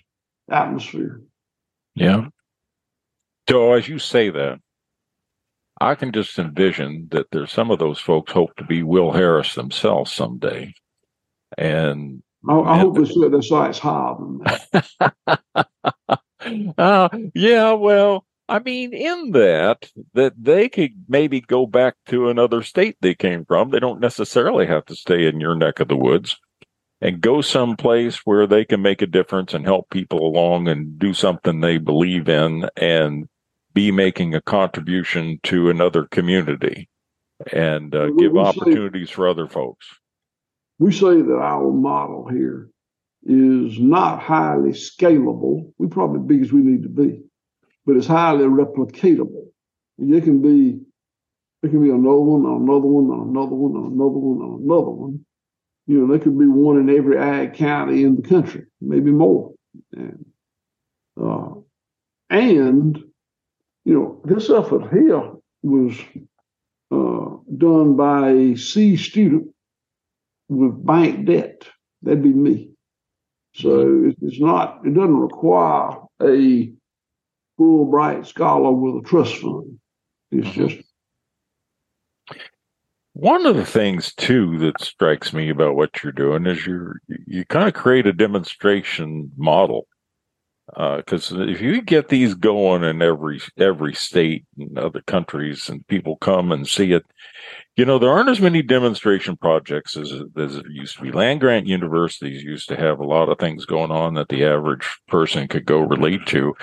atmosphere. 0.49 1.21
Yeah. 1.95 2.27
So 3.49 3.73
as 3.73 3.87
you 3.87 3.99
say 3.99 4.29
that, 4.29 4.59
I 5.79 5.95
can 5.95 6.11
just 6.11 6.39
envision 6.39 7.07
that 7.11 7.27
there's 7.31 7.51
some 7.51 7.69
of 7.69 7.79
those 7.79 7.99
folks 7.99 8.31
hope 8.31 8.55
to 8.57 8.63
be 8.63 8.83
Will 8.83 9.11
Harris 9.11 9.55
themselves 9.55 10.11
someday. 10.11 10.73
And 11.57 12.23
I, 12.47 12.53
I 12.53 12.79
hope 12.79 12.97
they 12.97 13.05
set 13.05 13.31
their 13.31 13.41
sights 13.41 13.79
higher 13.79 14.15
than 14.17 14.39
that. 15.25 15.69
uh, 16.77 17.09
yeah, 17.33 17.73
well, 17.73 18.25
I 18.47 18.59
mean, 18.59 18.93
in 18.93 19.31
that, 19.31 19.89
that 20.13 20.33
they 20.37 20.69
could 20.69 20.91
maybe 21.07 21.41
go 21.41 21.65
back 21.65 21.95
to 22.07 22.29
another 22.29 22.61
state 22.61 22.97
they 23.01 23.15
came 23.15 23.43
from. 23.45 23.71
They 23.71 23.79
don't 23.79 23.99
necessarily 23.99 24.67
have 24.67 24.85
to 24.85 24.95
stay 24.95 25.27
in 25.27 25.39
your 25.39 25.55
neck 25.55 25.79
of 25.79 25.87
the 25.87 25.97
woods 25.97 26.37
and 27.01 27.21
go 27.21 27.41
someplace 27.41 28.17
where 28.25 28.47
they 28.47 28.63
can 28.63 28.81
make 28.81 29.01
a 29.01 29.07
difference 29.07 29.53
and 29.53 29.65
help 29.65 29.89
people 29.89 30.25
along 30.25 30.67
and 30.67 30.97
do 30.99 31.13
something 31.13 31.59
they 31.59 31.77
believe 31.77 32.29
in 32.29 32.69
and 32.77 33.27
be 33.73 33.91
making 33.91 34.33
a 34.33 34.41
contribution 34.41 35.39
to 35.43 35.69
another 35.69 36.05
community 36.05 36.87
and 37.51 37.93
uh, 37.93 38.07
give 38.11 38.31
we 38.31 38.43
say- 38.43 38.47
opportunities 38.47 39.09
for 39.09 39.27
other 39.27 39.47
folks. 39.47 39.87
we 40.79 40.91
say 40.91 41.21
that 41.21 41.39
our 41.41 41.71
model 41.71 42.27
here 42.29 42.69
is 43.23 43.79
not 43.79 44.21
highly 44.21 44.69
scalable. 44.69 45.73
We're 45.77 45.87
probably 45.87 46.19
big 46.19 46.45
as 46.45 46.53
we 46.53 46.61
need 46.61 46.83
to 46.83 46.89
be, 46.89 47.23
but 47.85 47.95
it's 47.97 48.07
highly 48.07 48.45
replicatable. 48.45 49.47
And 49.97 50.13
it 50.13 50.23
can 50.23 50.41
be, 50.41 50.79
it 51.63 51.69
can 51.69 51.83
be 51.83 51.89
another 51.89 52.19
one, 52.19 52.45
another 52.45 52.87
one, 52.87 53.29
another 53.29 53.55
one, 53.55 53.75
another 53.75 54.09
one, 54.09 54.61
another 54.63 54.89
one. 54.91 55.25
You 55.87 55.99
know, 55.99 56.07
there 56.07 56.19
could 56.19 56.37
be 56.37 56.47
one 56.47 56.79
in 56.79 56.89
every 56.95 57.17
ag 57.17 57.53
county 57.53 58.03
in 58.03 58.15
the 58.15 58.21
country, 58.27 58.65
maybe 58.81 59.11
more. 59.11 59.53
And, 59.93 60.25
uh, 61.21 61.49
and 62.29 62.97
you 63.85 63.93
know, 63.93 64.21
this 64.25 64.49
effort 64.49 64.91
here 64.91 65.31
was 65.61 65.93
uh, 66.91 67.37
done 67.57 67.95
by 67.95 68.29
a 68.31 68.55
C 68.55 68.97
student 68.97 69.47
with 70.49 70.85
bank 70.85 71.27
debt. 71.27 71.67
That'd 72.01 72.23
be 72.23 72.29
me. 72.29 72.71
So 73.55 74.05
it- 74.05 74.17
it's 74.21 74.39
not, 74.39 74.85
it 74.85 74.93
doesn't 74.93 75.15
require 75.17 75.97
a 76.21 76.73
Fulbright 77.59 78.25
scholar 78.25 78.71
with 78.71 79.03
a 79.03 79.07
trust 79.07 79.37
fund. 79.37 79.79
It's 80.31 80.47
mm-hmm. 80.47 80.67
just, 80.67 80.87
One 83.13 83.45
of 83.45 83.55
the 83.55 83.65
things 83.65 84.13
too 84.13 84.57
that 84.59 84.81
strikes 84.81 85.31
me 85.31 85.49
about 85.49 85.75
what 85.75 86.03
you're 86.03 86.11
doing 86.11 86.45
is 86.45 86.65
you're 86.65 86.99
you 87.25 87.45
kind 87.45 87.67
of 87.67 87.73
create 87.73 88.07
a 88.07 88.13
demonstration 88.13 89.31
model. 89.37 89.87
Uh, 90.75 90.97
because 90.97 91.31
if 91.31 91.61
you 91.61 91.79
get 91.79 92.09
these 92.09 92.33
going 92.33 92.83
in 92.83 92.99
every 93.01 93.39
every 93.59 93.93
state 93.93 94.45
and 94.57 94.79
other 94.79 95.01
countries, 95.01 95.69
and 95.69 95.87
people 95.87 96.17
come 96.17 96.51
and 96.51 96.67
see 96.67 96.91
it, 96.91 97.05
you 97.77 97.85
know 97.85 97.99
there 97.99 98.09
aren't 98.09 98.29
as 98.29 98.41
many 98.41 98.63
demonstration 98.63 99.37
projects 99.37 99.95
as 99.95 100.11
as 100.11 100.55
it 100.55 100.65
used 100.71 100.97
to 100.97 101.03
be. 101.03 101.11
Land 101.11 101.39
grant 101.39 101.67
universities 101.67 102.43
used 102.43 102.67
to 102.69 102.75
have 102.75 102.99
a 102.99 103.05
lot 103.05 103.29
of 103.29 103.37
things 103.37 103.65
going 103.65 103.91
on 103.91 104.15
that 104.15 104.29
the 104.29 104.43
average 104.43 104.89
person 105.07 105.47
could 105.47 105.65
go 105.65 105.79
relate 105.81 106.25
to. 106.25 106.55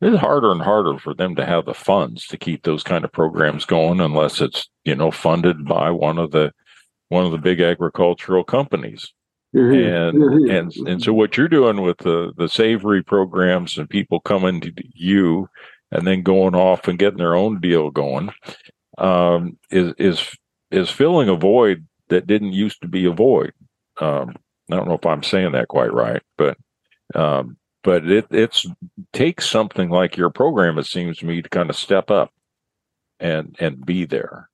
It's 0.00 0.18
harder 0.18 0.50
and 0.50 0.60
harder 0.60 0.98
for 0.98 1.14
them 1.14 1.34
to 1.36 1.46
have 1.46 1.64
the 1.64 1.74
funds 1.74 2.26
to 2.26 2.36
keep 2.36 2.62
those 2.62 2.82
kind 2.82 3.04
of 3.04 3.12
programs 3.12 3.64
going 3.64 4.00
unless 4.00 4.40
it's 4.40 4.68
you 4.84 4.94
know 4.94 5.10
funded 5.10 5.64
by 5.64 5.90
one 5.90 6.18
of 6.18 6.30
the 6.30 6.52
one 7.08 7.24
of 7.24 7.32
the 7.32 7.38
big 7.38 7.60
agricultural 7.60 8.44
companies 8.44 9.12
here, 9.52 9.72
and 9.72 10.46
here. 10.46 10.58
and 10.58 10.72
and 10.88 11.02
so 11.02 11.12
what 11.12 11.36
you're 11.36 11.48
doing 11.48 11.80
with 11.80 11.98
the 11.98 12.32
the 12.36 12.48
savory 12.48 13.02
programs 13.02 13.78
and 13.78 13.88
people 13.88 14.20
coming 14.20 14.60
to 14.60 14.72
you 14.94 15.48
and 15.90 16.06
then 16.06 16.22
going 16.22 16.54
off 16.54 16.88
and 16.88 16.98
getting 16.98 17.18
their 17.18 17.36
own 17.36 17.60
deal 17.60 17.90
going 17.90 18.30
um, 18.98 19.56
is 19.70 19.94
is 19.98 20.36
is 20.70 20.90
filling 20.90 21.28
a 21.28 21.36
void 21.36 21.86
that 22.08 22.26
didn't 22.26 22.52
used 22.52 22.82
to 22.82 22.88
be 22.88 23.06
a 23.06 23.12
void. 23.12 23.52
Um, 24.00 24.34
I 24.70 24.76
don't 24.76 24.88
know 24.88 24.94
if 24.94 25.06
I'm 25.06 25.22
saying 25.22 25.52
that 25.52 25.68
quite 25.68 25.92
right, 25.92 26.22
but 26.36 26.56
um, 27.14 27.56
but 27.84 28.10
it 28.10 28.26
it's 28.30 28.66
takes 29.12 29.48
something 29.48 29.90
like 29.90 30.16
your 30.16 30.30
program. 30.30 30.78
It 30.78 30.86
seems 30.86 31.18
to 31.18 31.26
me 31.26 31.42
to 31.42 31.48
kind 31.48 31.70
of 31.70 31.76
step 31.76 32.10
up 32.10 32.32
and 33.20 33.54
and 33.60 33.84
be 33.86 34.06
there. 34.06 34.48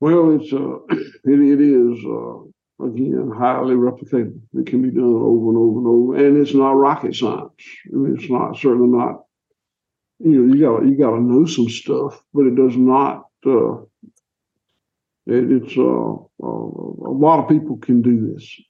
Well, 0.00 0.40
it's 0.40 0.52
uh, 0.52 0.78
it, 0.90 1.40
it 1.40 1.60
is 1.60 2.04
uh, 2.06 2.86
again 2.86 3.32
highly 3.36 3.74
replicatable. 3.74 4.40
It 4.54 4.66
can 4.66 4.80
be 4.80 4.90
done 4.90 5.04
over 5.04 5.48
and 5.50 5.58
over 5.58 5.78
and 5.78 5.86
over, 5.86 6.26
and 6.26 6.38
it's 6.38 6.54
not 6.54 6.70
rocket 6.70 7.14
science. 7.14 7.52
I 7.92 7.96
mean, 7.96 8.16
it's 8.16 8.30
not 8.30 8.56
certainly 8.56 8.96
not. 8.96 9.24
You 10.20 10.46
know, 10.46 10.54
you 10.54 10.60
got 10.60 10.86
you 10.86 10.96
got 10.96 11.16
to 11.16 11.20
know 11.20 11.46
some 11.46 11.68
stuff, 11.68 12.22
but 12.32 12.46
it 12.46 12.54
does 12.54 12.76
not. 12.76 13.26
Uh, 13.44 13.82
it, 15.26 15.62
it's 15.62 15.76
uh, 15.76 16.14
uh, 16.42 16.46
a 16.46 17.14
lot 17.14 17.40
of 17.40 17.48
people 17.48 17.76
can 17.78 18.02
do 18.02 18.32
this. 18.32 18.60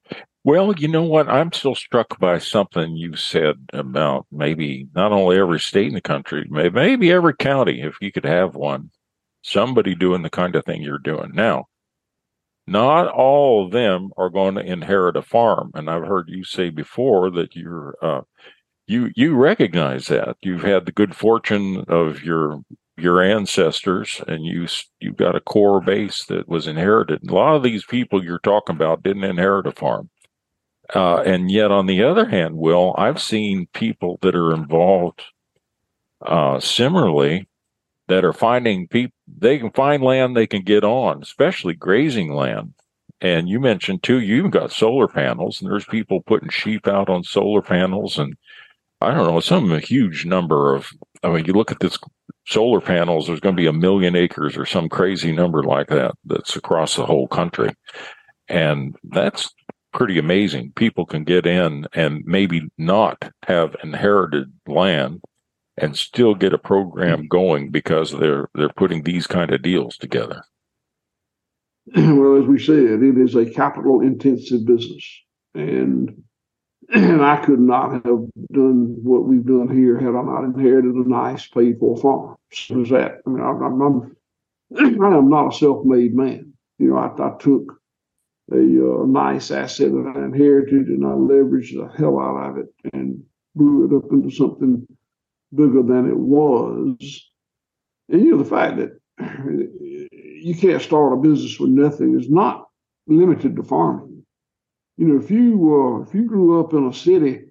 Well, 0.49 0.73
you 0.79 0.89
know 0.89 1.03
what? 1.03 1.29
I'm 1.29 1.53
still 1.53 1.75
struck 1.75 2.19
by 2.19 2.39
something 2.39 2.97
you 2.97 3.17
said 3.17 3.69
about 3.75 4.27
maybe 4.33 4.89
not 4.95 5.13
only 5.13 5.37
every 5.37 5.61
state 5.61 5.89
in 5.89 5.93
the 5.93 6.01
country, 6.01 6.47
maybe 6.49 7.13
every 7.13 7.35
county, 7.37 7.83
if 7.83 7.99
you 8.01 8.11
could 8.11 8.25
have 8.25 8.55
one, 8.55 8.91
somebody 9.43 9.95
doing 9.95 10.23
the 10.23 10.31
kind 10.31 10.57
of 10.57 10.65
thing 10.65 10.81
you're 10.81 10.97
doing. 10.97 11.33
Now, 11.35 11.67
not 12.67 13.09
all 13.09 13.67
of 13.67 13.73
them 13.73 14.09
are 14.17 14.31
going 14.31 14.55
to 14.55 14.63
inherit 14.63 15.19
a 15.19 15.23
farm. 15.23 15.71
And 15.75 15.91
I've 15.91 16.07
heard 16.07 16.31
you 16.31 16.45
say 16.45 16.71
before 16.71 17.31
that 17.33 17.55
you're, 17.55 17.97
uh, 18.01 18.23
you, 18.87 19.11
you 19.15 19.35
recognize 19.37 20.07
that 20.07 20.39
you've 20.41 20.63
had 20.63 20.87
the 20.87 20.93
good 20.93 21.15
fortune 21.15 21.85
of 21.89 22.23
your, 22.23 22.63
your 22.97 23.21
ancestors 23.21 24.23
and 24.27 24.47
you, 24.47 24.67
you've 24.99 25.19
got 25.19 25.37
a 25.37 25.43
core 25.43 25.83
base 25.83 26.25
that 26.25 26.49
was 26.49 26.67
inherited. 26.67 27.29
A 27.29 27.35
lot 27.35 27.55
of 27.55 27.63
these 27.63 27.85
people 27.85 28.25
you're 28.25 28.39
talking 28.39 28.77
about 28.77 29.03
didn't 29.03 29.25
inherit 29.25 29.67
a 29.67 29.73
farm. 29.73 30.09
Uh, 30.95 31.19
and 31.19 31.51
yet, 31.51 31.71
on 31.71 31.87
the 31.87 32.03
other 32.03 32.27
hand, 32.27 32.57
Will, 32.57 32.95
I've 32.97 33.21
seen 33.21 33.69
people 33.75 34.19
that 34.23 34.35
are 34.35 34.55
involved 34.55 35.23
uh, 36.23 36.61
similarly 36.61 37.47
that 38.09 38.25
are 38.25 38.33
finding 38.33 38.89
people, 38.89 39.15
they 39.27 39.59
can 39.59 39.71
find 39.71 40.03
land 40.03 40.35
they 40.35 40.47
can 40.47 40.63
get 40.63 40.85
on, 40.85 41.23
especially 41.23 41.75
grazing 41.75 42.33
land. 42.33 42.73
And 43.21 43.49
you 43.49 43.61
mentioned 43.61 44.03
too, 44.03 44.21
you've 44.21 44.51
got 44.51 44.73
solar 44.73 45.09
panels, 45.09 45.61
and 45.61 45.71
there's 45.71 45.85
people 45.85 46.23
putting 46.23 46.49
sheep 46.49 46.89
out 46.89 47.09
on 47.11 47.23
solar 47.23 47.63
panels. 47.63 48.19
And 48.19 48.37
I 49.01 49.13
don't 49.13 49.27
know, 49.27 49.41
some 49.41 49.79
huge 49.81 50.25
number 50.25 50.75
of, 50.75 50.89
I 51.23 51.31
mean, 51.31 51.45
you 51.45 51.53
look 51.53 51.71
at 51.71 51.81
this 51.81 51.99
solar 52.47 52.81
panels, 52.81 53.27
there's 53.27 53.41
going 53.41 53.55
to 53.57 53.61
be 53.61 53.67
a 53.67 53.73
million 53.73 54.17
acres 54.17 54.57
or 54.57 54.65
some 54.65 54.89
crazy 54.89 55.33
number 55.33 55.63
like 55.63 55.89
that 55.89 56.15
that's 56.25 56.57
across 56.57 56.97
the 56.97 57.05
whole 57.05 57.29
country. 57.29 57.75
And 58.49 58.97
that's 59.05 59.53
pretty 59.93 60.19
amazing. 60.19 60.73
People 60.77 61.07
can 61.07 61.25
get 61.25 61.47
in 61.47 61.87
and 61.93 62.23
maybe 62.25 62.63
not 62.79 63.31
have 63.45 63.77
inherited 63.83 64.53
land 64.67 65.21
and 65.77 65.97
still 65.97 66.35
get 66.35 66.53
a 66.53 66.59
program 66.59 67.27
going 67.29 67.71
because 67.71 68.13
they're 68.13 68.49
they're 68.55 68.69
putting 68.71 69.03
these 69.03 69.27
kind 69.27 69.53
of 69.53 69.63
deals 69.63 69.97
together. 69.97 70.43
well, 71.97 72.41
as 72.41 72.47
we 72.47 72.59
said, 72.59 73.03
it 73.03 73.19
is 73.19 73.35
a 73.35 73.47
capital 73.47 74.01
intensive 74.01 74.67
business. 74.67 75.05
And 75.55 76.23
and 76.95 77.23
I 77.23 77.37
could 77.45 77.61
not 77.61 77.93
have 77.93 78.03
done 78.53 78.97
what 79.03 79.25
we've 79.25 79.45
done 79.45 79.69
here 79.75 79.99
had 79.99 80.09
I 80.15 80.23
not 80.23 80.45
inherited 80.45 80.95
a 80.95 81.09
nice 81.09 81.47
paid 81.47 81.79
for 81.79 81.97
farm. 81.97 82.37
So 82.53 82.81
is 82.81 82.91
that. 82.91 83.21
I 83.27 83.31
mean, 83.31 83.43
I'm, 83.43 83.63
I'm, 83.63 83.83
I'm, 83.83 85.03
I 85.05 85.17
am 85.17 85.29
not 85.29 85.55
a 85.55 85.57
self 85.57 85.85
made 85.85 86.15
man. 86.15 86.53
You 86.79 86.91
know, 86.91 86.97
I, 86.97 87.09
I 87.23 87.37
took 87.39 87.78
a 88.53 88.57
uh, 88.57 89.07
nice 89.07 89.51
asset 89.51 89.93
that 89.93 90.13
I 90.17 90.25
inherited 90.25 90.89
and 90.89 91.05
I 91.05 91.11
leveraged 91.11 91.75
the 91.75 91.91
hell 91.97 92.19
out 92.19 92.51
of 92.51 92.59
it 92.59 92.67
and 92.93 93.23
blew 93.55 93.85
it 93.85 93.97
up 93.97 94.11
into 94.11 94.31
something 94.31 94.87
bigger 95.55 95.83
than 95.83 96.09
it 96.09 96.17
was. 96.17 97.31
And 98.09 98.23
you 98.23 98.31
know, 98.33 98.43
the 98.43 98.49
fact 98.49 98.79
that 98.79 98.99
you 100.11 100.55
can't 100.55 100.83
start 100.83 101.13
a 101.13 101.17
business 101.17 101.59
with 101.61 101.71
nothing 101.71 102.19
is 102.19 102.31
not 102.31 102.69
limited 103.07 103.57
to 103.57 103.63
farming. 103.63 104.25
You 104.97 105.09
know, 105.09 105.23
if 105.23 105.31
you 105.31 106.01
uh, 106.01 106.03
if 106.03 106.15
you 106.15 106.25
grew 106.25 106.61
up 106.61 106.73
in 106.73 106.87
a 106.87 106.93
city 106.93 107.45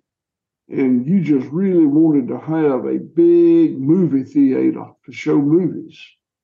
and 0.70 1.08
you 1.08 1.22
just 1.22 1.48
really 1.52 1.86
wanted 1.86 2.28
to 2.28 2.40
have 2.40 2.86
a 2.86 3.00
big 3.00 3.80
movie 3.80 4.24
theater 4.24 4.86
to 5.06 5.12
show 5.12 5.38
movies, 5.38 5.98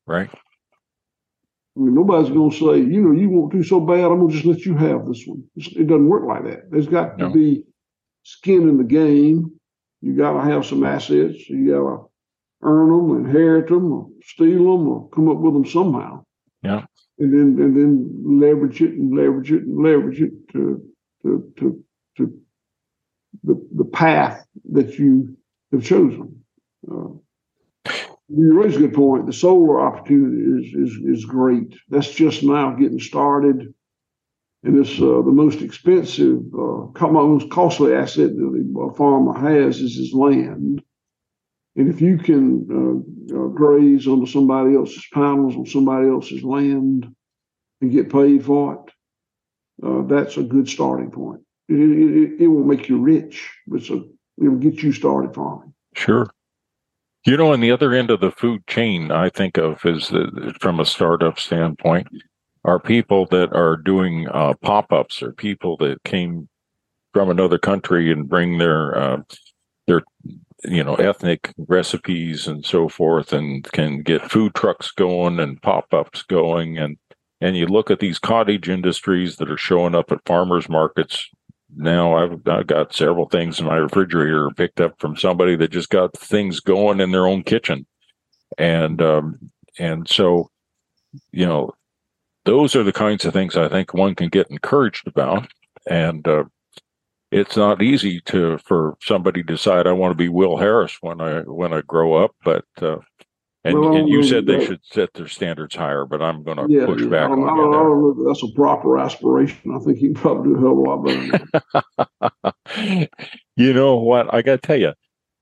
Right. 0.05 0.29
I 1.75 1.79
mean, 1.79 1.95
nobody's 1.95 2.29
going 2.29 2.51
to 2.51 2.55
say, 2.55 2.77
you 2.77 3.01
know, 3.01 3.19
you 3.19 3.29
want 3.29 3.51
to 3.53 3.63
so 3.63 3.79
bad, 3.79 4.05
I'm 4.05 4.19
going 4.19 4.29
to 4.29 4.33
just 4.33 4.45
let 4.45 4.65
you 4.65 4.75
have 4.75 5.07
this 5.07 5.23
one. 5.25 5.43
It 5.55 5.87
doesn't 5.87 6.07
work 6.07 6.23
like 6.27 6.43
that. 6.43 6.69
There's 6.69 6.87
got 6.87 7.17
to 7.17 7.29
be 7.31 7.63
skin 8.23 8.69
in 8.69 8.77
the 8.77 8.83
game. 8.83 9.51
You 10.01 10.15
got 10.15 10.33
to 10.33 10.51
have 10.51 10.65
some 10.65 10.83
assets. 10.83 11.49
You 11.49 11.71
got 11.71 11.79
to 11.79 12.09
earn 12.61 12.89
them, 12.89 13.25
inherit 13.25 13.69
them, 13.69 13.91
or 13.91 14.07
steal 14.23 14.77
them, 14.77 14.87
or 14.87 15.09
come 15.09 15.29
up 15.29 15.37
with 15.37 15.53
them 15.53 15.65
somehow. 15.65 16.23
Yeah. 16.61 16.85
And 17.19 17.33
then 17.33 17.63
and 17.63 17.75
then 17.75 18.39
leverage 18.39 18.81
it 18.81 18.91
and 18.91 19.15
leverage 19.15 19.51
it 19.51 19.63
and 19.63 19.83
leverage 19.83 20.21
it 20.21 20.31
to 20.53 20.83
to 21.23 21.53
to 21.57 21.83
to 22.17 22.39
the 23.43 23.67
the 23.75 23.85
path 23.85 24.45
that 24.71 24.97
you 24.97 25.37
have 25.71 25.83
chosen. 25.83 26.43
Uh, 26.89 27.09
you 28.29 28.61
raise 28.61 28.75
a 28.75 28.79
good 28.79 28.93
point. 28.93 29.25
The 29.25 29.33
solar 29.33 29.81
opportunity 29.81 30.41
is 30.41 30.73
is 30.73 31.19
is 31.19 31.25
great. 31.25 31.75
That's 31.89 32.11
just 32.11 32.43
now 32.43 32.71
getting 32.71 32.99
started, 32.99 33.73
and 34.63 34.77
it's 34.77 34.99
uh, 34.99 35.21
the 35.21 35.31
most 35.31 35.61
expensive, 35.61 36.39
uh, 36.53 37.09
most 37.09 37.49
costly 37.51 37.93
asset 37.93 38.35
that 38.35 38.89
a 38.91 38.95
farmer 38.95 39.37
has 39.37 39.79
is 39.79 39.97
his 39.97 40.13
land. 40.13 40.81
And 41.75 41.89
if 41.89 42.01
you 42.01 42.17
can 42.17 42.67
uh, 43.31 43.35
uh, 43.35 43.47
graze 43.47 44.07
onto 44.07 44.27
somebody 44.27 44.75
else's 44.75 45.05
panels 45.13 45.55
on 45.55 45.65
somebody 45.65 46.07
else's 46.07 46.43
land 46.43 47.13
and 47.81 47.91
get 47.91 48.11
paid 48.11 48.45
for 48.45 48.75
it, 48.75 49.85
uh, 49.85 50.03
that's 50.03 50.37
a 50.37 50.43
good 50.43 50.69
starting 50.69 51.11
point. 51.11 51.41
It, 51.67 51.75
it, 51.75 52.43
it, 52.43 52.47
won't 52.47 52.67
make 52.67 52.89
you 52.89 52.99
rich, 52.99 53.49
but 53.67 53.81
it's 53.81 53.89
a, 53.89 54.03
it'll 54.39 54.57
get 54.57 54.83
you 54.83 54.91
started 54.91 55.33
farming. 55.33 55.73
Sure. 55.95 56.29
You 57.25 57.37
know, 57.37 57.53
on 57.53 57.61
the 57.61 57.71
other 57.71 57.93
end 57.93 58.11
of 58.11 58.19
the 58.19 58.31
food 58.31 58.67
chain, 58.67 59.09
I 59.09 59.29
think 59.29 59.57
of 59.57 59.85
is 59.85 60.09
the, 60.09 60.53
from 60.59 60.79
a 60.79 60.85
startup 60.85 61.39
standpoint, 61.39 62.07
are 62.65 62.79
people 62.79 63.25
that 63.27 63.53
are 63.53 63.77
doing 63.77 64.27
uh, 64.29 64.53
pop-ups 64.61 65.23
or 65.23 65.31
people 65.31 65.77
that 65.77 66.03
came 66.03 66.49
from 67.13 67.29
another 67.29 67.57
country 67.57 68.11
and 68.11 68.27
bring 68.27 68.57
their 68.57 68.97
uh, 68.97 69.21
their 69.87 70.01
you 70.65 70.83
know 70.83 70.95
ethnic 70.95 71.53
recipes 71.57 72.47
and 72.47 72.65
so 72.65 72.89
forth, 72.89 73.31
and 73.31 73.63
can 73.71 74.01
get 74.01 74.29
food 74.29 74.53
trucks 74.53 74.91
going 74.91 75.39
and 75.39 75.61
pop-ups 75.61 76.23
going, 76.23 76.77
and 76.77 76.97
and 77.39 77.55
you 77.55 77.67
look 77.67 77.89
at 77.89 77.99
these 77.99 78.19
cottage 78.19 78.67
industries 78.67 79.37
that 79.37 79.49
are 79.49 79.57
showing 79.57 79.95
up 79.95 80.11
at 80.11 80.25
farmers 80.25 80.67
markets 80.67 81.29
now 81.75 82.15
I've, 82.15 82.47
I've 82.47 82.67
got 82.67 82.93
several 82.93 83.27
things 83.27 83.59
in 83.59 83.65
my 83.65 83.77
refrigerator 83.77 84.49
picked 84.55 84.81
up 84.81 84.99
from 84.99 85.17
somebody 85.17 85.55
that 85.57 85.71
just 85.71 85.89
got 85.89 86.17
things 86.17 86.59
going 86.59 86.99
in 86.99 87.11
their 87.11 87.27
own 87.27 87.43
kitchen. 87.43 87.85
And 88.57 89.01
um, 89.01 89.51
and 89.79 90.07
so 90.07 90.49
you 91.31 91.45
know 91.45 91.73
those 92.45 92.75
are 92.75 92.83
the 92.83 92.93
kinds 92.93 93.25
of 93.25 93.33
things 93.33 93.55
i 93.55 93.67
think 93.69 93.93
one 93.93 94.15
can 94.15 94.29
get 94.29 94.49
encouraged 94.49 95.07
about. 95.07 95.47
And 95.89 96.27
uh, 96.27 96.45
it's 97.31 97.57
not 97.57 97.81
easy 97.81 98.21
to 98.21 98.59
for 98.59 98.95
somebody 99.01 99.41
to 99.41 99.53
decide 99.53 99.87
i 99.87 99.91
want 99.91 100.11
to 100.11 100.15
be 100.15 100.29
will 100.29 100.57
harris 100.57 100.97
when 101.01 101.19
i 101.19 101.39
when 101.41 101.73
i 101.73 101.81
grow 101.81 102.13
up 102.13 102.31
but 102.43 102.65
uh, 102.81 102.97
and, 103.65 103.79
well, 103.79 103.95
and 103.95 104.09
you 104.09 104.23
said 104.23 104.45
they 104.45 104.65
should 104.65 104.81
set 104.83 105.13
their 105.13 105.27
standards 105.27 105.75
higher, 105.75 106.05
but 106.05 106.21
I'm 106.21 106.43
going 106.43 106.57
to 106.57 106.65
yeah, 106.67 106.85
push 106.85 107.05
back 107.05 107.29
on 107.29 107.39
I, 107.39 107.43
you. 107.43 107.51
I 107.51 107.55
don't 107.55 107.71
know 107.71 108.27
that's 108.27 108.43
a 108.43 108.51
proper 108.53 108.97
aspiration. 108.97 109.73
I 109.73 109.79
think 109.79 110.01
you 110.01 110.13
can 110.13 110.21
probably 110.21 110.51
do 110.51 110.57
a 110.57 110.59
hell 110.59 110.71
of 110.71 110.77
a 110.77 112.09
lot 112.11 112.49
better. 112.67 113.07
you 113.55 113.73
know 113.73 113.95
what? 113.95 114.33
I 114.33 114.41
got 114.41 114.61
to 114.61 114.67
tell 114.67 114.79
you, 114.79 114.93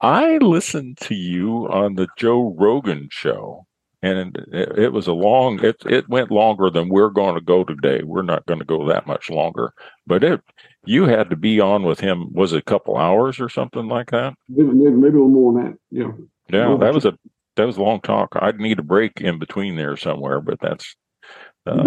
I 0.01 0.37
listened 0.37 0.99
to 1.01 1.15
you 1.15 1.67
on 1.67 1.95
the 1.95 2.07
Joe 2.15 2.55
Rogan 2.59 3.07
show, 3.11 3.65
and 4.03 4.35
it, 4.51 4.77
it 4.77 4.93
was 4.93 5.07
a 5.07 5.13
long. 5.13 5.63
It 5.63 5.77
it 5.87 6.07
went 6.07 6.29
longer 6.29 6.69
than 6.69 6.89
we're 6.89 7.09
going 7.09 7.35
to 7.35 7.41
go 7.41 7.63
today. 7.63 8.03
We're 8.03 8.21
not 8.21 8.45
going 8.45 8.59
to 8.59 8.65
go 8.65 8.87
that 8.87 9.07
much 9.07 9.29
longer, 9.29 9.73
but 10.05 10.23
it. 10.23 10.41
You 10.83 11.03
had 11.03 11.29
to 11.29 11.35
be 11.35 11.59
on 11.59 11.83
with 11.83 11.99
him. 11.99 12.33
Was 12.33 12.53
it 12.53 12.57
a 12.57 12.63
couple 12.63 12.97
hours 12.97 13.39
or 13.39 13.49
something 13.49 13.87
like 13.87 14.09
that? 14.09 14.33
Maybe, 14.49 14.69
maybe, 14.69 14.95
maybe 14.95 15.17
a 15.17 15.21
little 15.21 15.29
more 15.29 15.53
than 15.53 15.71
that. 15.71 15.77
Yeah. 15.91 16.11
Yeah, 16.49 16.75
that 16.79 16.93
was 16.93 17.05
a 17.05 17.13
that 17.61 17.67
was 17.67 17.77
a 17.77 17.83
long 17.83 18.01
talk. 18.01 18.29
I'd 18.33 18.59
need 18.59 18.79
a 18.79 18.83
break 18.83 19.21
in 19.21 19.37
between 19.37 19.75
there 19.75 19.95
somewhere, 19.95 20.41
but 20.41 20.59
that's 20.59 20.95
uh, 21.67 21.83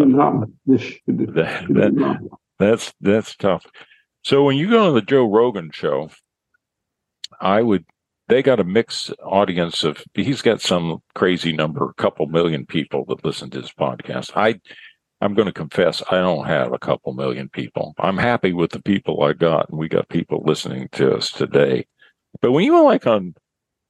that, 1.08 1.66
that, 1.68 2.28
that's 2.60 2.94
that's 3.00 3.34
tough. 3.34 3.66
So 4.22 4.44
when 4.44 4.56
you 4.56 4.70
go 4.70 4.86
on 4.86 4.94
the 4.94 5.02
Joe 5.02 5.28
Rogan 5.28 5.72
show, 5.72 6.10
I 7.40 7.60
would 7.60 7.84
they 8.28 8.40
got 8.40 8.60
a 8.60 8.64
mixed 8.64 9.12
audience 9.20 9.82
of 9.82 10.00
he's 10.14 10.42
got 10.42 10.60
some 10.60 11.02
crazy 11.16 11.52
number, 11.52 11.90
a 11.90 11.94
couple 11.94 12.26
million 12.26 12.66
people 12.66 13.04
that 13.06 13.24
listen 13.24 13.50
to 13.50 13.60
his 13.60 13.72
podcast. 13.72 14.30
I 14.36 14.60
I'm 15.20 15.34
going 15.34 15.46
to 15.46 15.52
confess 15.52 16.04
I 16.08 16.18
don't 16.18 16.46
have 16.46 16.72
a 16.72 16.78
couple 16.78 17.14
million 17.14 17.48
people. 17.48 17.94
I'm 17.98 18.18
happy 18.18 18.52
with 18.52 18.70
the 18.70 18.82
people 18.82 19.24
I 19.24 19.32
got, 19.32 19.70
and 19.70 19.78
we 19.78 19.88
got 19.88 20.08
people 20.08 20.44
listening 20.46 20.88
to 20.92 21.16
us 21.16 21.32
today. 21.32 21.86
But 22.40 22.52
when 22.52 22.64
you 22.64 22.74
were 22.74 22.82
like 22.84 23.08
on 23.08 23.34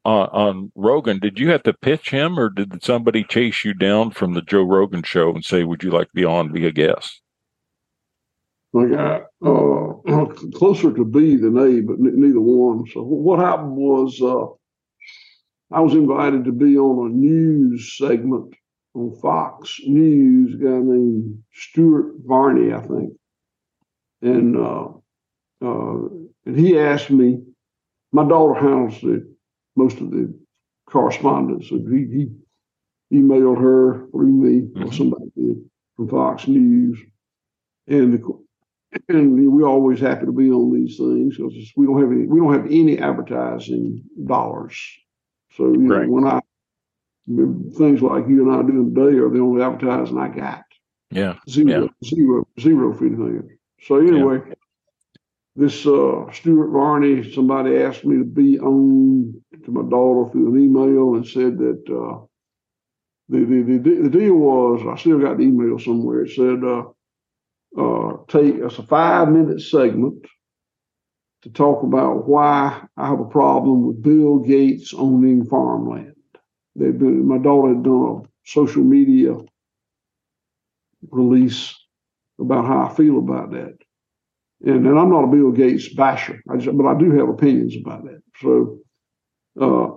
on, 0.05 0.29
on 0.33 0.73
Rogan, 0.75 1.19
did 1.19 1.39
you 1.39 1.51
have 1.51 1.63
to 1.65 1.73
pitch 1.73 2.11
him, 2.11 2.39
or 2.39 2.51
did 2.51 2.83
somebody 2.85 3.25
chase 3.25 3.65
you 3.65 3.75
down 3.75 4.11
from 4.11 4.35
the 4.35 4.43
Joe 4.43 4.63
Rogan 4.63 5.03
show 5.03 5.35
and 5.35 5.45
say, 5.45 5.65
"Would 5.65 5.83
you 5.83 5.91
like 5.91 6.09
to 6.09 6.15
be 6.15 6.25
on, 6.25 6.53
be 6.53 6.67
a 6.67 6.73
guest"? 6.73 7.21
I 8.77 8.87
got 8.87 9.23
uh, 9.45 10.25
closer 10.55 10.93
to 10.93 11.05
B 11.05 11.37
than 11.37 11.57
A, 11.57 11.81
but 11.81 11.95
n- 11.95 12.21
neither 12.21 12.41
one. 12.41 12.85
So 12.93 13.03
what 13.03 13.39
happened 13.39 13.77
was 13.77 14.21
uh, 14.21 14.47
I 15.75 15.81
was 15.81 15.95
invited 15.95 16.45
to 16.45 16.53
be 16.53 16.77
on 16.77 17.11
a 17.11 17.15
news 17.15 17.97
segment 17.97 18.55
on 18.95 19.17
Fox 19.23 19.79
News. 19.87 20.55
A 20.55 20.59
guy 20.59 20.71
named 20.71 21.43
Stuart 21.53 22.15
Varney, 22.25 22.73
I 22.73 22.81
think, 22.81 23.13
and 24.23 24.57
uh, 24.57 24.89
uh 25.63 26.09
and 26.47 26.59
he 26.59 26.79
asked 26.79 27.11
me. 27.11 27.41
My 28.13 28.29
daughter 28.29 28.55
handles 28.55 29.01
the 29.01 29.34
most 29.77 30.01
of 30.01 30.11
the 30.11 30.33
correspondence. 30.87 31.69
So 31.69 31.77
he, 31.77 32.31
he 33.11 33.19
emailed 33.19 33.61
her 33.61 34.07
through 34.11 34.33
me 34.33 34.61
mm-hmm. 34.61 34.85
or 34.85 34.93
somebody 34.93 35.27
did 35.37 35.57
from 35.97 36.09
Fox 36.09 36.49
News, 36.49 36.99
and 37.87 38.15
the, 38.15 38.45
and 39.09 39.53
we're 39.53 39.67
always 39.67 40.01
happen 40.01 40.27
to 40.27 40.33
be 40.33 40.51
on 40.51 40.75
these 40.75 40.97
things 40.97 41.37
because 41.37 41.73
we 41.77 41.87
don't 41.87 42.01
have 42.01 42.11
any 42.11 42.27
we 42.27 42.41
don't 42.41 42.53
have 42.53 42.67
any 42.67 42.99
advertising 42.99 44.03
dollars. 44.27 44.81
So 45.57 45.73
you 45.73 45.87
right. 45.87 46.07
know, 46.07 46.13
when 46.13 46.27
I 46.27 46.41
things 47.77 48.03
like 48.03 48.29
you 48.29 48.49
and 48.49 48.55
I 48.55 48.63
do 48.63 48.93
today 48.93 49.17
are 49.19 49.31
the 49.31 49.41
only 49.41 49.63
advertising 49.63 50.19
I 50.19 50.29
got. 50.29 50.65
Yeah, 51.11 51.35
zero, 51.49 51.89
yeah. 52.01 52.09
zero, 52.09 52.47
zero 52.59 52.93
for 52.93 53.07
anything. 53.07 53.57
So 53.81 53.99
anyway, 53.99 54.41
yeah 54.49 54.55
this 55.57 55.87
uh, 55.87 56.31
Stuart 56.33 56.71
Varney, 56.71 57.31
somebody 57.33 57.77
asked 57.79 58.05
me 58.05 58.19
to 58.19 58.25
be 58.25 58.59
on 58.59 59.41
to 59.65 59.71
my 59.71 59.89
daughter 59.89 60.31
through 60.31 60.55
an 60.55 60.61
email 60.63 61.15
and 61.15 61.27
said 61.27 61.59
that 61.59 61.83
uh, 61.89 62.25
the, 63.29 63.39
the, 63.39 63.79
the 63.79 64.03
the 64.03 64.11
deal 64.11 64.35
was 64.35 64.83
I 64.87 65.01
still 65.01 65.21
got 65.21 65.39
the 65.39 65.45
email 65.45 65.79
somewhere. 65.79 66.25
It 66.25 66.33
said 66.33 66.63
uh, 66.65 66.85
uh, 67.81 68.17
take 68.29 68.63
us 68.63 68.79
a 68.79 68.83
five 68.83 69.29
minute 69.29 69.61
segment 69.61 70.27
to 71.43 71.51
talk 71.51 71.83
about 71.83 72.29
why 72.29 72.83
I 72.97 73.07
have 73.07 73.21
a 73.21 73.25
problem 73.25 73.87
with 73.87 74.03
Bill 74.03 74.39
Gates 74.41 74.93
owning 74.95 75.47
farmland. 75.47 76.15
They've 76.77 76.99
been 76.99 77.27
my 77.29 77.39
daughter 77.39 77.75
had 77.75 77.85
done 77.85 78.23
a 78.25 78.29
social 78.45 78.83
media 78.83 79.37
release 81.11 81.75
about 82.41 82.67
how 82.67 82.87
I 82.87 82.95
feel 82.95 83.19
about 83.19 83.53
that. 83.53 83.79
And, 84.63 84.87
and 84.87 84.99
I'm 84.99 85.11
not 85.11 85.25
a 85.25 85.29
Bill 85.29 85.51
Gates 85.51 85.93
basher, 85.95 86.43
I 86.51 86.57
just, 86.57 86.77
but 86.77 86.87
I 86.87 86.99
do 86.99 87.11
have 87.13 87.29
opinions 87.29 87.77
about 87.77 88.05
that. 88.05 88.23
So, 88.41 88.79
uh, 89.61 89.89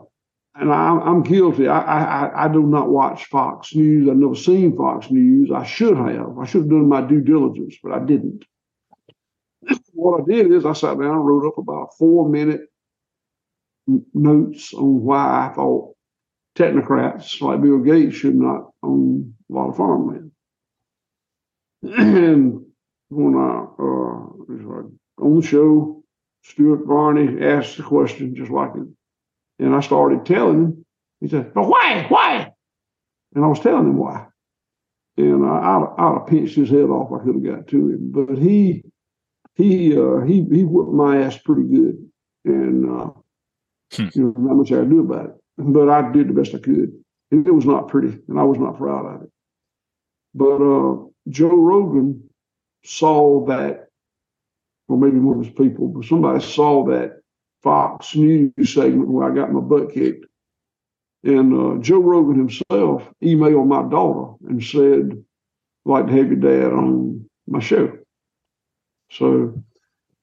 and 0.60 0.72
I, 0.72 0.90
I'm 0.90 1.22
guilty. 1.22 1.68
I, 1.68 1.80
I, 1.80 2.46
I 2.46 2.48
do 2.48 2.64
not 2.64 2.90
watch 2.90 3.26
Fox 3.26 3.76
News. 3.76 4.10
I've 4.10 4.18
never 4.18 4.36
seen 4.36 4.76
Fox 4.76 5.12
News. 5.12 5.52
I 5.52 5.64
should 5.64 5.96
have. 5.98 6.38
I 6.40 6.46
should 6.46 6.62
have 6.62 6.70
done 6.70 6.90
my 6.90 7.02
due 7.02 7.22
diligence, 7.22 7.76
but 7.84 7.92
I 7.92 8.00
didn't. 8.00 8.44
what 9.94 10.22
I 10.22 10.24
did 10.26 10.52
is 10.52 10.66
I 10.66 10.74
sat 10.74 11.00
down 11.00 11.16
and 11.16 11.26
wrote 11.26 11.48
up 11.48 11.58
about 11.60 11.96
four 11.98 12.28
minute 12.28 12.62
notes 14.14 14.74
on 14.74 15.04
why 15.04 15.48
I 15.48 15.54
thought 15.54 15.96
technocrats 16.58 17.40
like 17.40 17.62
Bill 17.62 17.80
Gates 17.80 18.16
should 18.16 18.36
not 18.36 18.72
own 18.84 19.36
a 19.50 19.54
lot 19.54 19.70
of 19.70 19.78
farmland. 19.78 20.32
And 21.84 22.66
when 23.10 23.36
I 23.36 23.66
uh, 23.80 25.24
on 25.24 25.36
the 25.36 25.42
show, 25.42 26.04
Stuart 26.44 26.86
Varney 26.86 27.44
asked 27.46 27.78
the 27.78 27.84
question 27.84 28.36
just 28.36 28.52
like 28.52 28.72
it, 28.76 28.88
and 29.64 29.76
I 29.76 29.82
started 29.82 30.26
telling 30.26 30.56
him. 30.56 30.86
He 31.20 31.28
said, 31.28 31.54
"But 31.54 31.68
why? 31.68 32.06
Why?" 32.10 32.52
And 33.36 33.44
I 33.44 33.48
was 33.48 33.60
telling 33.60 33.88
him 33.88 33.98
why. 33.98 34.26
And 35.18 35.46
I, 35.46 35.58
I'd, 35.58 35.88
I'd 35.98 36.14
have 36.20 36.28
pinched 36.28 36.56
his 36.56 36.70
head 36.70 36.90
off. 36.90 37.12
I 37.12 37.24
could 37.24 37.36
have 37.36 37.44
got 37.44 37.68
to 37.68 37.90
him, 37.90 38.12
but 38.12 38.38
he 38.38 38.84
he 39.56 39.98
uh, 39.98 40.22
he 40.22 40.46
he 40.52 40.64
whipped 40.64 40.92
my 40.92 41.22
ass 41.22 41.38
pretty 41.38 41.64
good, 41.64 42.10
and 42.46 42.90
uh, 42.90 43.10
hmm. 43.94 44.08
you 44.14 44.24
know 44.24 44.34
not 44.38 44.58
much 44.58 44.72
I 44.72 44.78
could 44.78 44.90
do 44.90 45.00
about 45.02 45.26
it. 45.26 45.36
But 45.58 45.90
I 45.90 46.12
did 46.12 46.30
the 46.30 46.34
best 46.34 46.54
I 46.54 46.60
could. 46.60 46.92
And 47.32 47.46
it 47.46 47.52
was 47.52 47.66
not 47.66 47.90
pretty, 47.90 48.18
and 48.30 48.40
I 48.40 48.44
was 48.44 48.58
not 48.58 48.78
proud 48.78 49.06
of 49.06 49.24
it. 49.24 49.30
But 50.34 50.62
uh, 50.62 51.08
Joe 51.30 51.58
Rogan 51.58 52.27
saw 52.88 53.46
that, 53.48 53.90
or 54.90 54.98
maybe 54.98 55.20
one 55.20 55.40
of 55.40 55.46
his 55.46 55.54
people, 55.56 55.90
but 55.90 56.06
somebody 56.06 56.42
saw 56.44 56.86
that 56.88 57.22
Fox 57.64 58.16
News 58.16 58.54
segment 58.66 59.10
where 59.10 59.32
I 59.32 59.36
got 59.36 59.52
my 59.54 59.62
butt 59.62 59.94
kicked 59.94 60.26
And 61.24 61.54
uh, 61.54 61.82
Joe 61.82 62.00
Rogan 62.00 62.38
himself 62.38 63.04
emailed 63.24 63.68
my 63.68 63.84
daughter 63.90 64.36
and 64.48 64.64
said, 64.64 65.12
I'd 65.86 65.92
like 65.92 66.08
to 66.08 66.14
have 66.14 66.28
your 66.28 66.38
dad 66.38 66.74
on 66.74 67.30
my 67.48 67.60
show. 67.60 67.98
So, 69.12 69.64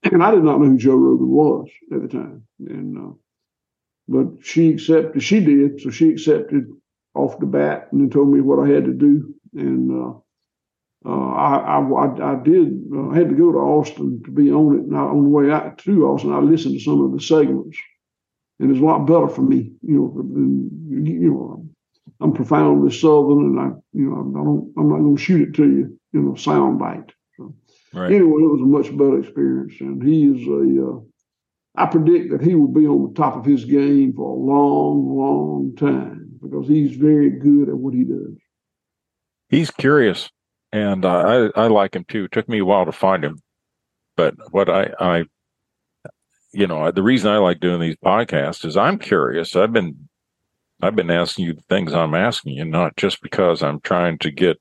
and 0.04 0.22
I 0.24 0.32
did 0.32 0.44
not 0.44 0.60
know 0.60 0.66
who 0.68 0.78
Joe 0.78 0.96
Rogan 0.96 1.28
was 1.30 1.68
at 1.92 2.02
the 2.02 2.08
time. 2.08 2.46
And, 2.60 2.98
uh, 2.98 3.14
but 4.08 4.26
she 4.42 4.70
accepted, 4.70 5.22
she 5.22 5.40
did. 5.40 5.80
So 5.80 5.90
she 5.90 6.10
accepted 6.10 6.68
off 7.14 7.38
the 7.40 7.46
bat 7.46 7.88
and 7.92 8.00
then 8.00 8.10
told 8.10 8.28
me 8.28 8.40
what 8.40 8.60
I 8.60 8.72
had 8.72 8.86
to 8.86 8.94
do. 8.94 9.34
And, 9.54 9.92
uh, 9.92 10.18
uh, 11.06 11.10
I, 11.10 11.80
I, 11.80 12.32
I 12.32 12.42
did 12.42 12.80
uh, 12.94 13.10
I 13.10 13.16
had 13.16 13.28
to 13.28 13.34
go 13.34 13.52
to 13.52 13.58
Austin 13.58 14.22
to 14.24 14.30
be 14.30 14.50
on 14.50 14.78
it. 14.78 14.86
Now 14.86 15.08
on 15.08 15.24
the 15.24 15.28
way 15.28 15.50
out 15.50 15.78
to 15.78 16.06
Austin, 16.06 16.32
I 16.32 16.38
listened 16.38 16.78
to 16.78 16.84
some 16.84 17.02
of 17.02 17.12
the 17.12 17.20
segments, 17.20 17.78
and 18.58 18.70
it's 18.70 18.80
a 18.80 18.84
lot 18.84 19.06
better 19.06 19.28
for 19.28 19.42
me. 19.42 19.72
You 19.82 19.94
know, 19.94 20.12
than, 20.16 21.06
you 21.06 21.30
know, 21.30 21.66
I'm 22.20 22.32
profoundly 22.32 22.90
Southern, 22.90 23.44
and 23.44 23.60
I, 23.60 23.64
you 23.92 24.08
know, 24.08 24.14
I 24.14 24.44
don't, 24.44 24.72
I'm 24.78 24.88
not 24.88 25.00
going 25.00 25.16
to 25.16 25.22
shoot 25.22 25.48
it 25.48 25.54
to 25.56 25.64
you, 25.64 26.00
you 26.12 26.22
know, 26.22 26.34
sound 26.36 26.78
bite. 26.78 27.12
So 27.36 27.54
right. 27.92 28.10
anyway, 28.10 28.42
it 28.42 28.52
was 28.52 28.62
a 28.62 28.64
much 28.64 28.96
better 28.96 29.20
experience, 29.20 29.74
and 29.80 30.02
he 30.02 30.24
is 30.24 30.46
a. 30.46 30.90
Uh, 30.90 31.00
I 31.76 31.86
predict 31.86 32.30
that 32.30 32.40
he 32.40 32.54
will 32.54 32.68
be 32.68 32.86
on 32.86 33.08
the 33.08 33.14
top 33.14 33.36
of 33.36 33.44
his 33.44 33.64
game 33.64 34.12
for 34.14 34.30
a 34.30 34.38
long, 34.38 35.16
long 35.18 35.74
time 35.76 36.38
because 36.40 36.68
he's 36.68 36.94
very 36.96 37.30
good 37.30 37.68
at 37.68 37.76
what 37.76 37.94
he 37.94 38.04
does. 38.04 38.38
He's 39.48 39.72
curious 39.72 40.30
and 40.74 41.04
uh, 41.04 41.50
I 41.56 41.62
I 41.64 41.66
like 41.68 41.94
him 41.94 42.04
too. 42.08 42.24
It 42.24 42.32
took 42.32 42.48
me 42.48 42.58
a 42.58 42.64
while 42.64 42.84
to 42.84 42.92
find 42.92 43.24
him, 43.24 43.40
but 44.16 44.34
what 44.50 44.68
I 44.68 44.90
I 44.98 45.24
you 46.52 46.66
know 46.66 46.90
the 46.90 47.02
reason 47.02 47.30
I 47.30 47.38
like 47.38 47.60
doing 47.60 47.80
these 47.80 47.96
podcasts 48.04 48.64
is 48.64 48.76
I'm 48.76 48.98
curious. 48.98 49.54
I've 49.54 49.72
been 49.72 50.08
I've 50.82 50.96
been 50.96 51.10
asking 51.10 51.46
you 51.46 51.54
the 51.54 51.62
things 51.62 51.92
I'm 51.94 52.14
asking 52.14 52.54
you, 52.54 52.64
not 52.64 52.96
just 52.96 53.22
because 53.22 53.62
I'm 53.62 53.80
trying 53.80 54.18
to 54.18 54.32
get 54.32 54.60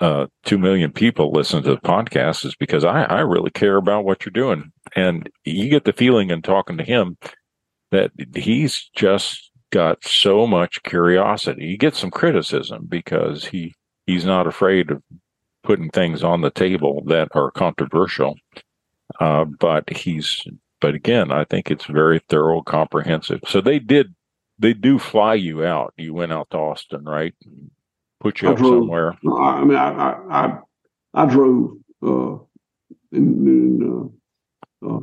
uh, 0.00 0.26
two 0.44 0.58
million 0.58 0.92
people 0.92 1.32
listen 1.32 1.62
to 1.62 1.70
the 1.70 1.80
podcast, 1.80 2.44
is 2.44 2.54
because 2.54 2.84
I 2.84 3.04
I 3.04 3.20
really 3.20 3.50
care 3.50 3.76
about 3.78 4.04
what 4.04 4.26
you're 4.26 4.32
doing, 4.32 4.70
and 4.94 5.30
you 5.44 5.70
get 5.70 5.84
the 5.84 5.94
feeling 5.94 6.28
in 6.28 6.42
talking 6.42 6.76
to 6.76 6.84
him 6.84 7.16
that 7.90 8.10
he's 8.34 8.90
just 8.94 9.50
got 9.70 10.04
so 10.04 10.46
much 10.46 10.82
curiosity. 10.82 11.68
He 11.68 11.76
gets 11.78 11.98
some 11.98 12.10
criticism 12.10 12.84
because 12.86 13.46
he 13.46 13.74
he's 14.06 14.26
not 14.26 14.46
afraid 14.46 14.90
of 14.90 15.02
putting 15.62 15.90
things 15.90 16.22
on 16.22 16.40
the 16.40 16.50
table 16.50 17.02
that 17.06 17.28
are 17.34 17.50
controversial. 17.50 18.36
Uh, 19.20 19.44
but 19.44 19.88
he's, 19.90 20.42
but 20.80 20.94
again, 20.94 21.30
I 21.30 21.44
think 21.44 21.70
it's 21.70 21.84
very 21.84 22.20
thorough, 22.28 22.62
comprehensive. 22.62 23.40
So 23.46 23.60
they 23.60 23.78
did, 23.78 24.14
they 24.58 24.74
do 24.74 24.98
fly 24.98 25.34
you 25.34 25.64
out. 25.64 25.94
You 25.96 26.14
went 26.14 26.32
out 26.32 26.50
to 26.50 26.58
Austin, 26.58 27.04
right? 27.04 27.34
Put 28.20 28.42
you 28.42 28.48
I 28.48 28.52
up 28.52 28.58
drove, 28.58 28.82
somewhere. 28.82 29.16
I 29.38 29.64
mean, 29.64 29.76
I, 29.76 29.90
I, 29.90 30.16
I, 30.30 30.58
I 31.14 31.26
drove, 31.26 31.76
uh, 32.02 32.38
in, 33.12 33.46
in 33.46 34.10
uh, 34.82 34.88
uh, 34.88 35.00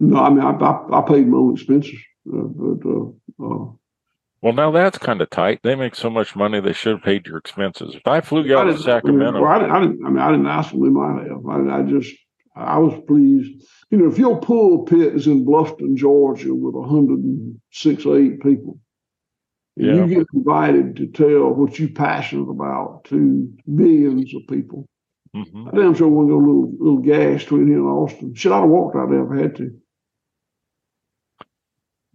no, 0.00 0.18
I 0.18 0.30
mean, 0.30 0.40
I, 0.40 0.52
I, 0.52 0.98
I, 0.98 1.02
paid 1.02 1.26
my 1.26 1.36
own 1.36 1.54
expenses, 1.54 1.98
uh, 2.32 2.42
but, 2.42 2.88
uh, 2.88 3.44
uh, 3.44 3.72
well, 4.42 4.52
now 4.54 4.70
that's 4.70 4.96
kind 4.96 5.20
of 5.20 5.28
tight. 5.30 5.60
They 5.62 5.74
make 5.74 5.94
so 5.94 6.08
much 6.08 6.34
money, 6.34 6.60
they 6.60 6.72
should 6.72 6.92
have 6.92 7.02
paid 7.02 7.26
your 7.26 7.36
expenses. 7.36 7.94
If 7.94 8.06
I 8.06 8.20
flew 8.20 8.44
you 8.44 8.56
out 8.56 8.64
to 8.64 8.78
Sacramento, 8.78 9.44
I, 9.44 9.58
mean, 9.58 9.70
I, 9.70 9.80
didn't, 9.80 10.06
I, 10.06 10.08
mean, 10.08 10.18
I 10.18 10.30
didn't 10.30 10.46
ask 10.46 10.70
them. 10.70 10.82
They 10.82 10.88
might 10.88 11.28
have. 11.28 11.46
I, 11.46 11.78
I, 11.78 11.82
just, 11.82 12.14
I 12.56 12.78
was 12.78 12.98
pleased. 13.06 13.62
You 13.90 13.98
know, 13.98 14.10
if 14.10 14.18
your 14.18 14.40
pulpit 14.40 15.14
is 15.14 15.26
in 15.26 15.44
Bluffton, 15.44 15.96
Georgia, 15.96 16.54
with 16.54 16.74
106 16.74 18.06
or 18.06 18.18
eight 18.18 18.40
people, 18.40 18.78
yeah. 19.76 19.94
you 19.94 20.06
get 20.06 20.26
invited 20.32 20.96
to 20.96 21.06
tell 21.08 21.50
what 21.50 21.78
you're 21.78 21.90
passionate 21.90 22.50
about 22.50 23.04
to 23.04 23.52
millions 23.66 24.34
of 24.34 24.42
people. 24.48 24.88
Mm-hmm. 25.36 25.68
I 25.68 25.70
damn 25.72 25.94
sure 25.94 26.08
want 26.08 26.28
to 26.28 26.32
go 26.32 26.38
a 26.38 26.46
little, 26.46 26.72
little 26.78 26.98
gas 26.98 27.42
between 27.42 27.68
here 27.68 27.78
and 27.78 27.86
Austin. 27.86 28.34
Should 28.34 28.52
I 28.52 28.60
have 28.60 28.68
walked 28.68 28.96
out 28.96 29.10
there 29.10 29.24
if 29.24 29.38
I 29.38 29.42
had 29.42 29.56
to. 29.56 29.70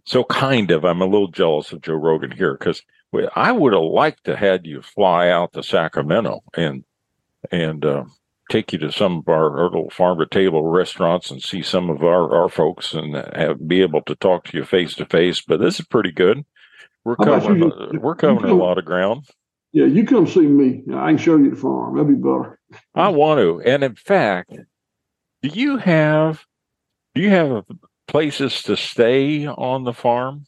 So 0.06 0.22
kind 0.24 0.70
of, 0.70 0.84
I'm 0.84 1.02
a 1.02 1.06
little 1.06 1.28
jealous 1.28 1.72
of 1.72 1.82
Joe 1.82 1.94
Rogan 1.94 2.30
here 2.30 2.56
because 2.56 2.82
I 3.34 3.52
would 3.52 3.72
have 3.72 3.82
liked 3.82 4.24
to 4.24 4.36
had 4.36 4.66
you 4.66 4.82
fly 4.82 5.28
out 5.28 5.52
to 5.52 5.62
Sacramento 5.62 6.42
and 6.56 6.84
and 7.50 7.84
uh, 7.84 8.04
take 8.50 8.72
you 8.72 8.78
to 8.80 8.92
some 8.92 9.18
of 9.18 9.28
our, 9.28 9.58
our, 9.58 9.64
little 9.64 9.90
farm 9.90 10.18
to 10.18 10.26
table 10.26 10.64
restaurants 10.64 11.30
and 11.30 11.42
see 11.42 11.62
some 11.62 11.90
of 11.90 12.02
our, 12.02 12.34
our 12.34 12.48
folks 12.48 12.92
and 12.92 13.14
have, 13.14 13.68
be 13.68 13.82
able 13.82 14.02
to 14.02 14.16
talk 14.16 14.44
to 14.44 14.56
you 14.56 14.64
face 14.64 14.94
to 14.94 15.06
face. 15.06 15.40
But 15.40 15.60
this 15.60 15.78
is 15.78 15.86
pretty 15.86 16.10
good. 16.12 16.44
We're 17.04 17.16
covering 17.16 17.62
you, 17.62 18.00
we're 18.00 18.16
covering 18.16 18.48
come, 18.48 18.60
a 18.60 18.62
lot 18.62 18.78
of 18.78 18.84
ground. 18.84 19.26
Yeah, 19.72 19.86
you 19.86 20.04
come 20.04 20.26
see 20.26 20.40
me. 20.40 20.82
I 20.92 21.10
can 21.10 21.18
show 21.18 21.36
you 21.36 21.50
the 21.50 21.56
farm. 21.56 21.96
That'd 21.96 22.08
be 22.08 22.14
better. 22.14 22.58
I 22.94 23.08
want 23.08 23.40
to. 23.40 23.60
And 23.60 23.84
in 23.84 23.94
fact, 23.94 24.56
do 25.42 25.48
you 25.48 25.76
have 25.76 26.44
do 27.14 27.22
you 27.22 27.30
have 27.30 27.64
places 28.06 28.62
to 28.62 28.76
stay 28.76 29.46
on 29.46 29.84
the 29.84 29.92
farm? 29.92 30.44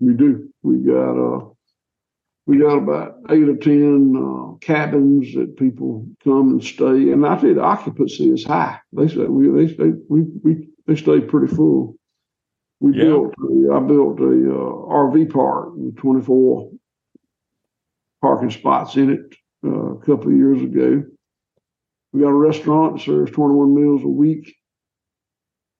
We 0.00 0.14
do. 0.14 0.48
We 0.62 0.78
got 0.78 1.16
uh 1.18 1.54
we 2.46 2.58
got 2.58 2.76
about 2.76 3.16
eight 3.30 3.48
or 3.48 3.56
ten 3.56 4.14
uh, 4.16 4.56
cabins 4.58 5.32
that 5.34 5.56
people 5.56 6.06
come 6.22 6.50
and 6.50 6.64
stay, 6.64 7.10
and 7.10 7.26
I 7.26 7.36
think 7.36 7.56
the 7.56 7.62
occupancy 7.62 8.30
is 8.30 8.44
high. 8.44 8.78
They 8.92 9.08
say 9.08 9.24
we 9.24 9.48
they 9.48 9.72
stay 9.72 9.92
we 10.08 10.22
we 10.42 10.68
they 10.86 10.96
stay 10.96 11.20
pretty 11.20 11.54
full. 11.54 11.96
We 12.80 12.96
yeah. 12.96 13.04
built 13.04 13.34
a, 13.38 13.74
I 13.74 13.80
built 13.80 14.20
a 14.20 14.24
uh, 14.24 14.72
RV 14.92 15.32
park 15.32 15.70
with 15.74 15.96
twenty 15.96 16.22
four 16.22 16.70
parking 18.20 18.50
spots 18.50 18.96
in 18.96 19.10
it 19.10 19.36
uh, 19.64 19.94
a 19.94 20.00
couple 20.00 20.30
of 20.30 20.36
years 20.36 20.60
ago. 20.60 21.02
We 22.12 22.20
got 22.20 22.28
a 22.28 22.34
restaurant 22.34 22.96
that 22.96 23.04
serves 23.04 23.30
twenty 23.30 23.54
one 23.54 23.74
meals 23.74 24.04
a 24.04 24.08
week 24.08 24.54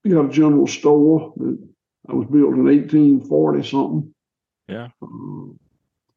we 0.04 0.10
got 0.10 0.26
a 0.26 0.28
general 0.30 0.66
store 0.66 1.32
that 1.36 2.14
was 2.14 2.26
built 2.26 2.54
in 2.54 2.64
1840 2.64 3.68
something. 3.68 4.14
Yeah. 4.68 4.88
Uh, 5.02 5.52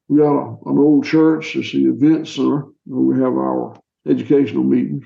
we 0.09 0.17
got 0.17 0.35
a, 0.35 0.69
an 0.69 0.77
old 0.77 1.05
church. 1.05 1.55
It's 1.55 1.71
the 1.71 1.85
event 1.85 2.27
center 2.27 2.65
where 2.85 3.01
we 3.01 3.15
have 3.15 3.33
our 3.33 3.79
educational 4.07 4.63
meetings. 4.63 5.05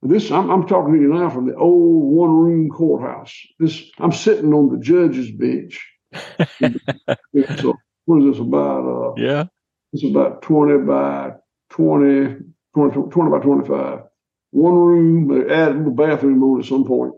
This 0.00 0.30
I'm, 0.30 0.50
I'm 0.50 0.66
talking 0.66 0.94
to 0.94 1.00
you 1.00 1.12
now 1.12 1.28
from 1.28 1.46
the 1.46 1.56
old 1.56 2.12
one 2.12 2.30
room 2.30 2.68
courthouse. 2.70 3.34
This 3.58 3.82
I'm 3.98 4.12
sitting 4.12 4.52
on 4.54 4.70
the 4.70 4.78
judge's 4.78 5.30
bench. 5.32 5.84
so 7.60 7.74
what 8.04 8.22
is 8.22 8.32
this 8.32 8.40
about? 8.40 8.86
Uh, 8.86 9.14
yeah, 9.16 9.44
it's 9.92 10.04
about 10.04 10.42
20 10.42 10.86
by 10.86 11.32
20, 11.70 12.36
20, 12.74 13.10
20 13.10 13.30
by 13.30 13.38
25. 13.40 14.00
One 14.50 14.74
room, 14.74 15.28
they 15.28 15.52
added 15.52 15.84
a 15.84 15.90
bathroom 15.90 16.42
on 16.44 16.60
at 16.60 16.66
some 16.66 16.84
point 16.84 17.14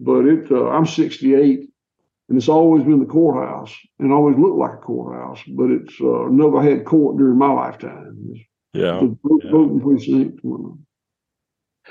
but 0.00 0.24
it 0.24 0.50
uh, 0.50 0.68
I'm 0.68 0.86
68 0.86 1.68
and 2.28 2.38
it's 2.38 2.48
always 2.48 2.84
been 2.84 3.00
the 3.00 3.06
courthouse 3.06 3.76
and 3.98 4.12
always 4.12 4.38
looked 4.38 4.56
like 4.56 4.74
a 4.74 4.76
courthouse, 4.76 5.42
but 5.48 5.70
it's 5.70 6.00
uh, 6.00 6.28
never 6.30 6.62
had 6.62 6.84
court 6.84 7.18
during 7.18 7.36
my 7.36 7.52
lifetime. 7.52 8.16
It's, 8.30 8.40
yeah, 8.72 9.00
voting 9.50 9.80
precinct. 9.80 10.40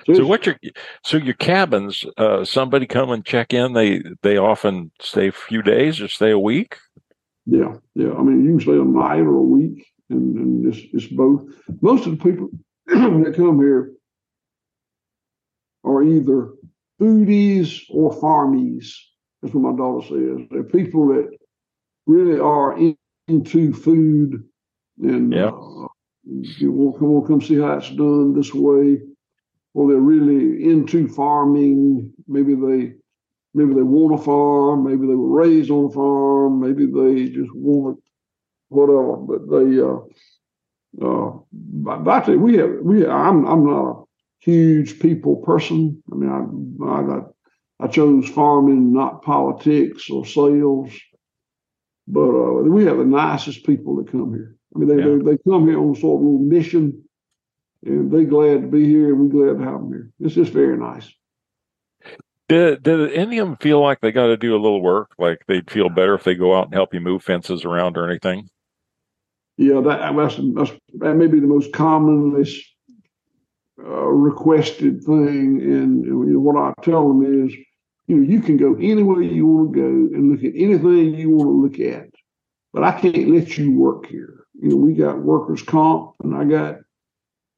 So, 0.05 0.13
so 0.13 0.25
what 0.25 0.45
your 0.45 0.57
so 1.03 1.17
your 1.17 1.33
cabins? 1.33 2.05
Uh, 2.17 2.45
somebody 2.45 2.87
come 2.87 3.11
and 3.11 3.25
check 3.25 3.53
in. 3.53 3.73
They 3.73 4.01
they 4.21 4.37
often 4.37 4.91
stay 5.01 5.27
a 5.27 5.33
few 5.33 5.61
days 5.61 5.99
or 5.99 6.07
stay 6.07 6.31
a 6.31 6.39
week. 6.39 6.77
Yeah, 7.45 7.75
yeah. 7.95 8.13
I 8.13 8.21
mean, 8.21 8.45
you 8.45 8.51
can 8.51 8.59
stay 8.61 8.71
a 8.77 8.83
night 8.83 9.19
or 9.19 9.35
a 9.35 9.41
week, 9.41 9.85
and, 10.09 10.37
and 10.37 10.73
it's 10.73 10.79
it's 10.93 11.07
both. 11.07 11.43
Most 11.81 12.07
of 12.07 12.17
the 12.17 12.23
people 12.23 12.49
that 12.85 13.33
come 13.35 13.59
here 13.59 13.91
are 15.83 16.01
either 16.01 16.51
foodies 16.99 17.81
or 17.89 18.13
farmies. 18.13 18.93
That's 19.41 19.53
what 19.53 19.71
my 19.71 19.77
daughter 19.77 20.05
says. 20.07 20.47
They're 20.51 20.63
people 20.63 21.07
that 21.09 21.29
really 22.05 22.39
are 22.39 22.77
in, 22.77 22.97
into 23.27 23.73
food 23.73 24.43
and 25.01 25.31
yeah. 25.33 25.47
uh, 25.47 25.87
you 26.25 26.71
want 26.71 26.99
come 26.99 27.09
on, 27.11 27.27
come 27.27 27.41
see 27.41 27.57
how 27.59 27.73
it's 27.73 27.89
done 27.91 28.33
this 28.33 28.53
way. 28.53 29.01
Or 29.73 29.87
they're 29.87 29.99
really 29.99 30.69
into 30.69 31.07
farming. 31.07 32.11
Maybe 32.27 32.55
they 32.55 32.93
maybe 33.53 33.73
they 33.73 33.83
want 33.83 34.19
a 34.19 34.23
farm, 34.23 34.83
maybe 34.83 35.07
they 35.07 35.15
were 35.15 35.41
raised 35.41 35.71
on 35.71 35.85
a 35.85 35.89
farm, 35.89 36.59
maybe 36.59 36.85
they 36.85 37.29
just 37.29 37.53
want 37.53 37.99
whatever. 38.69 39.15
But 39.17 39.49
they 39.49 39.79
uh 39.79 39.99
uh 41.05 41.39
but, 41.51 42.03
but 42.03 42.27
we 42.37 42.57
have 42.57 42.71
we 42.81 43.05
I'm 43.05 43.45
I'm 43.45 43.65
not 43.65 43.98
huge 44.39 44.99
people 44.99 45.37
person. 45.37 46.01
I 46.11 46.15
mean, 46.15 46.29
I, 46.29 46.85
I, 46.85 47.03
got, 47.03 47.31
I 47.79 47.87
chose 47.87 48.27
farming, 48.29 48.93
not 48.93 49.23
politics 49.23 50.09
or 50.09 50.25
sales. 50.25 50.91
But 52.07 52.29
uh, 52.29 52.63
we 52.63 52.85
have 52.85 52.97
the 52.97 53.05
nicest 53.05 53.65
people 53.65 53.95
that 53.97 54.11
come 54.11 54.33
here. 54.33 54.55
I 54.75 54.79
mean, 54.79 54.87
they, 54.89 55.03
yeah. 55.03 55.17
they, 55.17 55.31
they 55.31 55.37
come 55.47 55.67
here 55.67 55.79
on 55.79 55.95
sort 55.95 56.19
of 56.19 56.25
a 56.25 56.29
little 56.29 56.39
mission, 56.39 57.03
and 57.85 58.11
they're 58.11 58.25
glad 58.25 58.61
to 58.61 58.67
be 58.67 58.85
here, 58.85 59.09
and 59.09 59.19
we're 59.19 59.45
glad 59.45 59.59
to 59.59 59.65
have 59.65 59.79
them 59.79 59.91
here. 59.91 60.11
It's 60.19 60.35
just 60.35 60.51
very 60.51 60.77
nice. 60.77 61.11
Did, 62.47 62.81
did 62.81 63.13
any 63.13 63.37
of 63.37 63.47
them 63.47 63.57
feel 63.57 63.79
like 63.79 64.01
they 64.01 64.11
got 64.11 64.27
to 64.27 64.37
do 64.37 64.55
a 64.55 64.61
little 64.61 64.81
work? 64.81 65.11
Like 65.19 65.43
they'd 65.47 65.69
feel 65.69 65.87
better 65.89 66.15
if 66.15 66.23
they 66.23 66.33
go 66.33 66.57
out 66.57 66.65
and 66.65 66.73
help 66.73 66.95
you 66.95 66.99
move 66.99 67.23
fences 67.23 67.63
around 67.63 67.95
or 67.95 68.09
anything? 68.09 68.49
Yeah, 69.57 69.81
that 69.81 70.15
that's, 70.15 70.35
that's 70.55 70.71
that 70.95 71.15
may 71.15 71.27
be 71.27 71.39
the 71.39 71.45
most 71.45 71.71
commonly 71.73 72.41
uh, 72.41 72.45
requested 73.83 75.03
thing. 75.03 75.61
And 75.61 76.05
you 76.05 76.33
know, 76.33 76.39
what 76.39 76.57
I 76.57 76.73
tell 76.83 77.07
them 77.07 77.23
is, 77.23 77.53
you 78.07 78.17
know, 78.17 78.27
you 78.27 78.41
can 78.41 78.57
go 78.57 78.75
anywhere 78.75 79.21
you 79.21 79.45
want 79.47 79.73
to 79.73 79.79
go 79.79 79.87
and 79.87 80.31
look 80.31 80.43
at 80.43 80.53
anything 80.55 81.15
you 81.15 81.29
want 81.29 81.49
to 81.49 81.79
look 81.79 81.93
at, 81.95 82.09
but 82.73 82.83
I 82.83 82.99
can't 82.99 83.29
let 83.29 83.57
you 83.57 83.71
work 83.77 84.07
here. 84.07 84.45
You 84.61 84.69
know, 84.69 84.75
we 84.75 84.93
got 84.93 85.19
workers' 85.19 85.61
comp, 85.61 86.15
and 86.23 86.35
I 86.35 86.43
got 86.43 86.79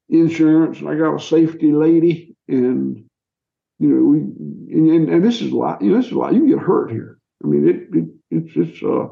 insurance, 0.10 0.80
and 0.80 0.90
I 0.90 0.96
got 0.96 1.16
a 1.16 1.20
safety 1.20 1.72
lady, 1.72 2.36
and 2.48 3.06
you 3.80 3.88
know, 3.88 4.04
we 4.04 4.20
and, 4.20 4.90
and, 4.92 5.10
and 5.10 5.24
this 5.24 5.42
is 5.42 5.52
a 5.52 5.56
lot. 5.56 5.82
You 5.82 5.92
know, 5.92 5.98
this 5.98 6.08
is 6.08 6.12
a 6.12 6.18
lot. 6.18 6.34
You 6.34 6.48
get 6.48 6.60
hurt 6.60 6.92
here. 6.92 7.18
I 7.44 7.48
mean, 7.48 7.68
it, 7.68 7.98
it 7.98 8.10
it's 8.30 8.52
it's 8.56 8.84
uh. 8.84 9.08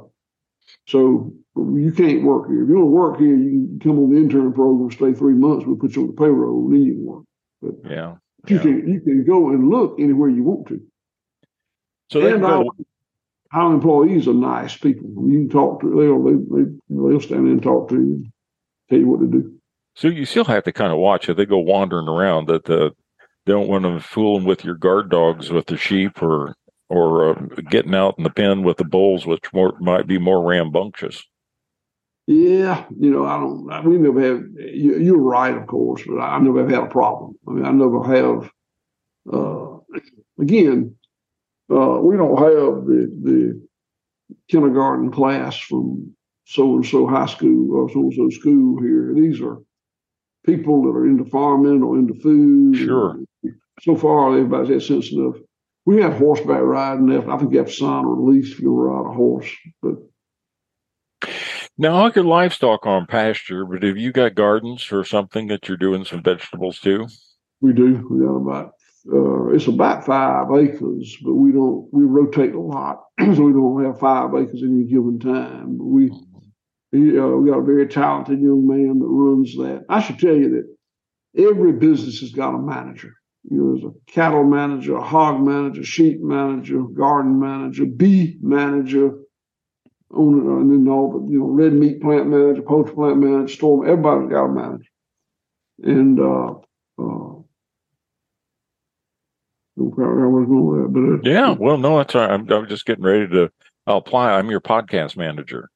So 0.87 1.33
you 1.55 1.91
can't 1.95 2.23
work 2.23 2.47
here. 2.47 2.63
If 2.63 2.69
you 2.69 2.75
want 2.75 2.87
to 2.87 2.91
work 2.91 3.19
here, 3.19 3.35
you 3.35 3.49
can 3.49 3.79
come 3.79 3.99
on 3.99 4.11
the 4.11 4.17
intern 4.17 4.53
program, 4.53 4.91
stay 4.91 5.13
three 5.13 5.33
months. 5.33 5.65
We'll 5.65 5.77
put 5.77 5.95
you 5.95 6.03
on 6.03 6.07
the 6.07 6.13
payroll, 6.13 6.65
and 6.65 6.73
then 6.73 6.81
you 6.81 6.93
can 6.93 7.05
work. 7.05 7.23
But 7.61 7.91
yeah, 7.91 8.15
you 8.47 8.55
yeah. 8.55 8.61
can 8.61 8.87
you 8.87 9.01
can 9.01 9.25
go 9.25 9.49
and 9.49 9.69
look 9.69 9.99
anywhere 9.99 10.29
you 10.29 10.43
want 10.43 10.67
to. 10.69 10.81
So 12.11 12.25
and 12.25 12.43
our, 12.43 12.65
our, 13.53 13.73
employees 13.73 14.27
are 14.27 14.33
nice 14.33 14.75
people. 14.75 15.09
You 15.27 15.39
can 15.39 15.49
talk 15.49 15.81
to 15.81 15.89
they'll 15.89 16.23
they, 16.23 16.63
they, 16.63 16.71
they'll 16.89 17.21
stand 17.21 17.47
in 17.47 17.53
and 17.53 17.63
talk 17.63 17.89
to 17.89 17.95
you, 17.95 18.01
and 18.01 18.31
tell 18.89 18.99
you 18.99 19.07
what 19.07 19.19
to 19.19 19.27
do. 19.27 19.53
So 19.95 20.07
you 20.07 20.25
still 20.25 20.45
have 20.45 20.63
to 20.63 20.71
kind 20.71 20.91
of 20.91 20.97
watch 20.97 21.29
if 21.29 21.37
they 21.37 21.45
go 21.45 21.59
wandering 21.59 22.07
around 22.07 22.47
that 22.47 22.65
the 22.65 22.91
they 23.45 23.53
don't 23.53 23.67
want 23.67 23.83
to 23.83 23.99
fool 23.99 24.37
them 24.37 24.45
with 24.45 24.63
your 24.63 24.75
guard 24.75 25.09
dogs 25.09 25.49
with 25.49 25.67
the 25.67 25.77
sheep 25.77 26.21
or 26.21 26.55
or 26.89 27.29
uh, 27.29 27.33
getting 27.69 27.95
out 27.95 28.15
in 28.17 28.23
the 28.23 28.29
pen 28.29 28.63
with 28.63 28.77
the 28.77 28.83
bulls, 28.83 29.25
which 29.25 29.53
more, 29.53 29.73
might 29.79 30.07
be 30.07 30.17
more 30.17 30.43
rambunctious. 30.43 31.23
Yeah, 32.27 32.85
you 32.99 33.09
know, 33.09 33.25
I 33.25 33.39
don't. 33.39 33.89
We 33.89 33.97
never 33.97 34.21
have. 34.21 34.43
You, 34.55 35.15
are 35.15 35.17
right, 35.17 35.55
of 35.55 35.65
course, 35.65 36.03
but 36.05 36.19
I 36.19 36.37
never 36.39 36.59
have 36.59 36.69
had 36.69 36.83
a 36.83 36.87
problem. 36.87 37.33
I 37.47 37.51
mean, 37.51 37.65
I 37.65 37.71
never 37.71 38.03
have. 38.03 38.51
Uh, 39.31 39.77
again, 40.39 40.95
uh, 41.71 41.97
we 42.01 42.17
don't 42.17 42.37
have 42.37 42.85
the 42.85 43.11
the 43.23 43.67
kindergarten 44.47 45.11
class 45.11 45.57
from 45.57 46.13
so 46.45 46.75
and 46.75 46.85
so 46.85 47.07
high 47.07 47.25
school 47.25 47.75
or 47.75 47.89
so 47.89 47.99
and 47.99 48.13
so 48.13 48.29
school 48.29 48.79
here. 48.79 49.11
These 49.15 49.41
are 49.41 49.57
people 50.45 50.83
that 50.83 50.89
are 50.89 51.07
into 51.07 51.25
farming 51.25 51.81
or 51.81 51.97
into 51.97 52.13
food. 52.13 52.77
Sure. 52.77 53.19
So 53.81 53.95
far, 53.95 54.29
everybody's 54.37 54.69
had 54.69 54.83
sense 54.83 55.11
enough. 55.11 55.37
We 55.85 56.01
have 56.01 56.17
horseback 56.17 56.61
riding. 56.61 57.07
Left. 57.07 57.27
I 57.27 57.37
think 57.37 57.51
you 57.51 57.59
have 57.59 57.67
to 57.67 57.73
sign 57.73 58.05
a 58.05 58.07
release 58.07 58.51
if 58.51 58.59
you 58.59 58.73
ride 58.73 59.09
a 59.09 59.13
horse, 59.13 59.49
but 59.81 59.95
now, 61.79 62.05
I 62.05 62.11
your 62.13 62.25
livestock 62.25 62.85
on 62.85 63.05
pasture, 63.05 63.63
but 63.63 63.83
have 63.83 63.95
you 63.95 64.11
got 64.11 64.35
gardens 64.35 64.91
or 64.91 65.05
something 65.05 65.47
that 65.47 65.69
you're 65.69 65.77
doing 65.77 66.03
some 66.03 66.21
vegetables 66.21 66.77
too? 66.79 67.07
We 67.61 67.71
do. 67.71 68.05
We 68.09 68.25
got 68.25 68.35
about 68.35 68.73
uh, 69.09 69.47
it's 69.55 69.67
about 69.67 70.05
five 70.05 70.47
acres, 70.51 71.15
but 71.23 71.35
we 71.35 71.53
don't 71.53 71.87
we 71.93 72.03
rotate 72.03 72.53
a 72.53 72.59
lot, 72.59 73.05
so 73.19 73.43
we 73.43 73.53
don't 73.53 73.85
have 73.85 73.97
five 73.97 74.31
acres 74.35 74.61
any 74.61 74.83
given 74.83 75.19
time. 75.19 75.77
But 75.77 75.85
we 75.85 76.09
uh, 76.09 77.27
we 77.37 77.49
got 77.49 77.59
a 77.59 77.63
very 77.63 77.87
talented 77.87 78.41
young 78.41 78.67
man 78.67 78.99
that 78.99 79.07
runs 79.07 79.55
that. 79.55 79.85
I 79.87 80.01
should 80.01 80.19
tell 80.19 80.35
you 80.35 80.49
that 80.49 81.47
every 81.47 81.71
business 81.71 82.19
has 82.19 82.31
got 82.31 82.55
a 82.55 82.59
manager. 82.59 83.13
You 83.43 83.57
know, 83.57 83.73
there's 83.73 83.93
a 83.93 84.11
cattle 84.11 84.43
manager, 84.43 84.97
a 84.97 85.03
hog 85.03 85.41
manager, 85.41 85.83
sheep 85.83 86.21
manager, 86.21 86.81
garden 86.83 87.39
manager, 87.39 87.85
bee 87.85 88.37
manager, 88.41 89.13
owner, 90.11 90.59
and 90.59 90.71
then 90.71 90.91
all 90.91 91.11
the 91.11 91.31
you 91.31 91.39
know 91.39 91.45
red 91.45 91.73
meat 91.73 92.01
plant 92.01 92.27
manager, 92.27 92.61
poultry 92.61 92.95
plant 92.95 93.17
manager, 93.17 93.53
storm. 93.53 93.87
Everybody's 93.87 94.29
got 94.29 94.45
a 94.45 94.49
manager, 94.49 94.89
and 95.83 96.19
uh, 96.19 96.51
uh, 97.01 97.39
but 99.77 100.99
uh, 100.99 101.17
yeah, 101.23 101.51
well, 101.51 101.77
no, 101.77 101.97
that's 101.97 102.15
all 102.15 102.21
right. 102.21 102.31
I'm, 102.31 102.51
I'm 102.51 102.67
just 102.67 102.85
getting 102.85 103.05
ready 103.05 103.27
to 103.29 103.49
I'll 103.89 103.97
apply. 103.97 104.33
I'm 104.33 104.51
your 104.51 104.61
podcast 104.61 105.17
manager. 105.17 105.69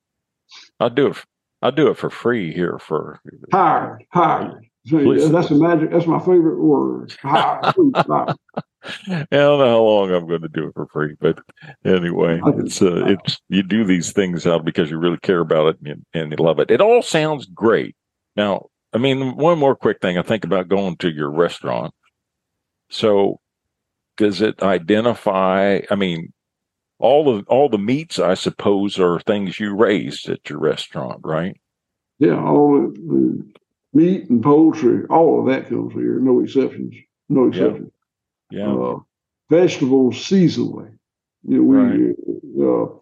I'll 0.79 0.91
do 0.91 1.07
it. 1.07 1.17
I'll 1.63 1.71
do 1.71 1.87
it 1.87 1.97
for 1.97 2.11
free 2.11 2.53
here 2.53 2.77
for 2.77 3.19
hired, 3.51 4.03
hired. 4.11 4.65
That's 4.85 5.51
a 5.51 5.55
magic. 5.55 5.91
That's 5.91 6.07
my 6.07 6.19
favorite 6.19 6.59
word. 6.59 7.13
I 7.23 7.71
don't 9.31 9.59
know 9.59 9.69
how 9.69 9.81
long 9.81 10.11
I'm 10.11 10.27
going 10.27 10.41
to 10.41 10.49
do 10.49 10.67
it 10.67 10.73
for 10.73 10.87
free, 10.87 11.15
but 11.19 11.39
anyway, 11.85 12.41
it's 12.57 12.81
uh, 12.81 13.05
it's 13.05 13.39
you 13.47 13.63
do 13.63 13.85
these 13.85 14.11
things 14.11 14.45
out 14.45 14.65
because 14.65 14.91
you 14.91 14.97
really 14.97 15.19
care 15.19 15.39
about 15.39 15.67
it 15.67 15.77
and, 15.85 16.05
and 16.13 16.31
you 16.31 16.37
love 16.37 16.59
it. 16.59 16.69
It 16.69 16.81
all 16.81 17.01
sounds 17.01 17.45
great. 17.45 17.95
Now, 18.35 18.67
I 18.91 18.97
mean, 18.97 19.37
one 19.37 19.57
more 19.57 19.75
quick 19.75 20.01
thing. 20.01 20.17
I 20.17 20.21
think 20.21 20.43
about 20.43 20.67
going 20.67 20.97
to 20.97 21.09
your 21.09 21.31
restaurant. 21.31 21.93
So, 22.89 23.39
does 24.17 24.41
it 24.41 24.61
identify? 24.61 25.79
I 25.89 25.95
mean, 25.95 26.33
all 26.99 27.33
of 27.33 27.47
all 27.47 27.69
the 27.69 27.77
meats, 27.77 28.19
I 28.19 28.33
suppose, 28.33 28.99
are 28.99 29.19
things 29.21 29.61
you 29.61 29.75
raised 29.75 30.27
at 30.29 30.49
your 30.49 30.59
restaurant, 30.59 31.21
right? 31.23 31.55
Yeah, 32.19 32.37
all 32.37 32.73
the, 32.73 32.99
the 32.99 33.53
meat 33.93 34.29
and 34.29 34.43
poultry, 34.43 35.05
all 35.09 35.39
of 35.39 35.47
that 35.47 35.69
comes 35.69 35.93
here. 35.93 36.19
No 36.19 36.41
exceptions. 36.41 36.95
No 37.29 37.47
exceptions. 37.47 37.91
Yeah. 38.51 38.73
Uh, 38.73 38.99
vegetables 39.49 40.15
seasonally. 40.15 40.91
You 41.47 41.57
know, 41.57 41.63
we 41.63 41.77
right. 41.77 42.15
uh, 42.61 42.99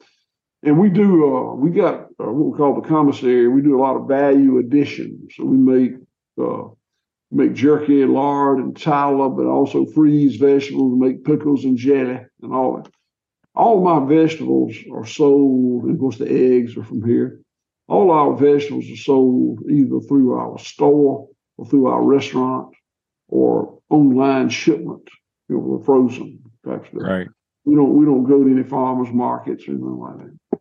and 0.64 0.80
we 0.80 0.90
do 0.90 1.36
uh, 1.36 1.56
we 1.56 1.70
got 1.72 2.06
uh, 2.20 2.32
what 2.32 2.52
we 2.52 2.58
call 2.58 2.80
the 2.80 2.88
commissary. 2.88 3.48
We 3.48 3.62
do 3.62 3.78
a 3.78 3.82
lot 3.82 3.96
of 3.96 4.08
value 4.08 4.58
additions. 4.58 5.34
So 5.36 5.46
we 5.46 5.58
make 5.58 5.94
uh, 6.42 6.70
make 7.32 7.54
jerky 7.54 8.02
and 8.02 8.14
lard 8.14 8.60
and 8.60 8.76
tallow, 8.76 9.30
but 9.30 9.46
also 9.46 9.86
freeze 9.86 10.36
vegetables, 10.36 11.00
make 11.00 11.24
pickles 11.24 11.66
and 11.66 11.78
jelly 11.78 12.20
and 12.42 12.54
all 12.54 12.78
that. 12.78 12.92
All 13.54 13.84
my 13.84 14.06
vegetables 14.08 14.76
are 14.94 15.06
sold, 15.06 15.84
and 15.84 15.94
of 15.94 16.00
course 16.00 16.18
the 16.18 16.30
eggs 16.30 16.78
are 16.78 16.84
from 16.84 17.04
here. 17.04 17.42
All 17.92 18.10
our 18.10 18.38
vegetables 18.38 18.90
are 18.90 18.96
sold 18.96 19.60
either 19.70 20.00
through 20.00 20.32
our 20.32 20.58
store 20.58 21.28
or 21.58 21.66
through 21.66 21.88
our 21.88 22.02
restaurant 22.02 22.74
or 23.28 23.80
online 23.90 24.48
shipment 24.48 25.10
you 25.50 25.58
know, 25.58 25.78
the 25.78 25.84
frozen. 25.84 26.40
Right. 26.64 27.28
We 27.66 27.76
don't 27.76 27.98
we 27.98 28.06
don't 28.06 28.24
go 28.24 28.46
to 28.46 28.50
any 28.50 28.64
farmers 28.64 29.12
markets 29.12 29.68
or 29.68 29.72
anything 29.72 30.00
like 30.00 30.18
that. 30.20 30.60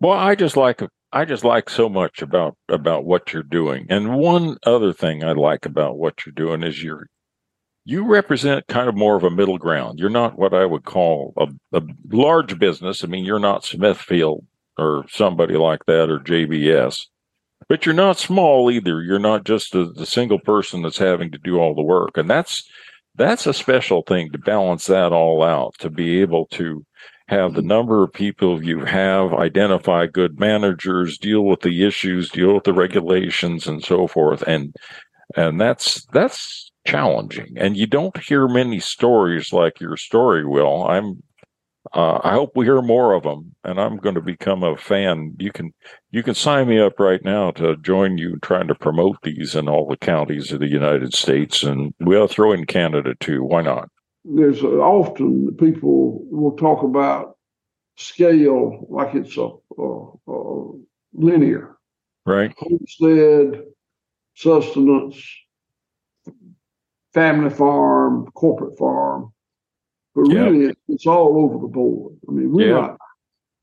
Well, 0.00 0.12
I 0.12 0.36
just 0.36 0.56
like 0.56 0.80
I 1.12 1.26
just 1.26 1.44
like 1.44 1.68
so 1.68 1.90
much 1.90 2.22
about 2.22 2.56
about 2.70 3.04
what 3.04 3.34
you're 3.34 3.42
doing. 3.42 3.86
And 3.90 4.16
one 4.16 4.56
other 4.64 4.94
thing 4.94 5.22
I 5.22 5.32
like 5.32 5.66
about 5.66 5.98
what 5.98 6.24
you're 6.24 6.32
doing 6.32 6.62
is 6.62 6.82
you're 6.82 7.08
you 7.84 8.06
represent 8.06 8.68
kind 8.68 8.88
of 8.88 8.96
more 8.96 9.16
of 9.16 9.24
a 9.24 9.30
middle 9.30 9.58
ground. 9.58 9.98
You're 9.98 10.08
not 10.08 10.38
what 10.38 10.54
I 10.54 10.64
would 10.64 10.86
call 10.86 11.34
a, 11.36 11.48
a 11.76 11.82
large 12.10 12.58
business. 12.58 13.04
I 13.04 13.08
mean, 13.08 13.26
you're 13.26 13.38
not 13.38 13.66
Smithfield 13.66 14.46
or 14.78 15.04
somebody 15.08 15.56
like 15.56 15.84
that 15.86 16.10
or 16.10 16.18
JBS, 16.18 17.06
but 17.68 17.86
you're 17.86 17.94
not 17.94 18.18
small 18.18 18.70
either. 18.70 19.02
You're 19.02 19.18
not 19.18 19.44
just 19.44 19.72
the, 19.72 19.92
the 19.94 20.06
single 20.06 20.38
person 20.38 20.82
that's 20.82 20.98
having 20.98 21.30
to 21.32 21.38
do 21.38 21.58
all 21.58 21.74
the 21.74 21.82
work. 21.82 22.16
And 22.16 22.28
that's 22.28 22.68
that's 23.14 23.46
a 23.46 23.52
special 23.52 24.02
thing 24.02 24.32
to 24.32 24.38
balance 24.38 24.86
that 24.86 25.12
all 25.12 25.42
out, 25.42 25.74
to 25.78 25.90
be 25.90 26.20
able 26.20 26.46
to 26.46 26.84
have 27.28 27.54
the 27.54 27.62
number 27.62 28.02
of 28.02 28.12
people 28.12 28.62
you 28.62 28.84
have, 28.84 29.32
identify 29.32 30.06
good 30.06 30.38
managers, 30.38 31.18
deal 31.18 31.42
with 31.42 31.60
the 31.60 31.86
issues, 31.86 32.30
deal 32.30 32.54
with 32.54 32.64
the 32.64 32.72
regulations 32.72 33.66
and 33.66 33.84
so 33.84 34.06
forth. 34.06 34.42
And, 34.42 34.74
and 35.36 35.60
that's, 35.60 36.04
that's 36.06 36.70
challenging. 36.86 37.54
And 37.56 37.76
you 37.76 37.86
don't 37.86 38.16
hear 38.22 38.48
many 38.48 38.80
stories 38.80 39.52
like 39.52 39.80
your 39.80 39.96
story 39.96 40.46
will. 40.46 40.86
I'm 40.86 41.22
uh, 41.94 42.20
I 42.22 42.32
hope 42.32 42.52
we 42.54 42.64
hear 42.64 42.80
more 42.80 43.12
of 43.12 43.24
them, 43.24 43.54
and 43.64 43.80
I'm 43.80 43.96
going 43.96 44.14
to 44.14 44.22
become 44.22 44.62
a 44.62 44.76
fan. 44.76 45.34
You 45.38 45.50
can 45.50 45.72
you 46.12 46.22
can 46.22 46.34
sign 46.34 46.68
me 46.68 46.78
up 46.78 47.00
right 47.00 47.22
now 47.24 47.50
to 47.52 47.76
join 47.78 48.18
you 48.18 48.38
trying 48.38 48.68
to 48.68 48.74
promote 48.74 49.16
these 49.22 49.56
in 49.56 49.68
all 49.68 49.88
the 49.88 49.96
counties 49.96 50.52
of 50.52 50.60
the 50.60 50.68
United 50.68 51.12
States, 51.12 51.62
and 51.62 51.92
we'll 51.98 52.28
throw 52.28 52.52
in 52.52 52.66
Canada 52.66 53.14
too. 53.18 53.42
Why 53.42 53.62
not? 53.62 53.88
There's 54.24 54.62
uh, 54.62 54.68
often 54.68 55.56
people 55.56 56.24
will 56.30 56.56
talk 56.56 56.84
about 56.84 57.36
scale 57.96 58.86
like 58.88 59.14
it's 59.16 59.36
a, 59.36 59.50
a, 59.76 60.12
a 60.28 60.72
linear, 61.14 61.76
right? 62.24 62.54
Homestead, 62.58 63.64
sustenance, 64.34 65.20
family 67.12 67.50
farm, 67.50 68.30
corporate 68.34 68.78
farm 68.78 69.32
but 70.14 70.22
really, 70.22 70.74
it's 70.88 71.06
all 71.06 71.38
over 71.38 71.58
the 71.58 71.72
board. 71.72 72.14
I 72.28 72.32
mean, 72.32 72.52
we're 72.52 72.68
yep. 72.68 72.80
not. 72.80 72.98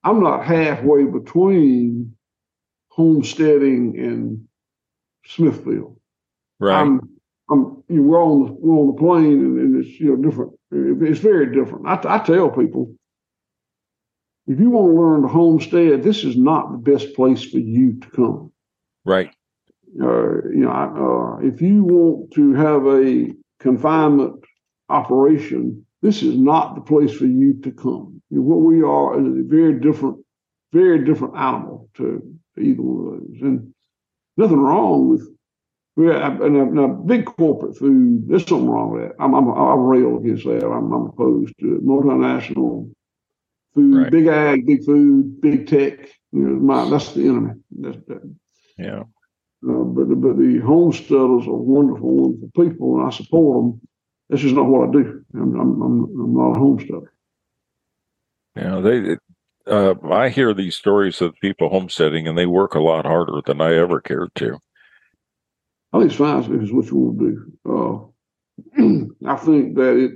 I'm 0.03 0.23
not 0.23 0.45
halfway 0.45 1.03
between 1.03 2.15
homesteading 2.89 3.99
and 3.99 4.47
Smithfield. 5.26 5.99
Right. 6.59 6.80
I'm. 6.80 7.01
I'm. 7.51 7.84
You 7.88 7.97
know, 7.97 8.01
we're 8.03 8.23
on 8.23 8.45
the 8.45 8.51
we're 8.53 8.80
on 8.80 8.88
the 8.88 8.99
plane, 8.99 9.39
and, 9.39 9.59
and, 9.59 9.85
it's 9.85 9.99
you 9.99 10.15
know 10.15 10.30
different. 10.30 10.53
It's 10.71 11.19
very 11.19 11.53
different. 11.53 11.88
I, 11.88 12.15
I 12.15 12.19
tell 12.19 12.49
people, 12.49 12.95
if 14.47 14.59
you 14.59 14.71
want 14.71 14.91
to 14.91 14.99
learn 14.99 15.21
to 15.21 15.27
homestead, 15.27 16.01
this 16.01 16.23
is 16.23 16.35
not 16.35 16.71
the 16.71 16.77
best 16.77 17.13
place 17.15 17.43
for 17.43 17.59
you 17.59 17.99
to 17.99 18.09
come. 18.09 18.51
Right. 19.05 19.31
Uh, 20.01 20.43
you 20.49 20.65
know, 20.65 20.71
uh, 20.71 21.45
if 21.45 21.61
you 21.61 21.84
want 21.84 22.31
to 22.34 22.53
have 22.53 22.85
a 22.88 23.34
confinement 23.59 24.43
operation, 24.89 25.85
this 26.01 26.23
is 26.23 26.38
not 26.38 26.76
the 26.76 26.81
place 26.81 27.13
for 27.13 27.26
you 27.26 27.59
to 27.61 27.71
come. 27.71 28.21
What 28.30 28.57
we 28.57 28.81
are 28.84 29.19
is 29.19 29.26
a 29.26 29.43
very 29.43 29.80
different, 29.80 30.17
very 30.71 31.03
different 31.03 31.35
animal 31.35 31.89
to, 31.95 32.21
either 32.57 32.81
one 32.81 33.15
of 33.15 33.21
those. 33.21 33.41
And 33.41 33.73
nothing 34.38 34.59
wrong 34.59 35.09
with 35.09 35.27
and 35.97 36.76
now 36.76 36.88
big 36.88 37.26
corporate 37.26 37.77
food. 37.77 38.27
There's 38.27 38.45
something 38.45 38.69
wrong 38.69 38.91
with 38.91 39.01
that. 39.03 39.15
I'm, 39.19 39.34
I'm 39.34 39.49
I 39.51 39.73
rail 39.73 40.17
against 40.17 40.45
that. 40.45 40.65
I'm, 40.65 40.91
I'm 40.93 41.07
opposed 41.07 41.53
to 41.59 41.76
it. 41.76 41.85
multinational 41.85 42.91
food, 43.76 43.97
right. 43.97 44.11
big 44.11 44.27
ag, 44.27 44.65
big 44.65 44.85
food, 44.85 45.41
big 45.41 45.67
tech. 45.67 45.99
You 46.31 46.39
know, 46.41 46.55
my, 46.55 46.89
that's 46.89 47.13
the 47.13 47.27
enemy. 47.27 47.53
That's, 47.71 47.97
that. 48.07 48.35
Yeah. 48.77 49.03
Uh, 49.67 49.84
but 49.84 50.05
but 50.21 50.38
the 50.38 50.59
homesteaders 50.65 51.45
are 51.47 51.53
wonderful, 51.53 52.15
wonderful 52.15 52.49
people, 52.55 52.97
and 52.99 53.07
I 53.07 53.09
support 53.09 53.65
them. 53.65 53.81
This 54.30 54.43
is 54.43 54.53
not 54.53 54.68
what 54.68 54.89
I 54.89 54.91
do. 54.91 55.26
I'm 55.34 55.60
I'm 55.60 55.81
I'm, 55.81 56.34
not 56.34 56.56
a 56.56 56.60
homesteader. 56.60 57.14
Yeah, 58.56 58.80
they. 58.80 59.18
Uh, 59.65 59.93
I 60.11 60.30
hear 60.30 60.53
these 60.53 60.76
stories 60.76 61.22
of 61.22 61.35
people 61.41 61.69
homesteading, 61.69 62.27
and 62.27 62.38
they 62.38 62.45
work 62.45 62.73
a 62.73 62.80
lot 62.80 63.06
harder 63.06 63.41
than 63.45 63.61
I 63.61 63.76
ever 63.76 64.01
cared 64.01 64.34
to. 64.35 64.60
I 65.93 65.99
think 65.99 66.11
it's 66.11 66.19
fine 66.19 66.39
if 66.39 66.61
it's 66.61 66.72
what 66.72 66.85
you 66.88 66.95
want 66.95 67.19
to 67.19 67.31
do. 67.31 68.11
Uh, 68.76 69.06
I 69.31 69.35
think 69.35 69.76
that 69.76 69.97
it. 69.97 70.11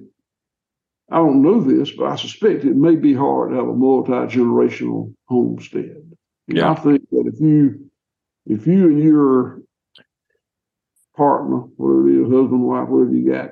I 1.11 1.17
don't 1.17 1.43
know 1.43 1.61
this, 1.61 1.91
but 1.91 2.05
I 2.05 2.15
suspect 2.15 2.63
it 2.63 2.75
may 2.75 2.95
be 2.95 3.13
hard 3.13 3.51
to 3.51 3.57
have 3.57 3.67
a 3.67 3.73
multi 3.73 4.11
generational 4.11 5.13
homestead. 5.25 5.97
Yeah. 6.47 6.71
I 6.71 6.75
think 6.75 7.07
that 7.11 7.31
if 7.33 7.39
you 7.39 7.89
if 8.45 8.67
you 8.67 8.87
and 8.87 9.03
your 9.03 9.61
partner, 11.15 11.57
whatever 11.77 12.09
it 12.09 12.21
is, 12.21 12.31
husband, 12.31 12.63
wife, 12.63 12.87
whatever 12.87 13.13
you 13.13 13.31
got, 13.31 13.51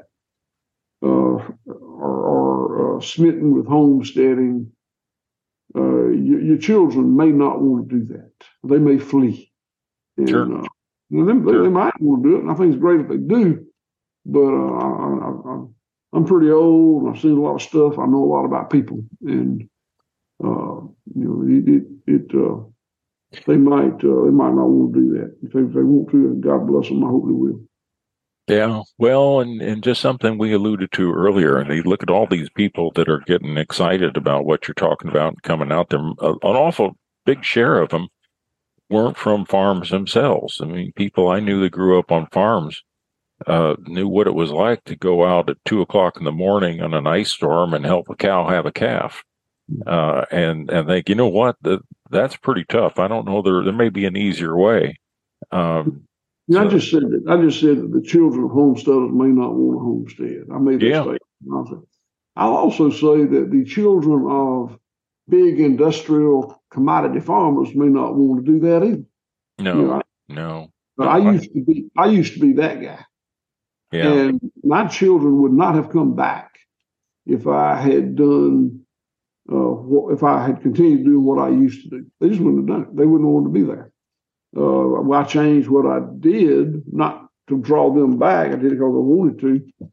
are, 1.02 1.58
are 1.70 2.98
uh, 2.98 3.02
smitten 3.02 3.56
with 3.56 3.68
homesteading, 3.68 4.72
uh, 5.76 6.08
your, 6.08 6.42
your, 6.42 6.58
children 6.58 7.16
may 7.16 7.32
not 7.32 7.62
want 7.62 7.90
to 7.90 8.00
do 8.00 8.14
that. 8.14 8.32
They 8.64 8.78
may 8.78 8.98
flee. 8.98 9.52
And, 10.18 10.30
sure. 10.30 10.44
Uh, 10.44 10.68
they, 11.10 11.18
sure. 11.18 11.64
they, 11.64 11.70
might 11.70 12.00
want 12.02 12.24
to 12.24 12.30
do 12.30 12.36
it, 12.38 12.42
and 12.42 12.52
I 12.52 12.56
think 12.56 12.74
it's 12.74 12.82
great 12.82 13.02
if 13.02 13.08
they 13.08 13.18
do. 13.18 13.66
But 14.26 14.40
uh, 14.40 14.78
I, 16.14 16.18
am 16.18 16.26
pretty 16.26 16.52
old, 16.52 17.04
and 17.04 17.16
I've 17.16 17.22
seen 17.22 17.38
a 17.38 17.42
lot 17.42 17.56
of 17.56 17.62
stuff. 17.62 17.98
I 17.98 18.06
know 18.06 18.24
a 18.24 18.32
lot 18.32 18.46
about 18.46 18.70
people, 18.70 19.04
and 19.22 19.68
uh, 20.44 20.82
you 21.16 21.26
know, 21.26 21.44
it, 21.48 21.68
it, 21.68 21.84
it 22.08 22.36
uh, 22.36 22.64
they 23.48 23.58
might 23.58 23.96
uh, 24.04 24.24
they 24.26 24.32
might 24.32 24.54
not 24.54 24.68
want 24.68 24.94
to 24.94 25.00
do 25.00 25.14
that. 25.18 25.36
If 25.42 25.54
they, 25.54 25.62
if 25.62 25.74
they 25.74 25.82
want 25.82 26.12
to, 26.12 26.36
God 26.36 26.68
bless 26.68 26.90
them. 26.90 27.04
I 27.04 27.08
hope 27.08 27.26
they 27.26 27.34
will. 27.34 27.62
Yeah, 28.52 28.82
well, 28.98 29.40
and, 29.40 29.62
and 29.62 29.82
just 29.82 30.02
something 30.02 30.38
we 30.38 30.52
alluded 30.52 30.92
to 30.92 31.14
earlier. 31.14 31.58
And 31.58 31.74
you 31.74 31.84
look 31.84 32.04
at 32.04 32.10
all 32.10 32.28
these 32.28 32.50
people 32.50 32.92
that 32.96 33.08
are 33.08 33.24
getting 33.26 33.56
excited 33.56 34.18
about 34.18 34.44
what 34.46 34.68
you're 34.68 34.76
talking 34.76 35.10
about 35.10 35.30
and 35.30 35.42
coming 35.44 35.72
out 35.72 35.90
there. 35.90 36.02
an 36.02 36.16
awful 36.20 36.98
big 37.26 37.46
share 37.46 37.80
of 37.80 37.92
them 37.92 38.10
weren't 38.90 39.16
from 39.16 39.46
farms 39.46 39.90
themselves. 39.90 40.60
I 40.62 40.66
mean, 40.66 40.92
people 40.98 41.30
I 41.30 41.40
knew 41.40 41.62
that 41.62 41.70
grew 41.70 41.98
up 41.98 42.12
on 42.12 42.28
farms 42.28 42.84
uh, 43.48 43.78
knew 43.88 44.10
what 44.10 44.28
it 44.28 44.36
was 44.36 44.52
like 44.52 44.84
to 44.84 44.98
go 44.98 45.24
out 45.26 45.50
at 45.50 45.56
two 45.64 45.80
o'clock 45.80 46.18
in 46.18 46.26
the 46.26 46.32
morning 46.34 46.82
on 46.82 46.94
an 46.94 47.08
ice 47.08 47.32
storm 47.32 47.74
and 47.74 47.86
help 47.86 48.10
a 48.10 48.16
cow 48.16 48.50
have 48.50 48.66
a 48.66 48.72
calf. 48.74 49.24
Uh, 49.88 50.26
and 50.30 50.70
and 50.70 50.88
think, 50.90 51.08
you 51.08 51.16
know 51.16 51.30
what, 51.30 51.56
the, 51.62 51.80
that's 52.10 52.36
pretty 52.36 52.66
tough. 52.66 53.00
I 53.00 53.08
don't 53.08 53.26
know 53.26 53.42
there 53.42 53.64
there 53.64 53.72
may 53.72 53.88
be 53.88 54.04
an 54.04 54.18
easier 54.18 54.58
way. 54.58 55.00
Um, 55.54 56.04
yeah, 56.52 56.64
I 56.64 56.68
just 56.68 56.92
said 56.92 57.04
that. 57.04 57.24
I 57.30 57.42
just 57.42 57.62
said 57.62 57.78
that 57.78 57.94
the 57.94 58.02
children 58.02 58.44
of 58.44 58.52
homesteaders 58.52 59.12
may 59.14 59.28
not 59.28 59.54
want 59.54 59.78
a 59.78 59.84
homestead. 59.84 60.44
I 60.54 60.58
made 60.58 60.82
that 60.82 60.86
yeah. 60.86 61.02
statement. 61.02 61.88
I'll 62.36 62.56
also 62.56 62.90
say 62.90 63.26
that 63.26 63.50
the 63.52 63.64
children 63.64 64.26
of 64.30 64.78
big 65.30 65.62
industrial 65.62 66.62
commodity 66.70 67.22
farmers 67.22 67.74
may 67.74 67.88
not 67.88 68.16
want 68.16 68.46
to 68.46 68.52
do 68.52 68.60
that 68.60 68.84
either. 68.84 69.04
No, 69.60 69.76
you 69.76 69.88
know, 69.88 70.02
no. 70.28 70.72
But 70.98 71.06
no, 71.06 71.10
I 71.12 71.32
used 71.32 71.54
to 71.54 71.64
be. 71.64 71.86
I 71.98 72.08
used 72.08 72.34
to 72.34 72.40
be 72.42 72.54
that 72.54 72.82
guy. 72.82 73.06
Yeah. 73.94 74.12
And 74.12 74.52
my 74.62 74.88
children 74.88 75.42
would 75.42 75.54
not 75.54 75.76
have 75.76 75.90
come 75.90 76.16
back 76.16 76.52
if 77.26 77.48
I 77.48 77.76
had 77.76 78.16
done 78.18 78.82
uh, 79.50 80.12
if 80.12 80.24
I 80.24 80.46
had 80.46 80.62
continued 80.62 81.06
doing 81.06 81.24
what 81.24 81.40
I 81.40 81.50
used 81.50 81.84
to 81.84 81.90
do. 81.90 82.06
They 82.20 82.28
just 82.28 82.42
wouldn't 82.42 82.70
have 82.70 82.78
done 82.78 82.90
it. 82.90 82.98
They 82.98 83.06
wouldn't 83.06 83.30
want 83.30 83.46
to 83.46 83.52
be 83.52 83.64
there. 83.64 83.91
Uh, 84.56 85.10
I 85.12 85.24
changed 85.24 85.70
what 85.70 85.86
I 85.86 86.00
did, 86.20 86.84
not 86.92 87.28
to 87.48 87.58
draw 87.58 87.94
them 87.94 88.18
back. 88.18 88.48
I 88.48 88.56
did 88.56 88.66
it 88.66 88.70
because 88.72 88.82
I 88.82 89.00
wanted 89.00 89.40
to, 89.40 89.90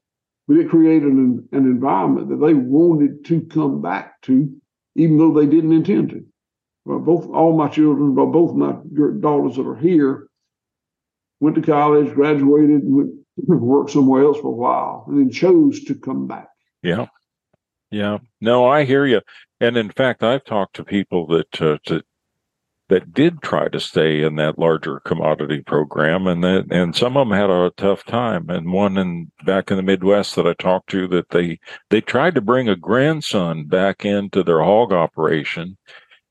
but 0.46 0.56
it 0.56 0.68
created 0.68 1.12
an, 1.12 1.48
an 1.52 1.64
environment 1.64 2.28
that 2.30 2.44
they 2.44 2.54
wanted 2.54 3.24
to 3.26 3.42
come 3.42 3.80
back 3.82 4.20
to, 4.22 4.52
even 4.96 5.18
though 5.18 5.32
they 5.32 5.46
didn't 5.46 5.72
intend 5.72 6.10
to. 6.10 6.24
Well, 6.84 7.00
both 7.00 7.26
all 7.28 7.56
my 7.56 7.68
children, 7.68 8.14
both 8.14 8.54
my 8.54 8.72
daughters 9.20 9.56
that 9.56 9.66
are 9.66 9.76
here, 9.76 10.28
went 11.40 11.56
to 11.56 11.62
college, 11.62 12.14
graduated, 12.14 12.80
went 12.84 13.12
worked 13.36 13.90
somewhere 13.90 14.22
else 14.22 14.40
for 14.40 14.48
a 14.48 14.50
while, 14.50 15.04
and 15.08 15.18
then 15.18 15.30
chose 15.30 15.84
to 15.84 15.94
come 15.94 16.26
back. 16.26 16.48
Yeah. 16.82 17.06
Yeah, 17.90 18.18
no, 18.40 18.66
I 18.66 18.84
hear 18.84 19.06
you. 19.06 19.22
And 19.60 19.76
in 19.76 19.90
fact, 19.90 20.22
I've 20.22 20.44
talked 20.44 20.76
to 20.76 20.84
people 20.84 21.26
that 21.28 21.62
uh, 21.62 21.78
that 22.88 23.12
did 23.12 23.42
try 23.42 23.68
to 23.68 23.80
stay 23.80 24.22
in 24.22 24.36
that 24.36 24.58
larger 24.58 25.00
commodity 25.00 25.60
program, 25.60 26.26
and 26.26 26.42
that 26.42 26.66
and 26.70 26.96
some 26.96 27.16
of 27.16 27.28
them 27.28 27.38
had 27.38 27.50
a 27.50 27.70
tough 27.76 28.04
time. 28.04 28.48
And 28.48 28.72
one 28.72 28.96
in 28.96 29.30
back 29.44 29.70
in 29.70 29.76
the 29.76 29.82
Midwest 29.82 30.36
that 30.36 30.46
I 30.46 30.54
talked 30.54 30.90
to, 30.90 31.06
that 31.08 31.30
they 31.30 31.60
they 31.90 32.00
tried 32.00 32.34
to 32.36 32.40
bring 32.40 32.68
a 32.68 32.76
grandson 32.76 33.66
back 33.66 34.04
into 34.04 34.42
their 34.42 34.62
hog 34.62 34.92
operation, 34.92 35.76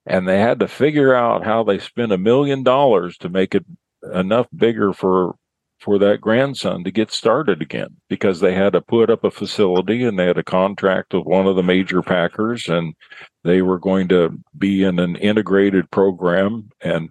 and 0.06 0.28
they 0.28 0.40
had 0.40 0.60
to 0.60 0.68
figure 0.68 1.14
out 1.14 1.46
how 1.46 1.64
they 1.64 1.80
spent 1.80 2.12
a 2.12 2.18
million 2.18 2.64
dollars 2.64 3.18
to 3.20 3.30
make 3.30 3.54
it 3.54 3.66
enough 4.14 4.48
bigger 4.56 4.94
for 4.94 5.36
for 5.80 6.00
that 6.00 6.22
grandson 6.22 6.84
to 6.84 6.92
get 6.92 7.12
started 7.12 7.62
again 7.62 7.96
because 8.10 8.40
they 8.40 8.54
had 8.54 8.74
to 8.74 8.82
put 8.82 9.10
up 9.10 9.24
a 9.24 9.32
facility 9.32 10.04
and 10.04 10.18
they 10.18 10.26
had 10.26 10.38
a 10.38 10.44
contract 10.44 11.14
with 11.14 11.26
one 11.26 11.46
of 11.46 11.56
the 11.56 11.64
major 11.64 12.02
packers 12.02 12.68
and 12.68 12.96
they 13.44 13.62
were 13.62 13.80
going 13.80 14.08
to 14.08 14.38
be 14.58 14.84
in 14.84 14.98
an 15.00 15.16
integrated 15.18 15.90
program 15.92 16.70
and 16.82 17.10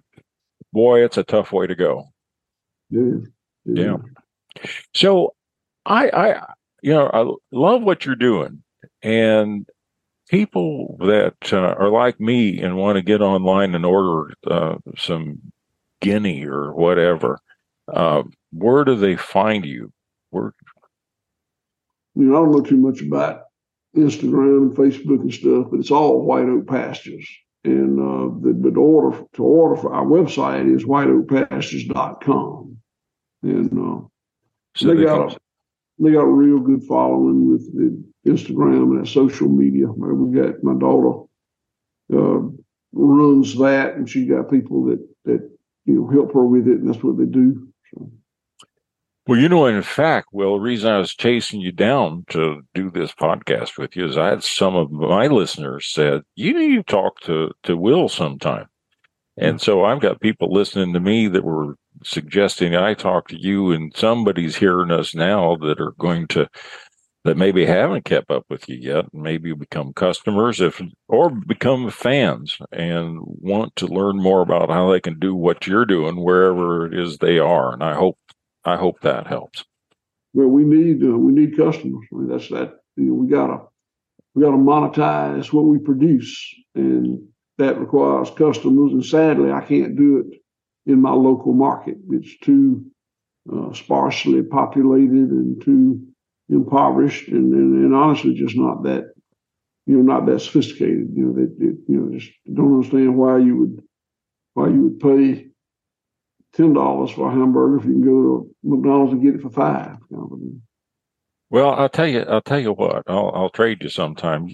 boy 0.73 1.03
it's 1.03 1.17
a 1.17 1.23
tough 1.23 1.51
way 1.51 1.65
to 1.65 1.75
go. 1.75 2.05
Yeah, 2.89 3.19
yeah. 3.65 3.97
so 4.93 5.33
i 5.85 6.09
i 6.09 6.47
you 6.81 6.93
know 6.93 7.09
i 7.13 7.55
love 7.55 7.83
what 7.83 8.05
you're 8.05 8.15
doing 8.15 8.63
and 9.03 9.67
people 10.29 10.97
that 10.99 11.35
uh, 11.51 11.57
are 11.57 11.89
like 11.89 12.19
me 12.19 12.61
and 12.61 12.77
want 12.77 12.95
to 12.95 13.01
get 13.01 13.21
online 13.21 13.75
and 13.75 13.85
order 13.85 14.33
uh, 14.49 14.75
some 14.97 15.39
guinea 16.01 16.45
or 16.45 16.73
whatever 16.73 17.39
uh, 17.93 18.23
where 18.51 18.83
do 18.83 18.95
they 18.95 19.15
find 19.15 19.65
you? 19.65 19.91
Where? 20.29 20.53
You 22.15 22.23
know, 22.23 22.35
I 22.35 22.39
don't 22.39 22.51
know 22.51 22.61
too 22.61 22.77
much 22.77 23.01
about 23.01 23.43
Instagram 23.95 24.69
and 24.69 24.75
Facebook 24.75 25.21
and 25.21 25.33
stuff, 25.33 25.67
but 25.71 25.79
it's 25.79 25.91
all 25.91 26.21
White 26.21 26.49
Oak 26.49 26.67
Pastures. 26.67 27.27
And 27.63 27.99
uh, 27.99 28.39
the, 28.41 28.71
the 28.71 28.79
order 28.79 29.23
to 29.33 29.43
order 29.43 29.75
for 29.79 29.93
our 29.93 30.05
website 30.05 30.73
is 30.73 30.85
whiteoakpastures.com. 30.85 32.77
And 33.43 33.71
uh, 33.71 34.07
so 34.75 34.87
they, 34.87 34.95
they 34.95 35.03
got 35.03 35.33
a, 35.33 35.37
they 35.99 36.11
got 36.11 36.21
a 36.21 36.31
real 36.31 36.59
good 36.59 36.83
following 36.83 37.49
with 37.49 37.73
the 37.75 38.03
Instagram 38.29 38.97
and 38.97 39.07
social 39.07 39.49
media. 39.49 39.87
We 39.87 40.39
got 40.39 40.63
my 40.63 40.77
daughter 40.79 41.27
uh, 42.13 42.39
runs 42.93 43.57
that, 43.57 43.95
and 43.95 44.09
she 44.09 44.25
got 44.25 44.49
people 44.49 44.85
that 44.85 45.05
that 45.25 45.49
you 45.85 45.95
know 45.95 46.07
help 46.09 46.33
her 46.33 46.45
with 46.45 46.67
it, 46.67 46.79
and 46.79 46.89
that's 46.89 47.03
what 47.03 47.17
they 47.17 47.25
do. 47.25 47.66
Well, 49.27 49.39
you 49.39 49.49
know, 49.49 49.65
in 49.65 49.81
fact, 49.81 50.29
well, 50.31 50.53
the 50.53 50.61
reason 50.61 50.89
I 50.89 50.99
was 50.99 51.13
chasing 51.13 51.59
you 51.59 51.73
down 51.73 52.23
to 52.29 52.61
do 52.73 52.89
this 52.89 53.11
podcast 53.11 53.77
with 53.77 53.93
you 53.95 54.05
is 54.05 54.17
I 54.17 54.29
had 54.29 54.43
some 54.43 54.75
of 54.75 54.89
my 54.89 55.27
listeners 55.27 55.91
said, 55.91 56.21
you 56.35 56.57
need 56.57 56.75
to 56.77 56.83
talk 56.83 57.19
to, 57.21 57.51
to 57.63 57.75
Will 57.75 58.07
sometime. 58.07 58.67
And 59.35 59.53
hmm. 59.53 59.57
so 59.57 59.83
I've 59.83 59.99
got 59.99 60.21
people 60.21 60.53
listening 60.53 60.93
to 60.93 61.01
me 61.01 61.27
that 61.27 61.43
were 61.43 61.75
suggesting 62.05 62.75
I 62.75 62.93
talk 62.93 63.27
to 63.27 63.37
you 63.37 63.71
and 63.71 63.95
somebody's 63.95 64.55
hearing 64.55 64.91
us 64.91 65.13
now 65.13 65.57
that 65.57 65.81
are 65.81 65.93
going 65.99 66.27
to, 66.29 66.47
that 67.27 67.37
maybe 67.37 67.65
haven't 67.65 68.05
kept 68.05 68.31
up 68.31 68.45
with 68.49 68.67
you 68.69 68.77
yet, 68.77 69.05
and 69.11 69.21
maybe 69.21 69.53
become 69.53 69.91
customers 69.93 70.61
if, 70.61 70.81
or 71.09 71.29
become 71.29 71.91
fans 71.91 72.57
and 72.71 73.19
want 73.21 73.75
to 73.75 73.85
learn 73.85 74.17
more 74.17 74.41
about 74.41 74.69
how 74.69 74.91
they 74.91 75.01
can 75.01 75.19
do 75.19 75.35
what 75.35 75.67
you're 75.67 75.85
doing 75.85 76.23
wherever 76.23 76.85
it 76.85 76.97
is 76.97 77.17
they 77.17 77.37
are. 77.37 77.73
And 77.73 77.83
I 77.83 77.93
hope 77.95 78.17
I 78.63 78.77
hope 78.77 79.01
that 79.01 79.27
helps. 79.27 79.65
Well, 80.33 80.47
we 80.47 80.63
need 80.63 81.03
uh, 81.03 81.17
we 81.17 81.33
need 81.33 81.57
customers. 81.57 82.05
I 82.13 82.15
mean, 82.15 82.29
that's 82.29 82.47
that. 82.49 82.75
You 82.95 83.05
know, 83.05 83.13
we 83.15 83.27
gotta 83.27 83.59
we 84.33 84.43
gotta 84.43 84.57
monetize 84.57 85.51
what 85.51 85.65
we 85.65 85.79
produce, 85.79 86.55
and 86.75 87.27
that 87.57 87.77
requires 87.77 88.29
customers, 88.31 88.93
and 88.93 89.05
sadly, 89.05 89.51
I 89.51 89.61
can't 89.61 89.97
do 89.97 90.19
it 90.19 90.39
in 90.89 91.01
my 91.01 91.11
local 91.11 91.53
market. 91.53 91.97
It's 92.09 92.37
too 92.39 92.85
uh, 93.53 93.73
sparsely 93.73 94.43
populated 94.43 95.29
and 95.29 95.61
too 95.61 96.07
impoverished, 96.49 97.27
and, 97.27 97.53
and, 97.53 97.85
and, 97.85 97.95
honestly, 97.95 98.33
just 98.33 98.55
not 98.55 98.83
that 98.83 99.13
you 99.85 99.97
know 99.97 100.01
not 100.01 100.25
that 100.25 100.39
sophisticated. 100.39 101.09
You 101.13 101.25
know, 101.25 101.33
that 101.33 101.55
you 101.59 101.83
know 101.87 102.17
just 102.17 102.31
don't 102.53 102.75
understand 102.75 103.17
why 103.17 103.39
you 103.39 103.57
would 103.57 103.83
why 104.53 104.67
you 104.69 104.83
would 104.83 104.99
pay 104.99 105.47
ten 106.53 106.73
dollars 106.73 107.11
for 107.11 107.29
a 107.29 107.33
hamburger 107.33 107.77
if 107.77 107.85
you 107.85 107.91
can 107.93 108.01
go 108.01 108.21
to 108.21 108.55
McDonald's 108.63 109.13
and 109.13 109.21
get 109.21 109.35
it 109.35 109.41
for 109.41 109.49
five. 109.49 109.97
You 110.09 110.17
know 110.17 110.37
well, 111.49 111.71
I'll 111.71 111.89
tell 111.89 112.07
you. 112.07 112.21
I'll 112.21 112.41
tell 112.41 112.59
you 112.59 112.73
what. 112.73 113.03
I'll 113.07 113.31
I'll 113.33 113.49
trade 113.49 113.81
you 113.81 113.89
sometime. 113.89 114.49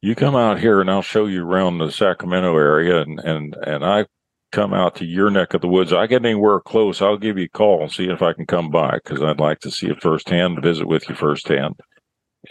You 0.00 0.14
come 0.16 0.34
out 0.34 0.58
here 0.58 0.80
and 0.80 0.90
I'll 0.90 1.02
show 1.02 1.26
you 1.26 1.44
around 1.44 1.78
the 1.78 1.90
Sacramento 1.90 2.56
area, 2.56 3.00
and 3.00 3.20
and 3.20 3.56
and 3.64 3.84
I 3.84 4.06
come 4.52 4.72
out 4.72 4.94
to 4.96 5.04
your 5.04 5.30
neck 5.30 5.54
of 5.54 5.60
the 5.60 5.68
woods. 5.68 5.92
I 5.92 6.06
get 6.06 6.24
anywhere 6.24 6.60
close, 6.60 7.02
I'll 7.02 7.18
give 7.18 7.38
you 7.38 7.46
a 7.46 7.48
call 7.48 7.82
and 7.82 7.90
see 7.90 8.08
if 8.08 8.22
I 8.22 8.32
can 8.32 8.46
come 8.46 8.70
by 8.70 8.92
because 9.02 9.22
I'd 9.22 9.40
like 9.40 9.60
to 9.60 9.70
see 9.70 9.88
it 9.88 10.00
firsthand, 10.00 10.62
visit 10.62 10.86
with 10.86 11.08
you 11.08 11.14
firsthand. 11.14 11.80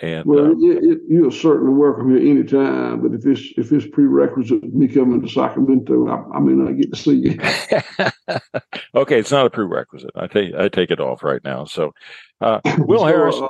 And 0.02 0.26
well, 0.26 0.46
uh, 0.46 0.56
you, 0.58 1.02
you're 1.10 1.32
certainly 1.32 1.74
welcome 1.74 2.16
here 2.16 2.32
anytime. 2.32 3.02
But 3.02 3.14
if 3.14 3.26
it's 3.26 3.42
if 3.58 3.74
it's 3.74 3.86
prerequisite 3.86 4.74
me 4.74 4.88
coming 4.88 5.22
to 5.22 5.28
Sacramento, 5.28 6.08
I, 6.08 6.38
I 6.38 6.40
may 6.40 6.54
not 6.54 6.78
get 6.78 6.94
to 6.94 6.98
see 6.98 7.16
you. 7.16 7.40
okay, 8.96 9.20
it's 9.20 9.32
not 9.32 9.46
a 9.46 9.50
prerequisite. 9.50 10.12
I 10.16 10.28
take 10.28 10.56
I 10.56 10.70
take 10.70 10.92
it 10.92 11.02
off 11.02 11.24
right 11.24 11.44
now. 11.44 11.66
So, 11.66 11.92
uh, 12.40 12.62
Will 12.78 13.00
so, 13.00 13.06
Harris. 13.06 13.36
Uh, 13.36 13.48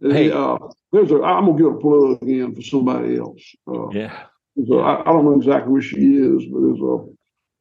Hey, 0.00 0.30
uh, 0.30 0.58
there's 0.92 1.10
a. 1.10 1.22
I'm 1.22 1.46
gonna 1.46 1.56
give 1.56 1.66
a 1.66 1.78
plug 1.78 2.22
in 2.22 2.54
for 2.54 2.62
somebody 2.62 3.16
else. 3.16 3.40
Uh, 3.66 3.88
yeah. 3.90 4.24
A, 4.58 4.74
I, 4.74 5.00
I 5.00 5.04
don't 5.04 5.24
know 5.24 5.36
exactly 5.36 5.72
where 5.72 5.80
she 5.80 5.96
is, 5.96 6.44
but 6.44 6.60
there's 6.60 6.80
a, 6.80 7.06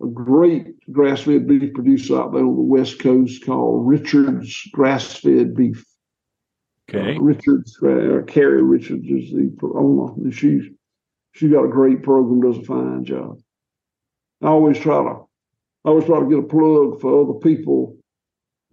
a 0.02 0.08
great 0.08 0.92
grass-fed 0.92 1.48
beef 1.48 1.74
producer 1.74 2.20
out 2.20 2.34
there 2.34 2.42
on 2.42 2.56
the 2.56 2.62
West 2.62 3.00
Coast 3.00 3.46
called 3.46 3.88
Richards 3.88 4.68
Grass-Fed 4.72 5.56
Beef. 5.56 5.86
Okay. 6.90 7.16
Uh, 7.16 7.22
Richards, 7.22 7.78
uh, 7.82 8.22
Carrie 8.28 8.62
Richards 8.62 9.08
is 9.08 9.32
the 9.32 9.56
owner, 9.76 10.14
and 10.16 10.34
she's 10.34 10.64
she's 11.32 11.52
got 11.52 11.64
a 11.64 11.70
great 11.70 12.04
program, 12.04 12.42
does 12.42 12.62
a 12.62 12.66
fine 12.66 13.06
job. 13.06 13.40
I 14.42 14.48
always 14.48 14.78
try 14.78 15.02
to, 15.04 15.26
I 15.86 15.90
always 15.90 16.06
try 16.06 16.20
to 16.20 16.30
get 16.30 16.40
a 16.40 16.44
plug 16.44 17.00
for 17.00 17.22
other 17.22 17.40
people 17.40 17.98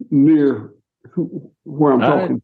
near 0.09 0.73
who, 1.11 1.51
where 1.63 1.93
I'm 1.93 2.01
talking. 2.01 2.41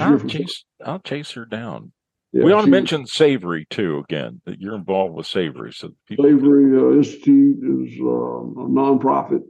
I'll 0.00 0.18
chase, 0.28 0.64
I'll 0.84 0.98
chase 1.00 1.30
her 1.30 1.46
down. 1.46 1.92
Yeah, 2.32 2.44
we 2.44 2.54
want 2.54 2.64
to 2.64 2.70
mention 2.70 3.06
Savory 3.06 3.66
too. 3.68 4.02
Again, 4.08 4.40
that 4.46 4.58
you're 4.58 4.74
involved 4.74 5.14
with 5.14 5.26
Savory. 5.26 5.72
So 5.72 5.92
Savory 6.08 6.78
uh, 6.78 6.96
Institute 6.96 7.58
is 7.58 8.00
uh, 8.00 8.04
a 8.04 8.68
nonprofit 8.68 9.42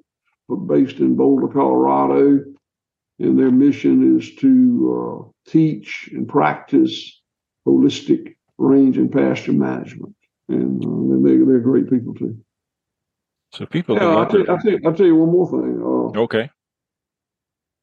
based 0.66 0.98
in 0.98 1.14
Boulder, 1.14 1.48
Colorado, 1.48 2.44
and 3.20 3.38
their 3.38 3.52
mission 3.52 4.18
is 4.18 4.34
to 4.36 5.28
uh, 5.28 5.50
teach 5.50 6.10
and 6.12 6.28
practice 6.28 7.20
holistic 7.66 8.34
range 8.58 8.98
and 8.98 9.12
pasture 9.12 9.52
management. 9.52 10.14
And 10.48 10.84
uh, 10.84 11.24
they, 11.24 11.36
they're 11.36 11.60
great 11.60 11.88
people 11.88 12.14
too. 12.14 12.36
So 13.52 13.66
people. 13.66 13.96
Yeah, 13.96 14.08
I'll 14.08 14.26
tell, 14.26 14.44
tell, 14.44 14.58
tell, 14.58 15.06
you 15.06 15.14
one 15.14 15.30
more 15.30 15.48
thing. 15.48 15.80
Uh, 15.80 16.22
okay. 16.22 16.50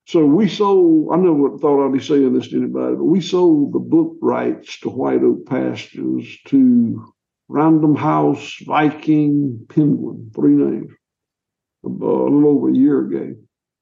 So 0.10 0.26
we 0.26 0.48
sold, 0.48 1.10
I 1.14 1.18
never 1.18 1.56
thought 1.60 1.86
I'd 1.86 1.94
be 1.94 2.00
saying 2.00 2.34
this 2.34 2.48
to 2.48 2.58
anybody, 2.58 2.96
but 2.96 3.04
we 3.04 3.22
sold 3.22 3.74
the 3.74 3.80
book 3.80 4.18
rights 4.24 4.80
to 4.80 4.90
White 4.90 5.22
Oak 5.22 5.46
Pastures 5.46 6.36
to 6.48 7.14
Random 7.48 7.94
House, 7.96 8.56
Viking, 8.66 9.68
Penguin, 9.70 10.32
three 10.34 10.56
names, 10.56 10.92
a 11.86 11.90
little 11.90 12.48
over 12.48 12.70
a 12.70 12.76
year 12.76 13.02
ago. 13.02 13.36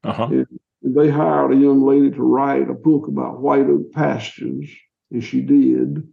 Uh-huh. 0.03 0.25
And 0.25 0.47
they 0.83 1.09
hired 1.09 1.53
a 1.53 1.55
young 1.55 1.85
lady 1.87 2.11
to 2.11 2.21
write 2.21 2.69
a 2.69 2.73
book 2.73 3.07
about 3.07 3.39
White 3.39 3.67
Oak 3.67 3.93
Pastures, 3.93 4.69
and 5.11 5.23
she 5.23 5.39
did. 5.39 6.03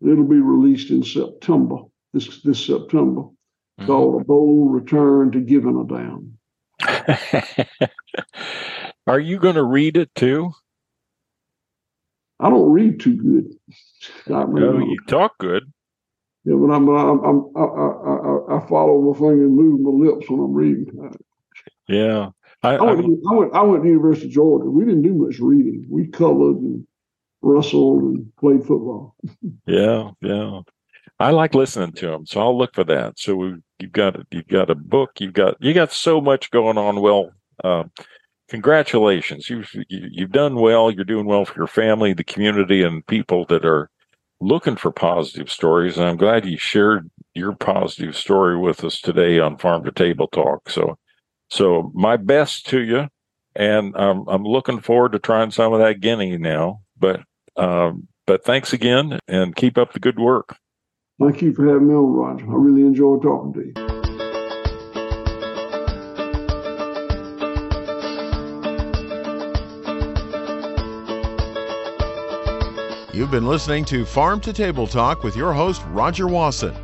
It'll 0.00 0.24
be 0.24 0.40
released 0.40 0.88
in 0.88 1.02
September, 1.02 1.80
this 2.14 2.40
this 2.44 2.64
September, 2.64 3.24
mm-hmm. 3.24 3.86
called 3.86 4.22
A 4.22 4.24
Bold 4.24 4.72
Return 4.72 5.32
to 5.32 5.40
Giving 5.40 5.76
a 5.76 5.84
Damn. 5.84 6.38
Are 9.10 9.18
you 9.18 9.40
going 9.40 9.56
to 9.56 9.64
read 9.64 9.96
it 9.96 10.14
too? 10.14 10.52
I 12.38 12.48
don't 12.48 12.70
read 12.70 13.00
too 13.00 13.16
good. 13.16 13.56
I 14.32 14.44
mean, 14.44 14.62
no, 14.62 14.78
you 14.78 14.96
talk 15.08 15.36
good. 15.38 15.64
Yeah, 16.44 16.54
but 16.54 16.72
I'm, 16.72 16.88
I'm, 16.88 17.24
I'm 17.24 17.44
I, 17.56 17.60
I, 17.60 18.56
I, 18.56 18.68
follow 18.68 19.02
my 19.02 19.18
finger 19.18 19.46
and 19.46 19.56
move 19.56 19.80
my 19.80 19.90
lips 19.90 20.30
when 20.30 20.38
I'm 20.38 20.52
reading. 20.52 21.12
Yeah, 21.88 22.28
I, 22.62 22.76
I, 22.76 22.92
went, 22.92 23.18
I, 23.28 23.34
went, 23.34 23.54
I 23.54 23.62
went 23.62 23.82
to 23.82 23.88
University 23.88 24.26
of 24.26 24.32
Georgia. 24.32 24.70
We 24.70 24.84
didn't 24.84 25.02
do 25.02 25.14
much 25.14 25.40
reading. 25.40 25.86
We 25.90 26.06
colored 26.06 26.58
and 26.58 26.86
wrestled 27.42 28.02
and 28.02 28.36
played 28.36 28.60
football. 28.60 29.16
yeah, 29.66 30.10
yeah. 30.22 30.60
I 31.18 31.32
like 31.32 31.56
listening 31.56 31.92
to 31.94 32.06
them, 32.06 32.26
so 32.26 32.40
I'll 32.40 32.56
look 32.56 32.76
for 32.76 32.84
that. 32.84 33.18
So 33.18 33.34
we, 33.34 33.56
you've 33.80 33.92
got 33.92 34.16
you've 34.30 34.46
got 34.46 34.70
a 34.70 34.76
book, 34.76 35.20
you've 35.20 35.34
got 35.34 35.56
you 35.60 35.74
got 35.74 35.90
so 35.90 36.20
much 36.20 36.52
going 36.52 36.78
on. 36.78 37.00
Well, 37.00 37.32
uh, 37.64 37.84
congratulations. 38.50 39.48
You've 39.48 39.70
you've 39.88 40.32
done 40.32 40.56
well. 40.56 40.90
You're 40.90 41.04
doing 41.04 41.26
well 41.26 41.44
for 41.44 41.54
your 41.56 41.66
family, 41.66 42.12
the 42.12 42.24
community, 42.24 42.82
and 42.82 43.06
people 43.06 43.46
that 43.46 43.64
are 43.64 43.88
looking 44.40 44.76
for 44.76 44.90
positive 44.90 45.50
stories. 45.50 45.96
And 45.96 46.06
I'm 46.06 46.16
glad 46.16 46.44
you 46.44 46.58
shared 46.58 47.10
your 47.34 47.54
positive 47.54 48.16
story 48.16 48.58
with 48.58 48.84
us 48.84 49.00
today 49.00 49.38
on 49.38 49.56
Farm 49.56 49.84
to 49.84 49.92
Table 49.92 50.26
Talk. 50.28 50.68
So, 50.68 50.98
so 51.48 51.90
my 51.94 52.16
best 52.16 52.66
to 52.66 52.80
you, 52.80 53.08
and 53.54 53.94
I'm 53.96 54.44
looking 54.44 54.80
forward 54.80 55.12
to 55.12 55.18
trying 55.18 55.52
some 55.52 55.72
of 55.72 55.78
that 55.80 56.00
guinea 56.00 56.36
now. 56.36 56.80
But 56.98 57.20
um, 57.56 58.08
but 58.26 58.44
thanks 58.44 58.72
again, 58.72 59.18
and 59.28 59.56
keep 59.56 59.78
up 59.78 59.92
the 59.92 60.00
good 60.00 60.18
work. 60.18 60.56
Thank 61.20 61.42
you 61.42 61.52
for 61.52 61.66
having 61.66 61.88
me 61.88 61.94
on, 61.94 62.12
Rodger. 62.12 62.50
I 62.50 62.54
really 62.54 62.82
enjoyed 62.82 63.22
talking 63.22 63.52
to 63.52 63.80
you. 63.80 63.99
You've 73.20 73.30
been 73.30 73.46
listening 73.46 73.84
to 73.84 74.06
Farm 74.06 74.40
to 74.40 74.50
Table 74.50 74.86
Talk 74.86 75.22
with 75.22 75.36
your 75.36 75.52
host, 75.52 75.82
Rodger 75.90 76.26
Wasson. 76.26 76.74